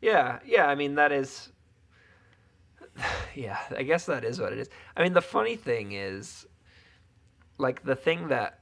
Yeah, 0.00 0.38
yeah, 0.44 0.66
I 0.66 0.74
mean 0.74 0.94
that 0.96 1.12
is 1.12 1.50
yeah, 3.34 3.58
I 3.76 3.82
guess 3.82 4.06
that 4.06 4.24
is 4.24 4.40
what 4.40 4.52
it 4.52 4.58
is. 4.58 4.68
I 4.96 5.02
mean 5.02 5.12
the 5.12 5.22
funny 5.22 5.56
thing 5.56 5.92
is 5.92 6.46
like 7.58 7.84
the 7.84 7.96
thing 7.96 8.28
that 8.28 8.60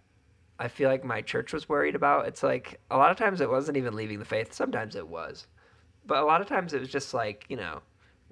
I 0.59 0.69
feel 0.69 0.89
like 0.89 1.05
my 1.05 1.23
church 1.23 1.53
was 1.53 1.69
worried 1.69 1.95
about, 1.95 2.27
it's 2.27 2.43
like 2.43 2.81
a 2.91 2.97
lot 2.97 3.11
of 3.11 3.17
times 3.17 3.41
it 3.41 3.49
wasn't 3.49 3.77
even 3.77 3.95
leaving 3.95 4.19
the 4.19 4.25
faith, 4.25 4.53
sometimes 4.53 4.97
it 4.97 5.07
was. 5.07 5.47
But 6.05 6.19
a 6.19 6.25
lot 6.25 6.41
of 6.41 6.49
times 6.49 6.73
it 6.75 6.81
was 6.81 6.89
just 6.89 7.15
like, 7.15 7.45
you 7.49 7.57
know, 7.57 7.81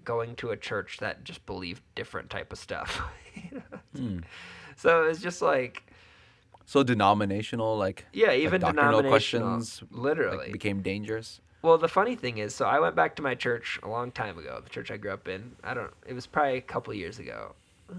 going 0.04 0.34
to 0.36 0.50
a 0.50 0.56
church 0.56 0.98
that 0.98 1.24
just 1.24 1.44
believed 1.46 1.82
different 1.94 2.30
type 2.30 2.52
of 2.52 2.58
stuff. 2.58 3.00
You 3.34 3.62
know? 3.72 3.78
Hmm. 3.94 4.18
So 4.76 5.04
it 5.04 5.08
was 5.08 5.20
just 5.20 5.40
like 5.40 5.92
So 6.64 6.82
denominational, 6.82 7.76
like 7.76 8.06
yeah, 8.12 8.28
like 8.28 8.40
even 8.40 8.60
doctrinal 8.60 9.02
denominational 9.02 9.48
questions, 9.56 9.82
like, 9.82 10.02
literally 10.02 10.52
became 10.52 10.82
dangerous. 10.82 11.40
Well, 11.66 11.78
the 11.78 11.88
funny 11.88 12.14
thing 12.14 12.38
is, 12.38 12.54
so 12.54 12.64
I 12.64 12.78
went 12.78 12.94
back 12.94 13.16
to 13.16 13.22
my 13.22 13.34
church 13.34 13.80
a 13.82 13.88
long 13.88 14.12
time 14.12 14.38
ago. 14.38 14.60
The 14.62 14.70
church 14.70 14.92
I 14.92 14.98
grew 14.98 15.10
up 15.10 15.26
in. 15.26 15.56
I 15.64 15.74
don't. 15.74 15.92
It 16.06 16.12
was 16.12 16.24
probably 16.24 16.58
a 16.58 16.60
couple 16.60 16.94
years 16.94 17.18
ago. 17.18 17.56
Uh, 17.90 17.94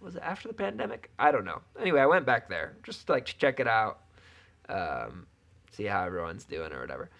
was 0.00 0.14
it 0.14 0.22
after 0.22 0.46
the 0.46 0.54
pandemic? 0.54 1.10
I 1.18 1.32
don't 1.32 1.44
know. 1.44 1.62
Anyway, 1.80 2.00
I 2.00 2.06
went 2.06 2.24
back 2.24 2.48
there 2.48 2.76
just 2.84 3.08
like 3.08 3.26
to 3.26 3.36
check 3.38 3.58
it 3.58 3.66
out, 3.66 4.02
um, 4.68 5.26
see 5.72 5.82
how 5.82 6.04
everyone's 6.04 6.44
doing 6.44 6.72
or 6.72 6.80
whatever. 6.80 7.10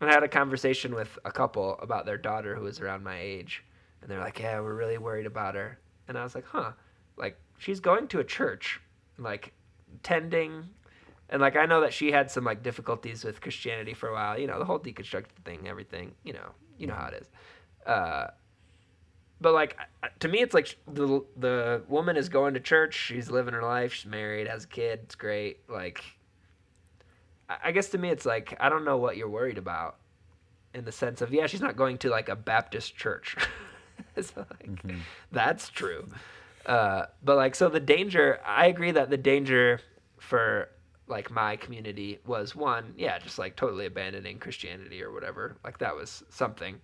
And 0.00 0.10
I 0.10 0.12
had 0.12 0.24
a 0.24 0.28
conversation 0.28 0.92
with 0.92 1.16
a 1.24 1.30
couple 1.30 1.78
about 1.80 2.04
their 2.04 2.18
daughter 2.18 2.56
who 2.56 2.64
was 2.64 2.80
around 2.80 3.04
my 3.04 3.20
age, 3.20 3.62
and 4.00 4.10
they're 4.10 4.18
like, 4.18 4.40
"Yeah, 4.40 4.58
we're 4.58 4.74
really 4.74 4.98
worried 4.98 5.26
about 5.26 5.54
her." 5.54 5.78
And 6.08 6.18
I 6.18 6.24
was 6.24 6.34
like, 6.34 6.46
"Huh? 6.46 6.72
Like 7.16 7.38
she's 7.58 7.78
going 7.78 8.08
to 8.08 8.18
a 8.18 8.24
church, 8.24 8.80
like 9.18 9.52
tending 10.02 10.68
and 11.32 11.40
like 11.40 11.56
I 11.56 11.64
know 11.64 11.80
that 11.80 11.94
she 11.94 12.12
had 12.12 12.30
some 12.30 12.44
like 12.44 12.62
difficulties 12.62 13.24
with 13.24 13.40
Christianity 13.40 13.94
for 13.94 14.10
a 14.10 14.12
while. 14.12 14.38
You 14.38 14.46
know, 14.46 14.58
the 14.58 14.66
whole 14.66 14.78
deconstructed 14.78 15.42
thing, 15.46 15.66
everything. 15.66 16.12
You 16.24 16.34
know, 16.34 16.50
you 16.76 16.86
know 16.86 16.94
how 16.94 17.06
it 17.06 17.22
is. 17.22 17.30
Uh, 17.86 18.26
but 19.40 19.54
like 19.54 19.78
to 20.20 20.28
me, 20.28 20.40
it's 20.40 20.52
like 20.52 20.76
the 20.86 21.24
the 21.38 21.82
woman 21.88 22.18
is 22.18 22.28
going 22.28 22.52
to 22.52 22.60
church. 22.60 22.94
She's 22.94 23.30
living 23.30 23.54
her 23.54 23.62
life. 23.62 23.94
She's 23.94 24.10
married, 24.10 24.46
has 24.46 24.64
a 24.64 24.68
kid. 24.68 25.00
It's 25.04 25.14
great. 25.14 25.60
Like, 25.70 26.04
I 27.48 27.56
I 27.64 27.72
guess 27.72 27.88
to 27.88 27.98
me, 27.98 28.10
it's 28.10 28.26
like 28.26 28.54
I 28.60 28.68
don't 28.68 28.84
know 28.84 28.98
what 28.98 29.16
you're 29.16 29.30
worried 29.30 29.56
about, 29.56 29.96
in 30.74 30.84
the 30.84 30.92
sense 30.92 31.22
of 31.22 31.32
yeah, 31.32 31.46
she's 31.46 31.62
not 31.62 31.76
going 31.76 31.96
to 31.98 32.10
like 32.10 32.28
a 32.28 32.36
Baptist 32.36 32.94
church. 32.94 33.36
it's 34.16 34.36
like 34.36 34.82
that's 35.32 35.70
true. 35.70 36.08
Uh, 36.66 37.06
but 37.24 37.36
like 37.36 37.56
so 37.56 37.68
the 37.68 37.80
danger 37.80 38.38
i 38.46 38.66
agree 38.66 38.92
that 38.92 39.10
the 39.10 39.16
danger 39.16 39.80
for 40.20 40.68
like 41.12 41.30
my 41.30 41.54
community 41.56 42.18
was 42.26 42.56
one 42.56 42.92
yeah 42.96 43.18
just 43.18 43.38
like 43.38 43.54
totally 43.54 43.86
abandoning 43.86 44.38
christianity 44.38 45.02
or 45.02 45.12
whatever 45.12 45.56
like 45.64 45.78
that 45.78 45.94
was 45.94 46.24
something 46.30 46.80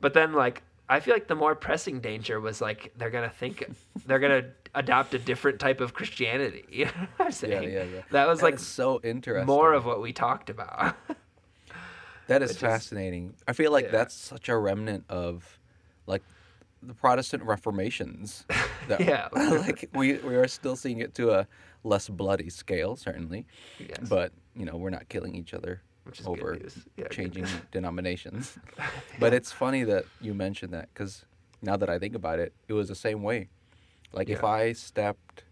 but 0.00 0.14
then 0.14 0.32
like 0.32 0.62
i 0.88 0.98
feel 1.00 1.12
like 1.14 1.28
the 1.28 1.34
more 1.34 1.54
pressing 1.54 2.00
danger 2.00 2.40
was 2.40 2.60
like 2.62 2.92
they're 2.96 3.10
gonna 3.10 3.28
think 3.28 3.64
they're 4.06 4.18
gonna 4.20 4.44
adopt 4.74 5.12
a 5.14 5.18
different 5.18 5.58
type 5.58 5.80
of 5.82 5.92
christianity 5.92 6.64
you 6.70 6.84
know 6.86 6.90
what 7.16 7.20
i'm 7.20 7.26
Yeah, 7.26 7.30
saying 7.30 7.70
yeah, 7.72 7.82
yeah. 7.82 8.02
that 8.12 8.26
was 8.28 8.38
That 8.38 8.44
like 8.46 8.58
so 8.58 9.00
interesting. 9.04 9.46
more 9.46 9.72
of 9.74 9.84
what 9.84 10.00
we 10.00 10.12
talked 10.12 10.48
about 10.50 10.94
That 12.28 12.42
is 12.42 12.50
Which 12.50 12.56
is- 12.56 12.60
fascinating. 12.62 13.34
I 13.46 13.54
feel 13.54 13.72
like 13.72 13.86
yeah. 13.86 13.90
that's 13.90 14.14
such 14.14 14.50
a 14.50 14.56
remnant 14.58 15.04
of 15.08 15.58
like 16.06 16.22
the 16.82 16.92
Protestant 16.92 17.42
reformations. 17.42 18.44
That, 18.86 19.00
Yeah. 19.00 19.28
like 19.32 19.88
we 19.94 20.18
we 20.18 20.36
are 20.36 20.46
still 20.46 20.76
seeing 20.76 20.98
it 21.00 21.14
to 21.14 21.30
a 21.30 21.46
less 21.84 22.08
bloody 22.08 22.50
scale, 22.50 22.96
certainly. 22.96 23.46
Yes. 23.78 24.08
But 24.08 24.32
you 24.54 24.64
know, 24.64 24.76
we're 24.76 24.90
not 24.90 25.08
killing 25.08 25.34
each 25.34 25.54
other 25.54 25.82
Which 26.04 26.20
is 26.20 26.26
over. 26.26 26.58
Yeah, 26.96 27.08
changing 27.08 27.46
denominations. 27.72 28.58
But 29.20 29.34
it's 29.34 29.50
funny 29.50 29.82
that 29.84 30.04
you 30.20 30.32
mentioned 30.32 30.72
that 30.72 30.88
because 30.94 31.24
now 31.60 31.76
that 31.76 31.90
I 31.90 31.98
think 31.98 32.14
about 32.14 32.38
it, 32.38 32.52
it 32.68 32.72
was 32.72 32.88
the 32.88 32.94
same 32.94 33.22
way. 33.22 33.48
Like 34.12 34.28
if 34.28 34.44
I 34.44 34.72
stepped, 34.72 35.44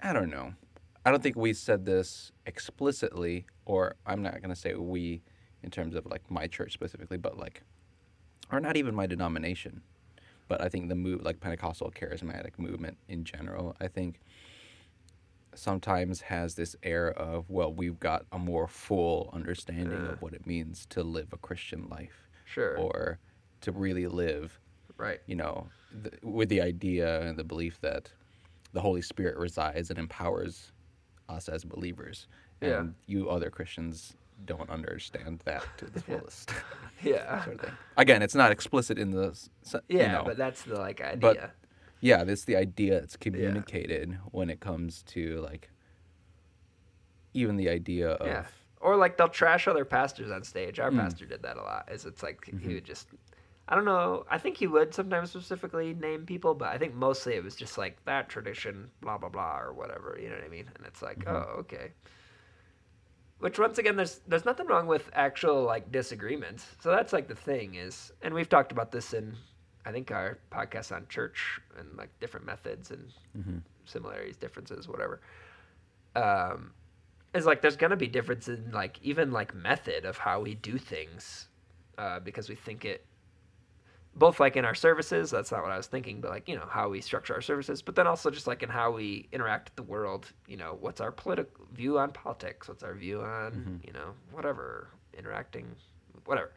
I 0.00 0.12
don't 0.12 0.30
know. 0.30 0.54
I 1.04 1.10
don't 1.10 1.22
think 1.22 1.36
we 1.36 1.52
said 1.54 1.84
this 1.84 2.32
explicitly, 2.46 3.46
or 3.64 3.96
I'm 4.06 4.22
not 4.22 4.40
going 4.42 4.50
to 4.50 4.56
say 4.56 4.74
we 4.74 5.22
in 5.62 5.70
terms 5.70 5.94
of 5.94 6.06
like 6.06 6.30
my 6.30 6.46
church 6.46 6.72
specifically, 6.72 7.16
but 7.16 7.36
like, 7.36 7.62
or 8.50 8.60
not 8.60 8.76
even 8.76 8.94
my 8.94 9.06
denomination. 9.06 9.82
But 10.48 10.62
I 10.62 10.68
think 10.68 10.88
the 10.88 10.94
move, 10.94 11.22
like 11.22 11.40
Pentecostal 11.40 11.90
charismatic 11.90 12.58
movement 12.58 12.96
in 13.08 13.24
general, 13.24 13.76
I 13.80 13.88
think 13.88 14.20
sometimes 15.58 16.20
has 16.22 16.54
this 16.54 16.76
air 16.82 17.10
of, 17.12 17.48
well, 17.50 17.72
we've 17.72 17.98
got 18.00 18.24
a 18.32 18.38
more 18.38 18.66
full 18.68 19.30
understanding 19.32 20.04
Yeah. 20.04 20.12
of 20.12 20.22
what 20.22 20.32
it 20.34 20.46
means 20.46 20.86
to 20.90 21.02
live 21.02 21.32
a 21.32 21.36
Christian 21.38 21.88
life 21.88 22.28
sure 22.44 22.76
or 22.78 23.18
to 23.60 23.72
really 23.72 24.06
live 24.06 24.58
right 24.96 25.20
you 25.26 25.36
know, 25.36 25.68
th- 26.02 26.14
with 26.22 26.48
the 26.48 26.60
idea 26.60 27.20
and 27.22 27.38
the 27.38 27.44
belief 27.44 27.80
that 27.82 28.10
the 28.72 28.80
Holy 28.80 29.02
Spirit 29.02 29.36
resides 29.36 29.90
and 29.90 29.98
empowers 29.98 30.72
us 31.28 31.48
as 31.48 31.64
believers. 31.64 32.26
And 32.60 32.70
Yeah. 32.70 32.84
you 33.06 33.28
other 33.30 33.50
Christians 33.50 34.16
don't 34.44 34.68
understand 34.70 35.40
that 35.44 35.64
to 35.78 35.84
the 35.86 36.00
fullest, 36.06 36.52
yeah 37.02 37.44
sort 37.44 37.60
of. 37.64 37.72
Again, 37.96 38.22
it's 38.22 38.34
not 38.34 38.50
explicit 38.52 38.98
in 38.98 39.10
the, 39.10 39.28
s- 39.30 39.50
yeah 39.88 40.06
you 40.06 40.12
know, 40.12 40.22
but 40.24 40.36
that's 40.36 40.62
the 40.62 40.78
like 40.78 41.00
idea 41.00 41.18
but 41.20 41.54
yeah, 42.00 42.22
it's 42.26 42.44
the 42.44 42.56
idea 42.56 43.00
that's 43.00 43.16
communicated 43.16 44.18
when 44.30 44.50
it 44.50 44.60
comes 44.60 45.02
to 45.14 45.40
like 45.40 45.70
even 47.34 47.56
the 47.56 47.68
idea 47.68 48.10
of 48.10 48.26
Yeah. 48.26 48.44
Or 48.80 48.96
like 48.96 49.16
they'll 49.16 49.28
trash 49.28 49.66
other 49.66 49.84
pastors 49.84 50.30
on 50.30 50.44
stage. 50.44 50.78
Our 50.78 50.90
Mm. 50.90 50.98
pastor 50.98 51.26
did 51.26 51.42
that 51.42 51.56
a 51.56 51.62
lot. 51.62 51.90
Is 51.90 52.04
it's 52.06 52.22
like 52.22 52.40
Mm-hmm. 52.46 52.68
he 52.68 52.74
would 52.74 52.84
just 52.84 53.08
I 53.70 53.74
don't 53.74 53.84
know. 53.84 54.24
I 54.30 54.38
think 54.38 54.56
he 54.56 54.66
would 54.66 54.94
sometimes 54.94 55.30
specifically 55.30 55.92
name 55.92 56.24
people, 56.24 56.54
but 56.54 56.68
I 56.68 56.78
think 56.78 56.94
mostly 56.94 57.34
it 57.34 57.44
was 57.44 57.54
just 57.54 57.76
like 57.76 58.02
that 58.06 58.28
tradition, 58.30 58.90
blah 59.02 59.18
blah 59.18 59.28
blah, 59.28 59.58
or 59.60 59.72
whatever. 59.74 60.16
You 60.20 60.30
know 60.30 60.36
what 60.36 60.44
I 60.44 60.48
mean? 60.48 60.70
And 60.76 60.86
it's 60.86 61.02
like, 61.02 61.18
Mm-hmm. 61.18 61.36
oh, 61.36 61.60
okay. 61.60 61.92
Which 63.40 63.58
once 63.58 63.78
again, 63.78 63.96
there's 63.96 64.20
there's 64.26 64.44
nothing 64.44 64.66
wrong 64.66 64.86
with 64.86 65.10
actual 65.12 65.62
like 65.64 65.92
disagreements. 65.92 66.64
So 66.80 66.90
that's 66.90 67.12
like 67.12 67.28
the 67.28 67.34
thing 67.36 67.74
is, 67.74 68.10
and 68.22 68.32
we've 68.34 68.48
talked 68.48 68.72
about 68.72 68.90
this 68.90 69.12
in, 69.12 69.36
I 69.88 69.92
think 69.92 70.10
our 70.12 70.38
podcast 70.52 70.94
on 70.94 71.06
church 71.08 71.60
and 71.78 71.96
like 71.96 72.10
different 72.20 72.44
methods 72.44 72.90
and 72.90 73.10
Mhm. 73.36 73.62
similarities, 73.86 74.36
differences, 74.36 74.86
whatever. 74.86 75.20
Um, 76.14 76.74
is 77.32 77.46
like 77.46 77.62
there's 77.62 77.76
gonna 77.76 77.96
be 77.96 78.06
difference 78.06 78.48
in 78.48 78.70
like 78.70 79.00
even 79.02 79.30
like 79.30 79.54
method 79.54 80.04
of 80.04 80.18
how 80.18 80.40
we 80.40 80.54
do 80.54 80.76
things, 80.78 81.48
uh, 81.96 82.20
because 82.20 82.48
we 82.50 82.54
think 82.54 82.84
it. 82.84 83.06
Both 84.14 84.40
like 84.40 84.56
in 84.56 84.64
our 84.64 84.74
services, 84.74 85.30
that's 85.30 85.52
not 85.52 85.62
what 85.62 85.70
I 85.70 85.76
was 85.76 85.86
thinking, 85.86 86.20
but 86.20 86.30
like 86.30 86.48
you 86.48 86.56
know 86.56 86.66
how 86.68 86.88
we 86.88 87.00
structure 87.00 87.34
our 87.34 87.40
services, 87.42 87.80
but 87.82 87.94
then 87.94 88.06
also 88.06 88.30
just 88.30 88.46
like 88.46 88.62
in 88.62 88.68
how 88.68 88.90
we 88.90 89.28
interact 89.32 89.68
with 89.70 89.76
the 89.76 89.90
world. 89.90 90.32
You 90.46 90.56
know, 90.56 90.76
what's 90.80 91.00
our 91.00 91.12
political 91.12 91.66
view 91.72 91.98
on 91.98 92.10
politics? 92.12 92.68
What's 92.68 92.82
our 92.82 92.94
view 92.94 93.22
on 93.22 93.80
you 93.86 93.92
know 93.92 94.14
whatever 94.32 94.88
interacting, 95.16 95.76
whatever. 96.24 96.52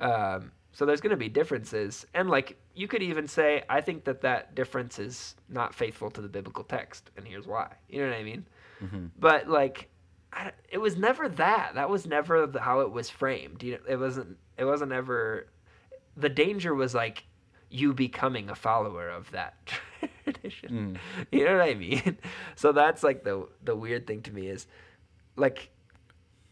Um, 0.00 0.52
so 0.76 0.84
there's 0.84 1.00
going 1.00 1.12
to 1.12 1.16
be 1.16 1.30
differences, 1.30 2.04
and 2.12 2.28
like 2.28 2.58
you 2.74 2.86
could 2.86 3.02
even 3.02 3.26
say, 3.26 3.62
I 3.66 3.80
think 3.80 4.04
that 4.04 4.20
that 4.20 4.54
difference 4.54 4.98
is 4.98 5.34
not 5.48 5.74
faithful 5.74 6.10
to 6.10 6.20
the 6.20 6.28
biblical 6.28 6.64
text, 6.64 7.10
and 7.16 7.26
here's 7.26 7.46
why. 7.46 7.72
You 7.88 8.02
know 8.02 8.10
what 8.10 8.18
I 8.18 8.22
mean? 8.22 8.46
Mhm. 8.82 9.10
But 9.18 9.48
like, 9.48 9.88
I, 10.34 10.52
it 10.68 10.76
was 10.76 10.98
never 10.98 11.30
that. 11.30 11.76
That 11.76 11.88
was 11.88 12.06
never 12.06 12.46
the, 12.46 12.60
how 12.60 12.80
it 12.80 12.92
was 12.92 13.08
framed. 13.08 13.62
You 13.62 13.72
know, 13.72 13.78
it 13.88 13.96
wasn't. 13.96 14.36
It 14.58 14.66
wasn't 14.66 14.92
ever. 14.92 15.46
The 16.14 16.28
danger 16.28 16.74
was 16.74 16.94
like 16.94 17.24
you 17.70 17.94
becoming 17.94 18.50
a 18.50 18.54
follower 18.54 19.08
of 19.08 19.30
that 19.30 19.54
tradition. 20.24 20.98
Mm. 20.98 21.26
You 21.32 21.46
know 21.46 21.56
what 21.56 21.66
I 21.70 21.72
mean? 21.72 22.18
So 22.54 22.72
that's 22.72 23.02
like 23.02 23.24
the 23.24 23.48
the 23.64 23.74
weird 23.74 24.06
thing 24.06 24.20
to 24.24 24.30
me 24.30 24.48
is 24.48 24.66
like 25.36 25.70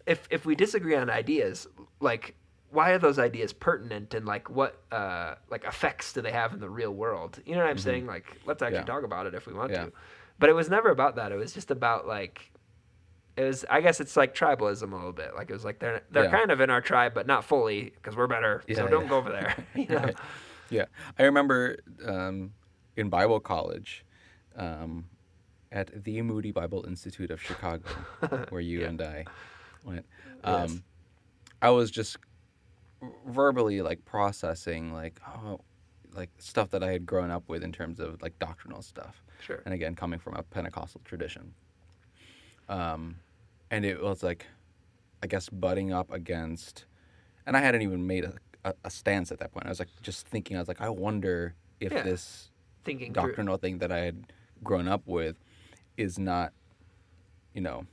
if 0.06 0.26
if 0.30 0.46
we 0.46 0.54
disagree 0.54 0.96
on 0.96 1.10
ideas, 1.10 1.66
like 2.00 2.36
why 2.74 2.90
are 2.90 2.98
those 2.98 3.18
ideas 3.18 3.52
pertinent 3.52 4.12
and 4.14 4.26
like 4.26 4.50
what 4.50 4.82
uh 4.92 5.34
like 5.50 5.64
effects 5.64 6.12
do 6.12 6.20
they 6.20 6.32
have 6.32 6.52
in 6.52 6.60
the 6.60 6.68
real 6.68 6.92
world? 6.92 7.40
You 7.46 7.54
know 7.54 7.62
what 7.62 7.70
I'm 7.70 7.78
saying? 7.78 8.06
Like 8.06 8.38
let's 8.44 8.62
actually 8.62 8.78
Mm-hmm. 8.80 8.88
Yeah. 8.88 8.94
talk 8.94 9.04
about 9.04 9.26
it 9.26 9.34
if 9.34 9.46
we 9.46 9.54
want 9.54 9.70
Yeah. 9.70 9.86
to. 9.86 9.92
But 10.38 10.50
it 10.50 10.54
was 10.54 10.68
never 10.68 10.90
about 10.90 11.16
that. 11.16 11.32
It 11.32 11.36
was 11.36 11.52
just 11.54 11.70
about 11.70 12.06
like 12.06 12.50
it 13.36 13.42
was 13.44 13.64
I 13.70 13.80
guess 13.80 14.00
it's 14.00 14.16
like 14.16 14.34
tribalism 14.34 14.92
a 14.92 14.96
little 14.96 15.12
bit. 15.12 15.34
Like 15.34 15.48
it 15.50 15.52
was 15.52 15.64
like 15.64 15.78
they're 15.78 16.02
they're 16.10 16.24
Yeah. 16.24 16.30
kind 16.30 16.50
of 16.50 16.60
in 16.60 16.70
our 16.70 16.80
tribe 16.80 17.14
but 17.14 17.26
not 17.26 17.44
fully 17.44 17.92
because 17.94 18.16
we're 18.16 18.26
better. 18.26 18.62
so 18.74 18.86
don't 18.88 19.06
go 19.08 19.16
over 19.16 19.30
there. 19.30 19.54
you 19.74 19.86
know? 19.86 19.96
Right. 19.98 20.16
Yeah, 20.70 20.86
I 21.18 21.24
remember 21.24 21.76
um, 22.06 22.52
in 22.96 23.08
Bible 23.10 23.38
college 23.38 24.04
um, 24.56 25.04
at 25.70 26.04
the 26.04 26.20
Moody 26.22 26.52
Bible 26.52 26.84
Institute 26.88 27.30
of 27.30 27.40
Chicago, 27.42 27.88
where 28.48 28.60
you 28.62 28.84
and 28.84 29.00
I 29.02 29.24
went. 29.84 30.06
Yes. 30.44 30.70
Um, 30.70 30.82
I 31.60 31.70
was 31.70 31.90
just 31.90 32.16
verbally 33.26 33.82
like 33.82 34.04
processing 34.04 34.92
like 34.92 35.20
oh, 35.28 35.60
like 36.14 36.30
stuff 36.38 36.70
that 36.70 36.82
I 36.82 36.92
had 36.92 37.06
grown 37.06 37.30
up 37.30 37.48
with 37.48 37.62
in 37.62 37.72
terms 37.72 37.98
of 38.00 38.20
like 38.22 38.38
doctrinal 38.38 38.82
stuff, 38.82 39.22
Sure. 39.40 39.62
and 39.64 39.74
again 39.74 39.94
coming 39.94 40.18
from 40.20 40.34
a 40.34 40.42
Pentecostal 40.42 41.00
tradition. 41.04 41.54
Um, 42.68 43.16
and 43.70 43.84
it 43.84 44.02
was 44.02 44.22
like, 44.22 44.46
I 45.22 45.26
guess 45.26 45.48
butting 45.48 45.92
up 45.92 46.10
against, 46.12 46.86
and 47.46 47.56
I 47.56 47.60
hadn't 47.60 47.82
even 47.82 48.06
made 48.06 48.24
a, 48.24 48.34
a, 48.64 48.74
a 48.84 48.90
stance 48.90 49.30
at 49.32 49.38
that 49.40 49.52
point. 49.52 49.66
I 49.66 49.68
was 49.68 49.78
like 49.78 49.88
just 50.02 50.26
thinking. 50.26 50.56
I 50.56 50.60
was 50.60 50.68
like, 50.68 50.80
I 50.80 50.88
wonder 50.88 51.54
if 51.80 51.92
Yeah. 51.92 52.02
this 52.02 52.50
Thinking 52.84 53.12
through. 53.12 53.22
doctrinal 53.22 53.56
thing 53.56 53.78
that 53.78 53.90
I 53.92 53.98
had 53.98 54.24
grown 54.62 54.88
up 54.88 55.02
with 55.06 55.36
is 55.96 56.18
not, 56.18 56.52
you 57.54 57.60
know, 57.60 57.86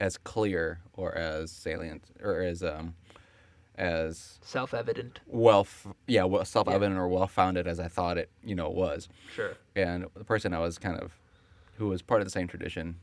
as 0.00 0.16
clear 0.18 0.80
or 0.94 1.14
as 1.14 1.50
salient 1.50 2.04
or 2.22 2.40
as 2.40 2.62
um 2.62 2.94
as 3.76 4.38
Self-evident. 4.42 5.20
well 5.26 5.66
yeah 6.06 6.24
well 6.24 6.44
self-evident 6.44 6.98
or 6.98 7.08
well 7.08 7.26
founded 7.26 7.66
as 7.66 7.80
I 7.80 7.88
thought 7.88 8.18
it 8.18 8.30
you 8.44 8.54
know 8.54 8.68
was 8.68 9.08
Sure. 9.34 9.54
and 9.74 10.06
the 10.14 10.24
person 10.24 10.52
I 10.52 10.58
was 10.58 10.78
kind 10.78 10.98
of 11.00 11.12
who 11.78 11.88
was 11.88 12.02
part 12.02 12.20
of 12.20 12.26
the 12.26 12.30
same 12.30 12.48
tradition 12.48 12.96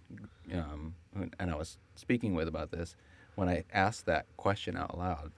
um 0.53 0.93
and 1.39 1.51
I 1.51 1.55
was 1.55 1.77
speaking 1.95 2.33
with 2.35 2.47
about 2.47 2.71
this 2.71 2.95
when 3.35 3.49
I 3.49 3.63
asked 3.73 4.05
that 4.05 4.25
question 4.37 4.77
out 4.77 4.97
loud 4.97 5.31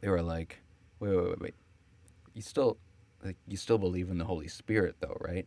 they 0.00 0.08
were 0.08 0.22
like 0.22 0.60
wait 1.00 1.16
wait 1.16 1.28
wait 1.28 1.40
wait 1.40 1.54
you 2.34 2.42
still 2.42 2.76
like 3.24 3.36
you 3.48 3.56
still 3.56 3.78
believe 3.78 4.10
in 4.10 4.18
the 4.18 4.24
Holy 4.24 4.46
Spirit 4.48 4.94
though 5.00 5.16
right 5.20 5.46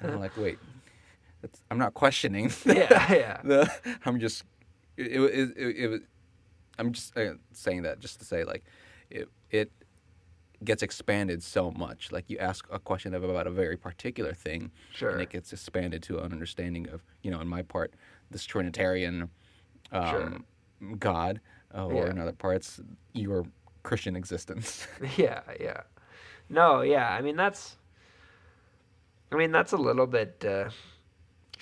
and 0.00 0.12
I'm 0.12 0.20
like 0.20 0.36
wait 0.38 0.58
that's, 1.42 1.60
I'm 1.70 1.78
not 1.78 1.92
questioning 1.94 2.50
Yeah, 2.64 3.12
yeah. 3.12 3.40
the 3.44 3.70
I'm 4.06 4.18
just 4.20 4.42
it 4.96 5.06
it, 5.12 5.20
it, 5.20 5.50
it, 5.56 5.76
it 5.76 5.86
was 5.88 6.00
I'm 6.80 6.92
just 6.92 7.16
uh, 7.16 7.34
saying 7.52 7.82
that 7.82 8.00
just 8.00 8.18
to 8.20 8.24
say 8.24 8.42
like 8.44 8.64
it 9.10 9.28
it 9.50 9.70
gets 10.64 10.82
expanded 10.82 11.42
so 11.42 11.70
much 11.70 12.12
like 12.12 12.28
you 12.28 12.38
ask 12.38 12.66
a 12.70 12.78
question 12.78 13.14
of 13.14 13.22
about 13.24 13.46
a 13.46 13.50
very 13.50 13.76
particular 13.76 14.34
thing 14.34 14.70
Sure. 14.92 15.10
and 15.10 15.20
it 15.22 15.30
gets 15.30 15.52
expanded 15.52 16.02
to 16.08 16.18
an 16.18 16.32
understanding 16.32 16.88
of 16.94 17.02
you 17.22 17.30
know 17.30 17.40
in 17.40 17.48
my 17.48 17.62
part 17.62 17.94
this 18.30 18.44
trinitarian 18.44 19.30
um, 19.92 20.44
god 20.98 21.40
uh, 21.74 21.86
or 21.86 22.04
Yeah. 22.04 22.10
in 22.10 22.18
other 22.18 22.32
parts 22.46 22.80
your 23.14 23.46
christian 23.82 24.16
existence 24.16 24.86
Yeah, 25.16 25.40
yeah. 25.58 25.80
No, 26.50 26.82
yeah. 26.82 27.08
I 27.18 27.22
mean 27.22 27.36
that's. 27.36 27.76
I 29.32 29.36
mean 29.36 29.52
that's 29.52 29.72
a 29.72 29.76
little 29.76 30.06
bit 30.08 30.44
uh, 30.46 30.68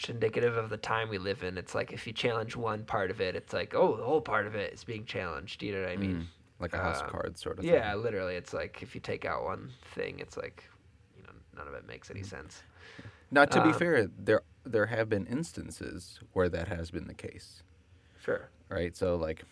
indicative 0.06 0.56
of 0.56 0.70
the 0.70 0.76
time 0.76 1.08
we 1.08 1.18
live 1.18 1.42
in. 1.42 1.58
It's 1.58 1.74
like 1.74 1.92
if 1.92 2.06
you 2.06 2.12
challenge 2.12 2.56
one 2.56 2.84
part 2.84 3.10
of 3.10 3.20
it, 3.20 3.34
it's 3.36 3.52
like 3.52 3.74
oh, 3.74 3.96
the 3.96 4.04
whole 4.04 4.20
part 4.20 4.46
of 4.46 4.54
it 4.54 4.72
is 4.72 4.84
being 4.84 5.04
challenged. 5.04 5.62
You 5.62 5.72
know 5.74 5.80
what 5.82 5.90
I 5.90 5.96
mean? 5.96 6.14
Mm, 6.14 6.26
like 6.60 6.74
a 6.74 6.78
house 6.78 7.00
Um, 7.00 7.06
of 7.06 7.06
cards 7.08 7.40
sort 7.42 7.58
of 7.58 7.64
Yeah, 7.64 7.70
thing. 7.90 7.94
literally. 7.94 8.36
It's 8.36 8.52
like 8.54 8.82
if 8.82 8.94
you 8.94 9.00
take 9.00 9.24
out 9.24 9.44
one 9.44 9.70
thing, 9.94 10.20
it's 10.20 10.36
like 10.36 10.64
you 11.16 11.22
know 11.24 11.32
none 11.56 11.68
of 11.68 11.74
it 11.74 11.86
makes 11.86 12.10
any 12.10 12.22
sense. 12.22 12.62
now 13.30 13.44
to 13.44 13.60
be 13.60 13.72
um, 13.72 13.72
fair 13.72 14.06
there 14.06 14.42
there 14.64 14.86
have 14.86 15.08
been 15.08 15.26
instances 15.26 16.20
where 16.32 16.48
that 16.48 16.68
has 16.68 16.90
been 16.90 17.06
the 17.06 17.14
case 17.14 17.62
Sure. 18.18 18.50
right? 18.68 18.96
So 18.96 19.16
like, 19.16 19.44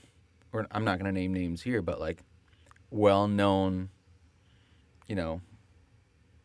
we're, 0.53 0.67
I'm 0.71 0.85
not 0.85 0.99
going 0.99 1.13
to 1.13 1.19
name 1.19 1.33
names 1.33 1.63
here, 1.63 1.83
but 1.83 2.01
like, 2.01 2.23
well-known, 2.91 3.91
you 5.09 5.15
know, 5.17 5.41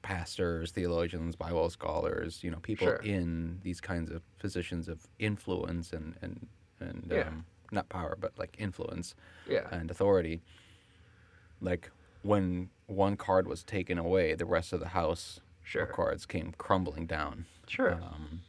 pastors, 0.02 0.72
theologians, 0.72 1.36
Bible 1.36 1.70
scholars, 1.70 2.44
you 2.44 2.52
know, 2.52 2.60
people 2.60 2.88
Sure. 2.88 2.96
in 2.98 3.60
these 3.64 3.80
kinds 3.82 4.10
of 4.12 4.22
positions 4.40 4.88
of 4.88 5.08
influence 5.20 5.94
and 5.94 6.16
and 6.22 6.48
and 6.80 7.08
Yeah. 7.12 7.28
um, 7.28 7.46
not 7.72 7.88
power, 7.90 8.18
but 8.20 8.38
like 8.40 8.56
influence 8.60 9.16
Yeah. 9.48 9.68
and 9.72 9.92
authority. 9.92 10.42
Like 11.62 11.92
when 12.24 12.70
one 12.88 13.16
card 13.18 13.48
was 13.48 13.64
taken 13.64 13.98
away, 13.98 14.34
the 14.36 14.46
rest 14.46 14.74
of 14.74 14.80
the 14.80 14.90
house 14.90 15.40
Sure. 15.64 15.84
of 15.84 15.92
cards 15.92 16.26
came 16.26 16.54
crumbling 16.58 17.06
down. 17.06 17.46
Sure. 17.68 17.94
Um, 17.94 18.42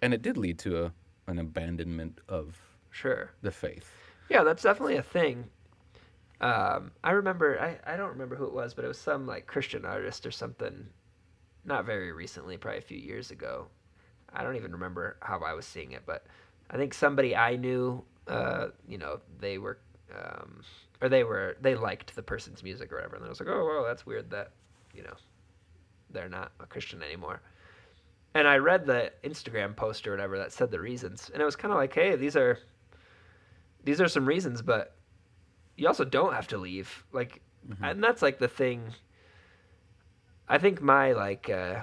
and 0.00 0.14
it 0.14 0.22
did 0.22 0.36
lead 0.36 0.58
to 0.60 0.84
a, 0.84 0.92
an 1.26 1.38
abandonment 1.38 2.20
of 2.28 2.56
Sure. 2.90 3.32
the 3.42 3.50
faith. 3.50 3.90
Yeah, 4.28 4.44
that's 4.44 4.62
definitely 4.62 4.96
a 4.96 5.02
thing. 5.02 5.50
Um, 6.44 6.90
I 7.02 7.12
remember, 7.12 7.58
I, 7.58 7.78
I 7.90 7.96
don't 7.96 8.10
remember 8.10 8.36
who 8.36 8.44
it 8.44 8.52
was, 8.52 8.74
but 8.74 8.84
it 8.84 8.88
was 8.88 8.98
some 8.98 9.26
like 9.26 9.46
Christian 9.46 9.86
artist 9.86 10.26
or 10.26 10.30
something, 10.30 10.86
not 11.64 11.86
very 11.86 12.12
recently, 12.12 12.58
probably 12.58 12.80
a 12.80 12.82
few 12.82 12.98
years 12.98 13.30
ago. 13.30 13.66
I 14.30 14.42
don't 14.42 14.56
even 14.56 14.70
remember 14.72 15.16
how 15.22 15.40
I 15.40 15.54
was 15.54 15.64
seeing 15.64 15.92
it, 15.92 16.02
but 16.04 16.26
I 16.68 16.76
think 16.76 16.92
somebody 16.92 17.34
I 17.34 17.56
knew, 17.56 18.04
uh, 18.28 18.66
you 18.86 18.98
know, 18.98 19.20
they 19.40 19.56
were, 19.56 19.78
um, 20.14 20.60
or 21.00 21.08
they 21.08 21.24
were, 21.24 21.56
they 21.62 21.74
liked 21.74 22.14
the 22.14 22.22
person's 22.22 22.62
music 22.62 22.92
or 22.92 22.96
whatever, 22.96 23.16
and 23.16 23.24
I 23.24 23.28
was 23.30 23.40
like, 23.40 23.48
oh, 23.48 23.64
well, 23.64 23.82
that's 23.82 24.04
weird 24.04 24.30
that, 24.32 24.50
you 24.94 25.02
know, 25.02 25.14
they're 26.10 26.28
not 26.28 26.52
a 26.60 26.66
Christian 26.66 27.02
anymore. 27.02 27.40
And 28.34 28.46
I 28.46 28.58
read 28.58 28.84
the 28.84 29.12
Instagram 29.24 29.74
post 29.74 30.06
or 30.06 30.10
whatever 30.10 30.36
that 30.36 30.52
said 30.52 30.70
the 30.70 30.80
reasons, 30.80 31.30
and 31.32 31.40
it 31.40 31.44
was 31.46 31.56
kind 31.56 31.72
of 31.72 31.78
like, 31.78 31.94
hey, 31.94 32.16
these 32.16 32.36
are 32.36 32.58
these 33.82 34.00
are 34.00 34.08
some 34.08 34.26
reasons, 34.26 34.60
but 34.60 34.94
you 35.76 35.88
also 35.88 36.04
don't 36.04 36.34
have 36.34 36.48
to 36.48 36.58
leave. 36.58 37.04
Like, 37.12 37.40
and 37.82 38.02
that's 38.02 38.22
like 38.22 38.38
the 38.38 38.48
thing. 38.48 38.82
I 40.48 40.58
think 40.58 40.82
my 40.82 41.12
like 41.12 41.48
uh, 41.48 41.82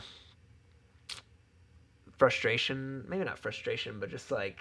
frustration, 2.17 3.03
maybe 3.07 3.23
not 3.23 3.39
frustration, 3.39 3.99
but 3.99 4.09
just 4.09 4.31
like 4.31 4.59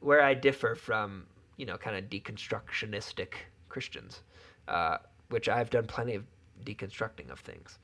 where 0.00 0.22
I 0.22 0.34
differ 0.34 0.74
from, 0.74 1.26
you 1.56 1.66
know, 1.66 1.76
kind 1.76 1.96
of 1.96 2.04
deconstructionistic 2.04 3.34
Christians, 3.68 4.22
uh, 4.68 4.98
which 5.28 5.48
I've 5.48 5.70
done 5.70 5.86
plenty 5.86 6.14
of 6.14 6.24
deconstructing 6.64 7.30
of 7.30 7.40
things. 7.40 7.78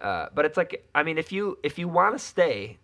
Uh, 0.00 0.26
but 0.34 0.44
it's 0.44 0.56
like 0.56 0.88
I 0.94 1.02
mean, 1.02 1.18
if 1.18 1.30
you 1.30 1.58
if 1.62 1.78
you 1.78 1.88
want 1.88 2.16
to 2.16 2.18
stay, 2.18 2.78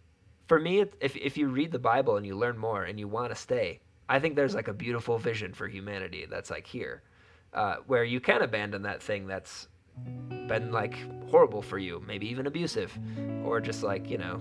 for 0.46 0.61
me, 0.61 0.81
if 1.01 1.16
if 1.16 1.37
you 1.37 1.49
read 1.49 1.73
the 1.73 1.79
Bible 1.79 2.16
and 2.16 2.25
you 2.25 2.37
learn 2.37 2.57
more 2.57 2.85
and 2.85 2.99
you 2.99 3.09
want 3.09 3.31
to 3.31 3.37
stay, 3.37 3.81
I 4.09 4.18
think 4.20 4.37
there's 4.37 4.55
like 4.55 4.68
a 4.68 4.73
beautiful 4.73 5.18
vision 5.18 5.53
for 5.53 5.68
humanity 5.68 6.27
that's 6.31 6.51
like 6.51 6.66
here, 6.66 7.03
uh, 7.55 7.77
where 7.87 8.05
you 8.05 8.21
can 8.21 8.43
abandon 8.43 8.83
that 8.83 9.03
thing 9.03 9.27
that's 9.27 9.69
been 10.49 10.71
like 10.73 10.97
horrible 11.31 11.63
for 11.63 11.79
you, 11.79 12.03
maybe 12.07 12.27
even 12.29 12.47
abusive, 12.47 12.97
or 13.45 13.61
just 13.61 13.83
like 13.83 14.09
you 14.11 14.19
know, 14.19 14.41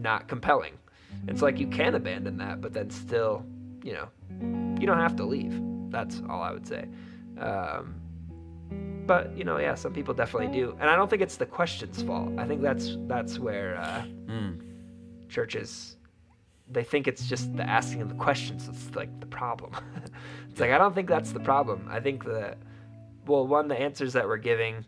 not 0.00 0.28
compelling. 0.28 0.78
It's 1.26 1.42
like 1.42 1.58
you 1.58 1.66
can 1.66 1.94
abandon 1.94 2.36
that, 2.38 2.60
but 2.60 2.72
then 2.72 2.90
still, 2.90 3.44
you 3.82 3.92
know, 3.94 4.08
you 4.80 4.86
don't 4.86 4.98
have 4.98 5.16
to 5.16 5.24
leave. 5.24 5.60
That's 5.90 6.22
all 6.28 6.42
I 6.42 6.52
would 6.52 6.66
say. 6.66 6.86
Um, 7.38 7.94
but 9.06 9.36
you 9.36 9.44
know, 9.44 9.58
yeah, 9.58 9.74
some 9.74 9.92
people 9.92 10.14
definitely 10.14 10.48
do, 10.56 10.76
and 10.80 10.88
I 10.90 10.96
don't 10.96 11.08
think 11.08 11.22
it's 11.22 11.36
the 11.36 11.46
question's 11.46 12.02
fault. 12.02 12.30
I 12.38 12.46
think 12.46 12.62
that's 12.62 12.96
that's 13.06 13.38
where 13.38 13.76
uh, 13.78 14.04
Mm. 14.26 14.60
churches 15.28 15.96
they 16.70 16.84
think 16.84 17.08
it's 17.08 17.26
just 17.26 17.56
the 17.56 17.62
asking 17.62 18.02
of 18.02 18.08
the 18.08 18.14
questions 18.14 18.66
that's 18.66 18.94
like 18.94 19.20
the 19.20 19.26
problem. 19.26 19.72
it's 20.50 20.60
like 20.60 20.70
I 20.70 20.78
don't 20.78 20.94
think 20.94 21.08
that's 21.08 21.32
the 21.32 21.40
problem. 21.40 21.88
I 21.90 22.00
think 22.00 22.24
that 22.24 22.58
well, 23.26 23.46
one 23.46 23.68
the 23.68 23.78
answers 23.78 24.12
that 24.14 24.26
we're 24.26 24.38
giving, 24.38 24.84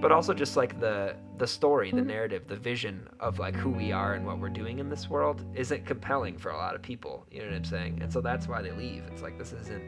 but 0.00 0.12
also 0.12 0.32
just 0.34 0.56
like 0.56 0.80
the 0.80 1.16
the 1.38 1.46
story, 1.46 1.90
the 1.90 2.02
narrative, 2.02 2.46
the 2.46 2.56
vision 2.56 3.08
of 3.18 3.38
like 3.38 3.54
who 3.54 3.70
we 3.70 3.90
are 3.90 4.14
and 4.14 4.24
what 4.26 4.38
we're 4.38 4.48
doing 4.48 4.78
in 4.78 4.88
this 4.88 5.08
world 5.08 5.44
isn't 5.54 5.84
compelling 5.86 6.38
for 6.38 6.50
a 6.50 6.56
lot 6.56 6.74
of 6.74 6.82
people. 6.82 7.26
You 7.30 7.40
know 7.40 7.46
what 7.46 7.56
I'm 7.56 7.64
saying? 7.64 7.98
And 8.02 8.12
so 8.12 8.20
that's 8.20 8.46
why 8.46 8.62
they 8.62 8.70
leave. 8.72 9.04
It's 9.10 9.22
like 9.22 9.38
this 9.38 9.52
isn't 9.52 9.82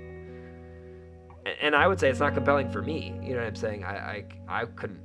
and- 1.46 1.56
and 1.60 1.76
I 1.76 1.86
would 1.86 2.00
say 2.00 2.08
it's 2.08 2.20
not 2.20 2.34
compelling 2.34 2.70
for 2.70 2.80
me. 2.80 3.18
You 3.22 3.34
know 3.34 3.40
what 3.40 3.48
I'm 3.48 3.56
saying? 3.56 3.84
I 3.84 4.24
I, 4.48 4.62
I 4.62 4.64
couldn't 4.64 5.02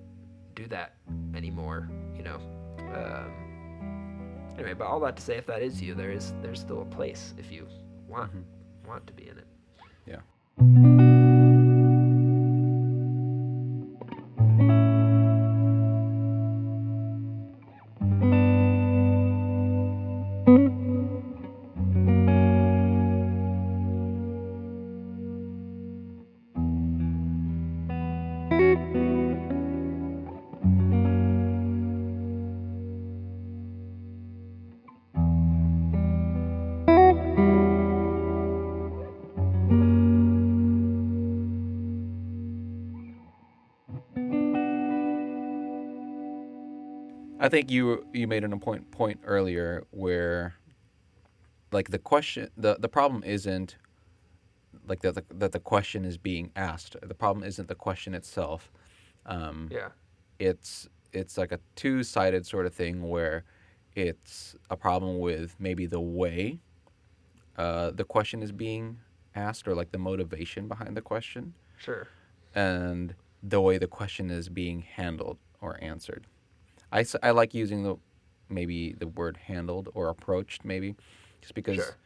do 0.56 0.68
that 0.68 0.96
anymore. 1.36 1.90
You 2.16 2.24
know. 2.24 2.40
Um, 2.94 3.49
anyway, 4.60 4.74
but 4.74 4.88
all 4.88 5.00
that 5.00 5.16
to 5.16 5.22
say, 5.22 5.38
if 5.38 5.46
that 5.48 5.62
is 5.62 5.82
you, 5.82 5.96
there 5.96 6.12
is 6.12 6.34
there's 6.42 6.60
still 6.60 6.82
a 6.82 6.86
place 6.86 7.34
if 7.38 7.52
you 7.52 7.68
want 8.08 8.32
mm-hmm. 8.32 8.88
want 8.88 9.08
to 9.08 9.14
be 9.14 9.28
in 9.30 9.38
it. 9.38 9.48
Yeah. 10.06 11.09
I 47.50 47.52
think 47.52 47.72
you 47.72 48.06
you 48.14 48.28
made 48.28 48.44
an 48.44 48.54
important 48.54 48.92
point 48.92 49.22
earlier 49.26 49.84
where 49.90 50.54
like 51.72 51.90
the 51.90 51.98
question 51.98 52.48
the 52.56 52.76
the 52.80 52.88
problem 52.88 53.24
isn't 53.24 53.76
like 54.88 55.02
that 55.02 55.16
the, 55.16 55.24
that 55.34 55.52
the 55.52 55.60
question 55.60 56.06
is 56.06 56.16
being 56.20 56.52
asked. 56.56 56.96
The 57.02 57.16
problem 57.16 57.44
isn't 57.44 57.68
the 57.68 57.74
question 57.74 58.14
itself. 58.14 58.72
Um, 59.26 59.68
Yeah. 59.72 59.90
it's 60.38 60.90
it's 61.12 61.40
like 61.40 61.52
a 61.52 61.60
two 61.76 62.04
sided 62.04 62.46
sort 62.46 62.68
of 62.68 62.74
thing 62.76 63.10
where 63.10 63.46
it's 63.96 64.56
a 64.70 64.78
problem 64.78 65.18
with 65.18 65.56
maybe 65.60 65.88
the 65.88 66.00
way 66.00 66.60
uh, 67.58 67.90
the 67.90 68.04
question 68.04 68.44
is 68.44 68.52
being 68.52 69.00
asked 69.34 69.68
or 69.68 69.74
like 69.74 69.92
the 69.92 69.98
motivation 69.98 70.68
behind 70.68 70.96
the 70.96 71.02
question 71.02 71.56
Sure. 71.80 72.08
and 72.54 73.16
the 73.42 73.60
way 73.60 73.80
the 73.80 73.88
question 73.88 74.30
is 74.30 74.50
being 74.50 74.82
handled 74.84 75.40
or 75.62 75.80
answered. 75.84 76.28
I, 76.92 77.06
I 77.22 77.32
like 77.32 77.54
using 77.54 77.84
the 77.84 77.96
maybe 78.50 78.94
the 78.94 79.08
word 79.08 79.38
handled 79.38 79.90
or 79.94 80.10
approached 80.10 80.66
maybe 80.66 80.96
just 81.42 81.54
because 81.54 81.76
Sure. 81.76 81.98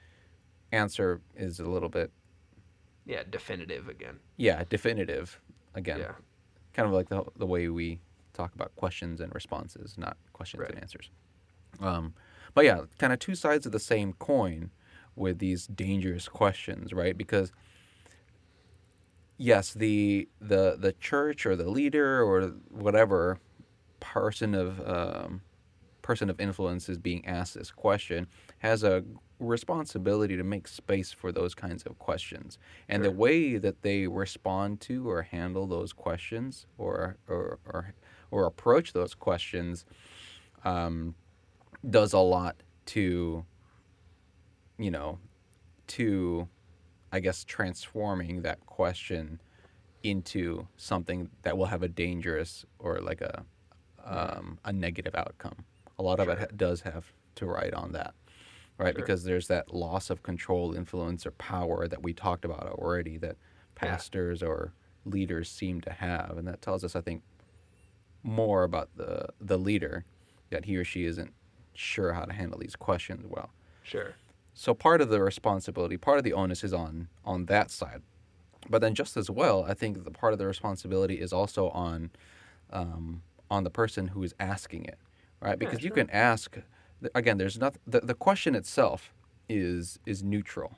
answer 0.72 1.22
is 1.36 1.60
a 1.60 1.66
little 1.66 1.90
bit 1.90 2.12
Yeah, 3.06 3.24
definitive 3.30 3.88
again. 3.88 4.20
yeah 4.38 4.64
definitive 4.70 5.40
again 5.74 6.00
Yeah. 6.00 6.14
kind 6.74 6.88
of 6.88 6.94
like 6.94 7.10
the 7.10 7.24
the 7.38 7.46
way 7.46 7.70
we 7.70 8.00
talk 8.34 8.54
about 8.56 8.76
questions 8.76 9.22
and 9.22 9.34
responses, 9.36 9.96
not 9.98 10.18
questions 10.34 10.62
Right. 10.62 10.72
and 10.72 10.80
answers. 10.82 11.12
Um, 11.80 12.14
but 12.56 12.66
yeah, 12.66 12.82
kind 12.98 13.14
of 13.14 13.20
two 13.20 13.36
sides 13.36 13.66
of 13.68 13.72
the 13.72 13.80
same 13.80 14.14
coin 14.14 14.72
with 15.16 15.38
these 15.40 15.68
dangerous 15.68 16.28
questions, 16.28 16.94
right? 16.94 17.16
Because 17.18 17.52
yes, 19.38 19.74
the 19.74 20.28
the 20.42 20.76
the 20.78 20.94
church 20.94 21.46
or 21.46 21.56
the 21.56 21.70
leader 21.70 22.22
or 22.24 22.48
whatever 22.70 23.40
person 24.04 24.54
of 24.54 24.86
um, 24.86 25.42
person 26.02 26.30
of 26.30 26.40
influence 26.40 26.90
is 26.90 26.98
being 26.98 27.26
asked 27.26 27.54
this 27.54 27.72
question 27.72 28.28
has 28.60 28.84
a 28.84 29.02
responsibility 29.40 30.36
to 30.36 30.44
make 30.44 30.68
space 30.68 31.12
for 31.14 31.32
those 31.32 31.56
kinds 31.56 31.84
of 31.84 31.98
questions. 31.98 32.60
And 32.90 33.04
the 33.04 33.12
way 33.12 33.58
that 33.58 33.82
they 33.82 34.08
respond 34.08 34.82
to 34.82 35.10
or 35.10 35.22
handle 35.22 35.66
those 35.66 35.94
questions 35.94 36.68
or 36.78 37.18
or 37.30 37.60
or, 37.66 37.94
or 38.30 38.46
approach 38.46 38.92
those 38.92 39.16
questions 39.16 39.86
um, 40.66 41.16
does 41.90 42.12
a 42.12 42.20
lot 42.20 42.58
to 42.88 43.46
you 44.78 44.92
know 44.92 45.18
to 45.88 46.48
i 47.12 47.20
guess 47.20 47.44
transforming 47.44 48.42
that 48.42 48.60
question 48.66 49.40
into 50.02 50.68
something 50.76 51.30
that 51.44 51.58
will 51.58 51.68
have 51.68 51.84
a 51.84 51.88
dangerous 51.88 52.66
or 52.80 53.00
like 53.00 53.22
a 53.22 53.46
um, 54.06 54.58
a 54.66 54.74
negative 54.74 55.16
outcome 55.16 55.66
a 56.00 56.04
lot 56.04 56.20
of 56.20 56.28
it 56.30 56.38
ha- 56.40 56.46
does 56.56 56.82
have 56.82 57.06
to 57.36 57.46
ride 57.46 57.74
on 57.74 57.92
that 57.94 58.14
right 58.78 58.94
Sure. 58.96 59.02
because 59.02 59.24
there's 59.24 59.48
that 59.48 59.74
loss 59.74 60.10
of 60.10 60.24
control 60.24 60.74
influence 60.74 61.26
or 61.26 61.32
power 61.32 61.88
that 61.88 62.02
we 62.04 62.14
talked 62.14 62.46
about 62.46 62.66
already 62.68 63.18
that 63.18 63.38
Yeah. 63.82 63.90
pastors 63.90 64.42
or 64.44 64.74
leaders 65.06 65.50
seem 65.50 65.82
to 65.82 65.92
have 65.92 66.38
and 66.38 66.48
that 66.48 66.62
tells 66.62 66.84
us 66.84 66.96
i 66.96 67.02
think 67.02 67.24
more 68.24 68.64
about 68.64 68.90
the 68.96 69.28
the 69.42 69.58
leader 69.58 70.06
that 70.50 70.66
he 70.66 70.78
or 70.78 70.84
she 70.86 71.06
isn't 71.06 71.34
sure 71.74 72.14
how 72.14 72.24
to 72.26 72.34
handle 72.34 72.60
these 72.60 72.76
questions 72.76 73.26
well 73.28 73.50
Sure. 73.84 74.14
so 74.54 74.74
part 74.74 75.02
of 75.02 75.10
the 75.10 75.22
responsibility 75.22 75.98
part 75.98 76.18
of 76.18 76.24
the 76.24 76.32
onus 76.34 76.64
is 76.64 76.74
on 76.74 77.10
on 77.26 77.46
that 77.48 77.70
side 77.72 78.02
but 78.70 78.80
then 78.82 78.96
just 78.96 79.18
as 79.18 79.30
well 79.30 79.66
i 79.68 79.74
think 79.74 80.04
the 80.06 80.12
part 80.12 80.32
of 80.34 80.40
the 80.40 80.48
responsibility 80.48 81.16
is 81.20 81.34
also 81.34 81.70
on 81.70 82.12
um, 82.72 83.22
on 83.54 83.64
the 83.68 83.70
person 83.82 84.04
who 84.14 84.22
is 84.28 84.34
asking 84.54 84.84
it 84.94 84.98
right 85.46 85.60
because 85.64 85.80
you 85.86 85.90
sure. 85.90 85.98
can 86.00 86.10
ask 86.10 86.48
again 87.20 87.38
there's 87.42 87.60
not 87.64 87.74
the, 87.94 88.00
the 88.12 88.18
question 88.28 88.52
itself 88.62 89.00
is 89.50 90.00
is 90.12 90.18
neutral 90.34 90.72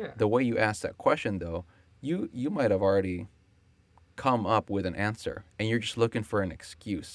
Yeah. 0.00 0.12
the 0.22 0.28
way 0.34 0.42
you 0.50 0.56
ask 0.68 0.76
that 0.86 0.96
question 1.06 1.32
though 1.44 1.60
you 2.08 2.16
you 2.42 2.48
might 2.58 2.70
have 2.74 2.82
already 2.88 3.18
come 4.16 4.42
up 4.56 4.66
with 4.70 4.84
an 4.90 4.96
answer 5.08 5.36
and 5.58 5.68
you're 5.68 5.84
just 5.88 5.98
looking 6.04 6.24
for 6.30 6.38
an 6.46 6.50
excuse 6.58 7.12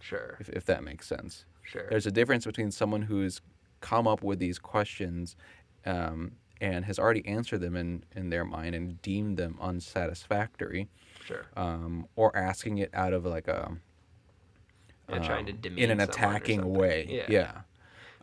Sure. 0.00 0.30
if, 0.42 0.48
if 0.58 0.64
that 0.70 0.80
makes 0.90 1.06
sense 1.14 1.32
Sure. 1.70 1.86
there's 1.90 2.06
a 2.06 2.14
difference 2.20 2.44
between 2.50 2.70
someone 2.70 3.02
who's 3.10 3.34
come 3.80 4.06
up 4.12 4.22
with 4.28 4.38
these 4.38 4.58
questions 4.74 5.36
um, 5.94 6.20
and 6.60 6.84
has 6.84 6.98
already 6.98 7.24
answered 7.36 7.60
them 7.60 7.76
in, 7.82 7.90
in 8.20 8.30
their 8.30 8.44
mind 8.56 8.74
and 8.78 8.86
deemed 9.02 9.36
them 9.36 9.52
unsatisfactory 9.60 10.88
Sure. 11.28 11.46
um, 11.56 12.06
or 12.16 12.28
asking 12.36 12.78
it 12.84 12.90
out 12.94 13.12
of 13.12 13.22
like 13.36 13.48
a 13.48 13.60
Yeah, 15.08 15.18
trying 15.18 15.46
to 15.46 15.52
um, 15.52 15.58
demean 15.60 15.84
in 15.84 15.90
an 15.90 16.00
attacking 16.00 16.72
way 16.72 17.06
Yeah. 17.08 17.24
yeah 17.28 17.60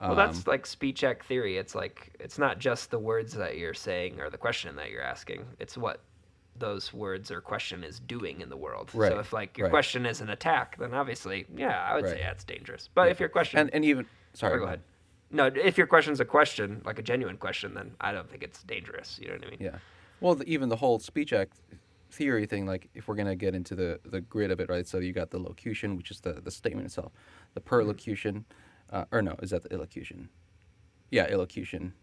Well, 0.01 0.15
that's 0.15 0.39
Um, 0.39 0.43
like 0.47 0.65
speech 0.65 1.03
act 1.03 1.25
theory. 1.25 1.57
It's 1.57 1.75
like 1.75 2.15
it's 2.19 2.37
not 2.39 2.59
just 2.59 2.91
the 2.91 2.99
words 2.99 3.33
that 3.35 3.57
you're 3.57 3.73
saying 3.73 4.19
or 4.19 4.29
the 4.29 4.37
question 4.37 4.75
that 4.77 4.89
you're 4.89 5.03
asking. 5.03 5.45
It's 5.59 5.77
what 5.77 6.01
those 6.57 6.93
words 6.93 7.31
or 7.31 7.41
question 7.41 7.83
is 7.83 7.99
doing 7.99 8.41
in 8.41 8.49
the 8.49 8.57
world. 8.57 8.91
Right, 8.93 9.11
So 9.11 9.19
if 9.19 9.33
like 9.33 9.57
your 9.57 9.67
right. 9.67 9.71
question 9.71 10.05
is 10.05 10.21
an 10.21 10.29
attack, 10.29 10.77
then 10.77 10.93
obviously, 10.93 11.45
yeah, 11.55 11.81
I 11.83 11.95
would 11.95 12.05
Right. 12.05 12.13
say 12.15 12.21
that's 12.21 12.43
dangerous. 12.43 12.89
But 12.93 13.09
if 13.09 13.19
your 13.19 13.29
question 13.29 13.59
and, 13.59 13.73
and 13.73 13.85
even 13.85 14.05
sorry 14.33 14.59
go 14.59 14.65
ahead. 14.65 14.81
No, 15.33 15.45
if 15.45 15.77
your 15.77 15.87
question's 15.87 16.19
a 16.19 16.25
question, 16.25 16.81
like 16.83 16.99
a 16.99 17.01
genuine 17.01 17.37
question, 17.37 17.73
then 17.73 17.91
I 18.01 18.11
don't 18.11 18.29
think 18.29 18.43
it's 18.43 18.63
dangerous. 18.63 19.17
You 19.21 19.29
know 19.29 19.35
what 19.35 19.47
I 19.47 19.49
mean? 19.51 19.59
Yeah. 19.61 19.77
Well, 20.19 20.35
the, 20.35 20.45
even 20.45 20.67
the 20.69 20.75
whole 20.75 20.99
speech 20.99 21.31
act 21.31 21.53
theory 22.11 22.45
thing, 22.45 22.65
like 22.65 22.89
if 22.93 23.07
we're 23.07 23.15
gonna 23.15 23.35
get 23.35 23.55
into 23.55 23.75
the 23.75 23.99
the 24.05 24.21
grid 24.21 24.51
of 24.51 24.59
it, 24.59 24.69
right? 24.69 24.87
So 24.87 24.99
you 24.99 25.13
got 25.13 25.31
the 25.31 25.39
locution, 25.39 25.95
which 25.97 26.11
is 26.11 26.19
the 26.21 26.33
the 26.33 26.51
statement 26.51 26.85
itself, 26.85 27.11
the 27.53 27.61
perlocution, 27.61 28.45
uh, 28.91 29.05
or 29.11 29.21
no, 29.21 29.35
is 29.41 29.49
that 29.51 29.63
the 29.63 29.69
illocution? 29.69 30.29
Yeah, 31.09 31.27
illocution. 31.27 31.93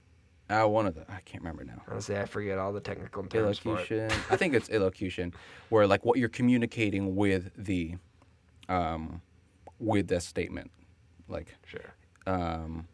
Uh, 0.51 0.67
one 0.67 0.87
of 0.87 0.95
the 0.95 1.03
I 1.11 1.21
can't 1.25 1.43
remember 1.43 1.65
now. 1.65 1.83
Honestly, 1.91 2.17
I 2.17 2.25
forget 2.25 2.59
all 2.59 2.73
the 2.73 2.81
technical 2.81 3.23
terms. 3.23 3.61
Illocution. 3.61 4.11
I 4.31 4.37
think 4.37 4.55
it's 4.55 4.69
illocution, 4.71 5.35
where 5.69 5.87
like 5.87 6.05
what 6.05 6.19
you're 6.19 6.29
communicating 6.31 7.15
with 7.15 7.51
the 7.57 7.97
um, 8.69 9.21
with 9.79 10.09
that 10.09 10.23
statement. 10.23 10.71
Like 11.29 11.55
Sure. 11.67 11.95
um, 12.27 12.89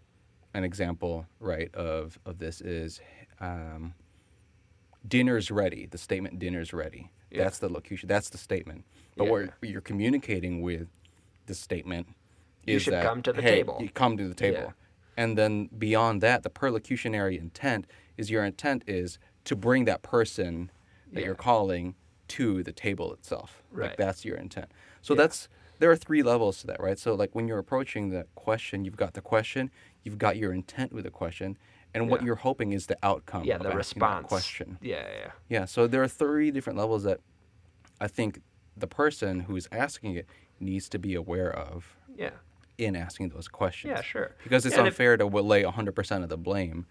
an 0.54 0.64
example, 0.64 1.26
right, 1.38 1.72
of 1.74 2.18
of 2.26 2.38
this 2.38 2.60
is 2.60 3.00
um, 3.40 3.94
dinner's 5.07 5.50
ready. 5.50 5.86
The 5.86 5.98
statement 5.98 6.38
"dinner's 6.38 6.72
ready." 6.72 7.11
Yeah. 7.30 7.44
That's 7.44 7.59
the 7.59 7.68
locution. 7.68 8.09
That's 8.09 8.30
the 8.30 8.38
statement. 8.38 8.84
But 9.16 9.24
Yeah. 9.24 9.30
what 9.30 9.50
you're 9.62 9.80
communicating 9.80 10.62
with 10.62 10.88
the 11.46 11.55
statement 11.55 12.09
You 12.66 12.76
is 12.76 12.82
should 12.82 12.94
that, 12.94 13.05
come 13.05 13.22
to 13.22 13.32
the 13.32 13.42
hey, 13.42 13.57
table. 13.57 13.78
You 13.80 13.88
come 13.90 14.16
to 14.16 14.26
the 14.28 14.34
table, 14.34 14.59
Yeah. 14.59 14.72
and 15.16 15.36
then 15.36 15.68
beyond 15.76 16.20
that, 16.22 16.42
the 16.42 16.50
perlocutionary 16.50 17.38
intent 17.38 17.86
is 18.16 18.30
your 18.30 18.44
intent 18.44 18.84
is 18.86 19.18
to 19.44 19.55
bring 19.57 19.84
that 19.84 20.02
person 20.02 20.70
that 21.12 21.24
you're 21.24 21.34
calling 21.34 21.94
to 22.28 22.62
the 22.62 22.72
table 22.72 23.12
itself. 23.12 23.62
Right. 23.70 23.88
Like 23.90 23.96
that's 23.98 24.24
your 24.24 24.36
intent. 24.36 24.70
So 25.02 25.14
that's 25.14 25.48
there 25.80 25.90
are 25.90 25.96
three 25.96 26.22
levels 26.22 26.61
to 26.61 26.66
that, 26.68 26.80
right? 26.80 26.98
So 26.98 27.14
like 27.14 27.34
when 27.34 27.46
you're 27.48 27.59
approaching 27.59 28.09
the 28.11 28.26
question, 28.36 28.84
you've 28.84 28.96
got 28.96 29.14
the 29.14 29.20
question, 29.20 29.70
you've 30.02 30.18
got 30.18 30.36
your 30.36 30.52
intent 30.52 30.92
with 30.92 31.05
the 31.05 31.11
question, 31.11 31.59
and 31.95 32.09
what 32.11 32.22
you're 32.22 32.34
hoping 32.36 32.72
is 32.72 32.86
the 32.86 32.99
outcome 33.03 33.45
Yeah, 33.45 33.57
of 33.57 33.62
the 33.62 33.70
response. 33.70 34.24
that 34.24 34.28
question. 34.28 34.78
Yeah, 34.82 34.97
yeah, 35.03 35.18
yeah. 35.18 35.30
Yeah, 35.49 35.64
so 35.64 35.86
there 35.86 36.03
are 36.03 36.09
three 36.09 36.51
different 36.51 36.78
levels 36.78 37.05
that 37.05 37.20
I 38.01 38.09
think 38.09 38.40
the 38.76 38.86
person 38.88 39.40
who's 39.40 39.68
asking 39.70 40.16
it 40.16 40.26
needs 40.61 40.88
to 40.90 40.99
be 40.99 41.14
aware 41.14 41.53
of 41.53 41.97
Yeah. 42.16 42.30
in 42.78 42.97
asking 42.97 43.28
those 43.30 43.47
questions. 43.49 43.92
Yeah, 43.97 44.03
sure. 44.03 44.34
Because 44.42 44.66
it's 44.66 44.76
And 44.76 44.86
if- 44.86 44.95
unfair 44.95 45.16
to 45.16 45.26
lay 45.26 45.62
100% 45.62 46.22
of 46.24 46.28
the 46.28 46.36
blame 46.36 46.86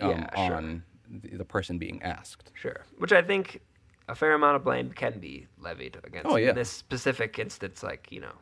um, 0.00 0.10
Yeah, 0.10 0.46
sure. 0.46 0.56
on 0.56 0.82
the, 1.08 1.36
the 1.36 1.44
person 1.44 1.78
being 1.78 2.02
asked. 2.02 2.50
Sure. 2.54 2.84
Which 2.98 3.12
I 3.12 3.20
think 3.22 3.60
a 4.08 4.14
fair 4.14 4.32
amount 4.32 4.56
of 4.56 4.64
blame 4.64 4.90
can 4.90 5.18
be 5.18 5.46
levied 5.58 5.98
against. 6.02 6.26
Oh, 6.26 6.36
yeah. 6.36 6.50
In 6.50 6.54
this 6.54 6.70
specific 6.70 7.38
instance, 7.38 7.82
like, 7.82 8.10
you 8.10 8.20
know, 8.20 8.32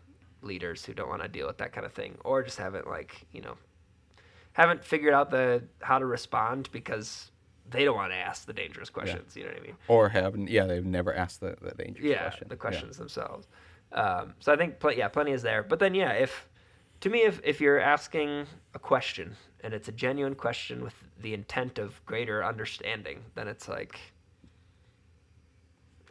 leaders 0.43 0.85
who 0.85 0.93
don't 0.95 1.09
want 1.09 1.23
to 1.23 1.29
deal 1.29 1.47
with 1.47 1.59
that 1.59 1.73
kind 1.73 1.85
of 1.87 1.93
thing 1.93 2.17
or 2.25 2.43
just 2.43 2.59
haven't, 2.59 2.87
like, 2.89 3.27
you 3.33 3.41
know, 3.43 3.57
haven't 4.53 4.85
figured 4.85 5.15
out 5.15 5.31
the 5.31 5.63
how 5.81 5.99
to 5.99 6.07
respond 6.07 6.69
because 6.73 7.31
they 7.71 7.85
don't 7.85 7.97
want 7.97 8.13
to 8.13 8.17
ask 8.17 8.47
the 8.47 8.53
dangerous 8.53 8.91
questions. 8.91 9.35
You 9.37 9.45
know 9.45 9.51
what 9.51 9.59
I 9.61 9.63
mean? 9.63 9.77
Or 9.89 10.09
haven't, 10.11 10.49
yeah, 10.49 10.67
they've 10.67 10.85
never 10.85 11.15
asked 11.15 11.41
the, 11.41 11.57
the 11.63 11.71
dangerous 11.71 12.05
yeah, 12.07 12.23
question. 12.23 12.49
the 12.49 12.55
Yeah. 12.55 12.59
questions 12.61 12.97
themselves. 12.99 13.47
Um, 13.93 14.35
so 14.41 14.53
I 14.53 14.57
think, 14.57 14.79
pl- 14.79 14.93
yeah, 14.93 15.09
plenty 15.09 15.33
is 15.33 15.43
there. 15.43 15.63
But 15.63 15.79
then, 15.79 15.95
yeah, 15.95 16.11
if 16.13 16.49
to 17.01 17.09
me, 17.11 17.21
if 17.21 17.41
if 17.45 17.61
you're 17.61 17.81
asking 17.81 18.47
a 18.75 18.79
question 18.79 19.37
and 19.65 19.73
it's 19.75 19.89
a 19.89 19.93
genuine 19.93 20.35
question 20.35 20.83
with 20.83 20.95
the 21.21 21.33
intent 21.35 21.79
of 21.79 22.05
greater 22.05 22.45
understanding, 22.45 23.21
then 23.35 23.49
it's 23.49 23.69
like, 23.69 23.99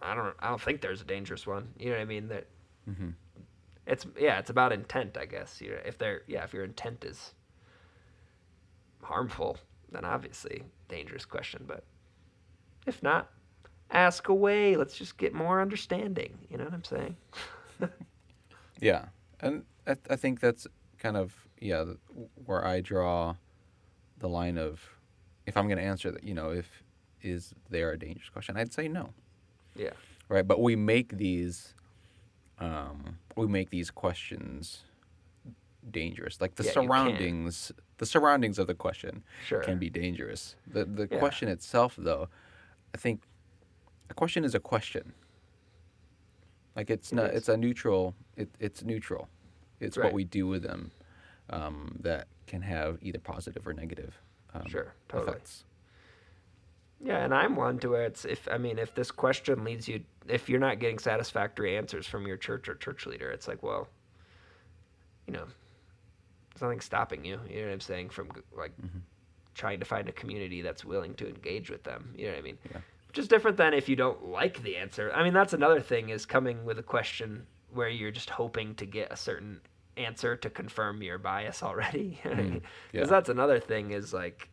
I 0.01 0.15
don't, 0.15 0.35
I 0.39 0.49
don't 0.49 0.61
think 0.61 0.81
there's 0.81 1.01
a 1.01 1.05
dangerous 1.05 1.45
one. 1.45 1.67
You 1.77 1.89
know 1.89 1.95
what 1.97 2.01
I 2.01 2.05
mean? 2.05 2.27
That 2.29 2.45
Mhm. 2.89 3.13
it's 3.85 4.05
yeah, 4.19 4.39
it's 4.39 4.49
about 4.49 4.71
intent, 4.73 5.17
I 5.17 5.25
guess. 5.25 5.61
You 5.61 5.71
know, 5.71 5.79
if 5.85 5.97
they're 5.97 6.23
yeah, 6.27 6.43
if 6.43 6.53
your 6.53 6.63
intent 6.63 7.03
is 7.05 7.33
harmful, 9.04 9.58
then 9.91 10.06
obviously 10.06 10.64
dangerous 10.89 11.26
question. 11.26 11.64
But 11.68 11.84
if 12.88 13.02
not, 13.04 13.30
ask 13.91 14.28
away. 14.30 14.76
Let's 14.76 14.97
just 14.97 15.18
get 15.18 15.34
more 15.34 15.62
understanding. 15.62 16.38
You 16.49 16.58
know 16.58 16.66
what 16.66 16.74
I'm 16.74 16.84
saying? 16.84 17.16
Yeah, 18.80 19.06
and 19.39 19.64
I, 19.86 19.95
I 20.10 20.16
think 20.16 20.39
that's 20.39 20.66
kind 20.97 21.16
of 21.16 21.36
yeah 21.60 21.86
where 22.45 22.66
I 22.66 22.82
draw 22.82 23.36
the 24.18 24.28
line 24.28 24.58
of 24.58 24.82
if 25.45 25.56
I'm 25.56 25.68
going 25.68 25.78
to 25.78 25.84
answer 25.84 26.10
that, 26.12 26.24
you 26.24 26.34
know, 26.34 26.49
if 26.49 26.84
is 27.22 27.54
there 27.70 27.91
a 27.91 27.99
dangerous 27.99 28.30
question, 28.30 28.58
I'd 28.58 28.74
say 28.74 28.88
no, 28.88 29.14
Yeah. 29.76 29.91
right? 30.30 30.47
But 30.47 30.62
we 30.62 30.76
make 30.76 31.18
these, 31.18 31.76
um, 32.60 33.20
we 33.36 33.45
make 33.45 33.70
these 33.70 33.91
questions 33.91 34.84
dangerous, 35.91 36.41
like 36.41 36.56
the 36.56 36.64
Yeah, 36.64 36.72
surroundings, 36.72 37.72
the 38.02 38.06
surroundings 38.08 38.58
of 38.58 38.66
the 38.66 38.74
question 38.74 39.24
Sure. 39.45 39.62
can 39.62 39.78
be 39.78 39.88
dangerous. 39.88 40.56
The 40.66 40.86
the 40.86 41.08
Yeah. 41.12 41.20
question 41.20 41.47
itself, 41.49 41.95
though, 41.95 42.30
I 42.95 42.97
think 42.97 43.22
a 44.10 44.16
question 44.16 44.43
is 44.43 44.56
a 44.56 44.60
question. 44.60 45.14
Like 46.76 46.89
it's 46.89 47.12
It 47.12 47.16
not. 47.16 47.30
is. 47.30 47.38
It's 47.38 47.49
a 47.49 47.58
neutral. 47.58 48.16
It, 48.36 48.49
it's 48.60 48.82
neutral. 48.84 49.30
It's 49.80 49.97
Right. 49.97 50.06
what 50.06 50.14
we 50.14 50.24
do 50.24 50.47
with 50.47 50.64
them 50.64 50.89
um, 51.52 51.95
that 51.99 52.28
can 52.47 52.64
have 52.64 52.97
either 53.04 53.20
positive 53.20 53.68
or 53.68 53.74
negative 53.74 54.18
um, 54.56 54.68
Sure, 54.68 54.93
totally. 55.08 55.32
effects. 55.34 55.64
Yeah, 57.02 57.24
and 57.24 57.34
I'm 57.36 57.56
one 57.56 57.78
to 57.80 57.89
where 57.89 58.04
it's 58.06 58.26
if 58.26 58.47
I 58.49 58.58
mean 58.58 58.80
if 58.80 58.95
this 58.95 59.12
question 59.12 59.64
leads 59.64 59.88
you 59.88 60.04
if 60.28 60.49
you're 60.49 60.60
not 60.60 60.80
getting 60.80 60.97
satisfactory 60.97 61.78
answers 61.78 62.08
from 62.08 62.26
your 62.26 62.38
church 62.38 62.68
or 62.68 62.74
church 62.76 63.06
leader, 63.06 63.30
it's 63.30 63.47
like 63.47 63.62
well, 63.62 63.88
you 65.28 65.34
know, 65.34 65.45
there's 66.62 66.68
nothing 66.70 66.82
stopping 66.82 67.26
you. 67.26 67.39
You 67.49 67.62
know 67.62 67.68
what 67.68 67.74
I'm 67.74 67.80
saying 67.80 68.09
from 68.09 68.30
like 68.55 68.72
Mm-hmm. 68.78 68.99
trying 69.55 69.80
to 69.80 69.86
find 69.86 70.07
a 70.07 70.12
community 70.12 70.62
that's 70.62 70.86
willing 70.86 71.14
to 71.16 71.28
engage 71.28 71.70
with 71.70 71.84
them. 71.84 72.14
You 72.18 72.28
know 72.28 72.32
what 72.34 72.39
I 72.39 72.41
mean? 72.43 72.57
Yeah. 72.72 72.78
Which 73.07 73.18
is 73.18 73.28
different 73.28 73.57
than 73.57 73.74
if 73.74 73.89
you 73.89 73.95
don't 73.95 74.28
like 74.30 74.64
the 74.64 74.78
answer. 74.78 75.12
I 75.14 75.24
mean, 75.24 75.34
that's 75.34 75.53
another 75.53 75.82
thing 75.82 76.09
is 76.09 76.26
coming 76.26 76.64
with 76.64 76.80
a 76.80 76.84
question 76.84 77.45
where 77.74 77.89
you're 77.89 78.12
just 78.12 78.30
hoping 78.30 78.76
to 78.76 78.86
get 78.86 79.12
a 79.12 79.18
certain 79.18 79.59
answer 79.97 80.36
to 80.38 80.49
confirm 80.49 81.01
your 81.01 81.18
bias 81.18 81.64
already. 81.64 82.20
Because 82.24 82.38
Mm, 82.38 82.62
yeah. 82.93 83.03
that's 83.05 83.30
another 83.30 83.59
thing 83.59 83.91
is 83.91 84.14
like 84.14 84.49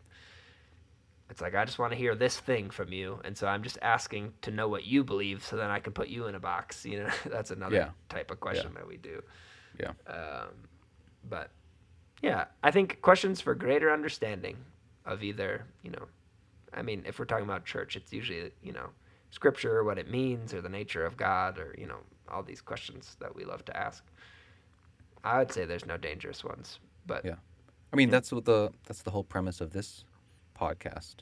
it's 1.31 1.41
like 1.43 1.55
I 1.55 1.65
just 1.67 1.79
want 1.79 1.93
to 1.93 1.99
hear 1.99 2.15
this 2.15 2.41
thing 2.41 2.71
from 2.71 2.91
you, 2.93 3.21
and 3.23 3.37
so 3.37 3.47
I'm 3.47 3.63
just 3.63 3.77
asking 3.83 4.33
to 4.43 4.51
know 4.51 4.67
what 4.67 4.85
you 4.85 5.05
believe, 5.05 5.45
so 5.45 5.57
then 5.57 5.69
I 5.71 5.79
can 5.79 5.93
put 5.93 6.09
you 6.09 6.27
in 6.27 6.35
a 6.35 6.41
box. 6.41 6.87
You 6.87 7.01
know, 7.05 7.11
that's 7.27 7.51
another 7.51 7.77
Yeah. 7.77 7.91
type 8.09 8.31
of 8.31 8.41
question 8.41 8.73
that 8.75 8.89
we 8.89 8.97
do. 8.97 9.23
Yeah. 9.79 9.93
Um, 10.07 10.49
but 11.29 11.51
yeah, 12.23 12.47
I 12.63 12.71
think 12.71 13.01
questions 13.01 13.41
for 13.41 13.55
greater 13.55 13.93
understanding 13.93 14.57
of 15.07 15.23
either 15.23 15.65
you 15.83 15.91
know, 15.91 16.07
I 16.75 16.83
mean, 16.83 17.03
if 17.07 17.19
we're 17.19 17.25
talking 17.25 17.45
about 17.45 17.65
church, 17.65 17.97
it's 17.97 18.13
usually 18.13 18.51
you 18.63 18.73
know, 18.73 18.91
scripture, 19.31 19.85
what 19.85 19.99
it 19.99 20.11
means, 20.11 20.53
or 20.53 20.61
the 20.61 20.69
nature 20.69 21.05
of 21.05 21.17
God, 21.17 21.59
or 21.59 21.75
you 21.79 21.87
know, 21.87 21.99
all 22.31 22.43
these 22.43 22.61
questions 22.61 23.17
that 23.21 23.35
we 23.35 23.45
love 23.45 23.65
to 23.67 23.77
ask. 23.77 24.05
I 25.25 25.39
would 25.39 25.53
say 25.53 25.65
there's 25.65 25.87
no 25.87 25.97
dangerous 25.97 26.45
ones, 26.45 26.79
but 27.07 27.25
Yeah. 27.25 27.37
I 27.93 27.97
mean, 27.97 28.11
that's 28.11 28.33
what 28.33 28.45
the 28.45 28.71
that's 28.87 29.03
the 29.03 29.11
whole 29.11 29.25
premise 29.25 29.61
of 29.61 29.73
this 29.73 30.05
podcast, 30.59 31.17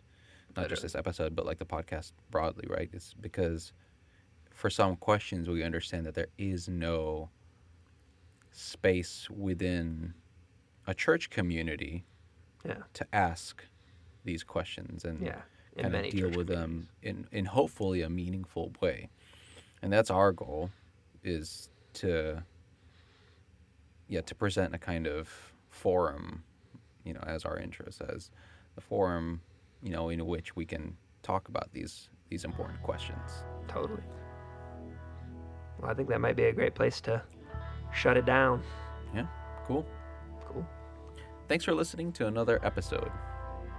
not 0.56 0.68
just 0.68 0.82
this 0.82 0.94
episode, 0.94 1.36
but 1.36 1.46
like 1.46 1.58
the 1.58 1.66
podcast 1.66 2.12
broadly, 2.30 2.66
right? 2.68 2.90
It's 2.92 3.14
because 3.14 3.72
for 4.52 4.70
some 4.70 4.96
questions 4.96 5.48
we 5.48 5.62
understand 5.62 6.06
that 6.06 6.14
there 6.14 6.28
is 6.38 6.68
no 6.68 7.28
space 8.50 9.28
within 9.30 10.14
a 10.86 10.94
church 10.94 11.30
community 11.30 12.04
yeah, 12.64 12.82
to 12.94 13.06
ask 13.12 13.64
these 14.24 14.42
questions 14.42 15.04
and 15.04 15.20
yeah, 15.20 15.40
kind 15.80 15.94
of 15.94 16.10
deal 16.10 16.30
with 16.30 16.46
them 16.46 16.88
in 17.02 17.26
in 17.32 17.44
hopefully 17.44 18.02
a 18.02 18.10
meaningful 18.10 18.72
way, 18.80 19.08
and 19.82 19.92
that's 19.92 20.10
our 20.10 20.32
goal, 20.32 20.70
is 21.22 21.68
to 21.94 22.42
yeah 24.08 24.20
to 24.22 24.34
present 24.34 24.74
a 24.74 24.78
kind 24.78 25.06
of 25.06 25.52
forum, 25.70 26.42
you 27.04 27.12
know, 27.12 27.22
as 27.26 27.44
our 27.44 27.58
interest 27.58 28.00
as 28.08 28.30
a 28.76 28.80
forum, 28.80 29.40
you 29.82 29.90
know, 29.90 30.08
in 30.08 30.24
which 30.26 30.56
we 30.56 30.64
can 30.64 30.96
talk 31.22 31.48
about 31.48 31.72
these 31.72 32.08
these 32.28 32.44
important 32.44 32.82
questions. 32.82 33.44
Totally. 33.68 34.02
Well, 35.78 35.90
I 35.90 35.94
think 35.94 36.08
that 36.08 36.20
might 36.20 36.36
be 36.36 36.44
a 36.44 36.52
great 36.52 36.74
place 36.74 37.00
to 37.02 37.22
shut 37.92 38.16
it 38.16 38.24
down. 38.24 38.62
Yeah. 39.14 39.26
Cool. 39.64 39.86
Thanks 41.48 41.64
for 41.64 41.74
listening 41.74 42.12
to 42.12 42.26
another 42.26 42.58
episode. 42.64 43.10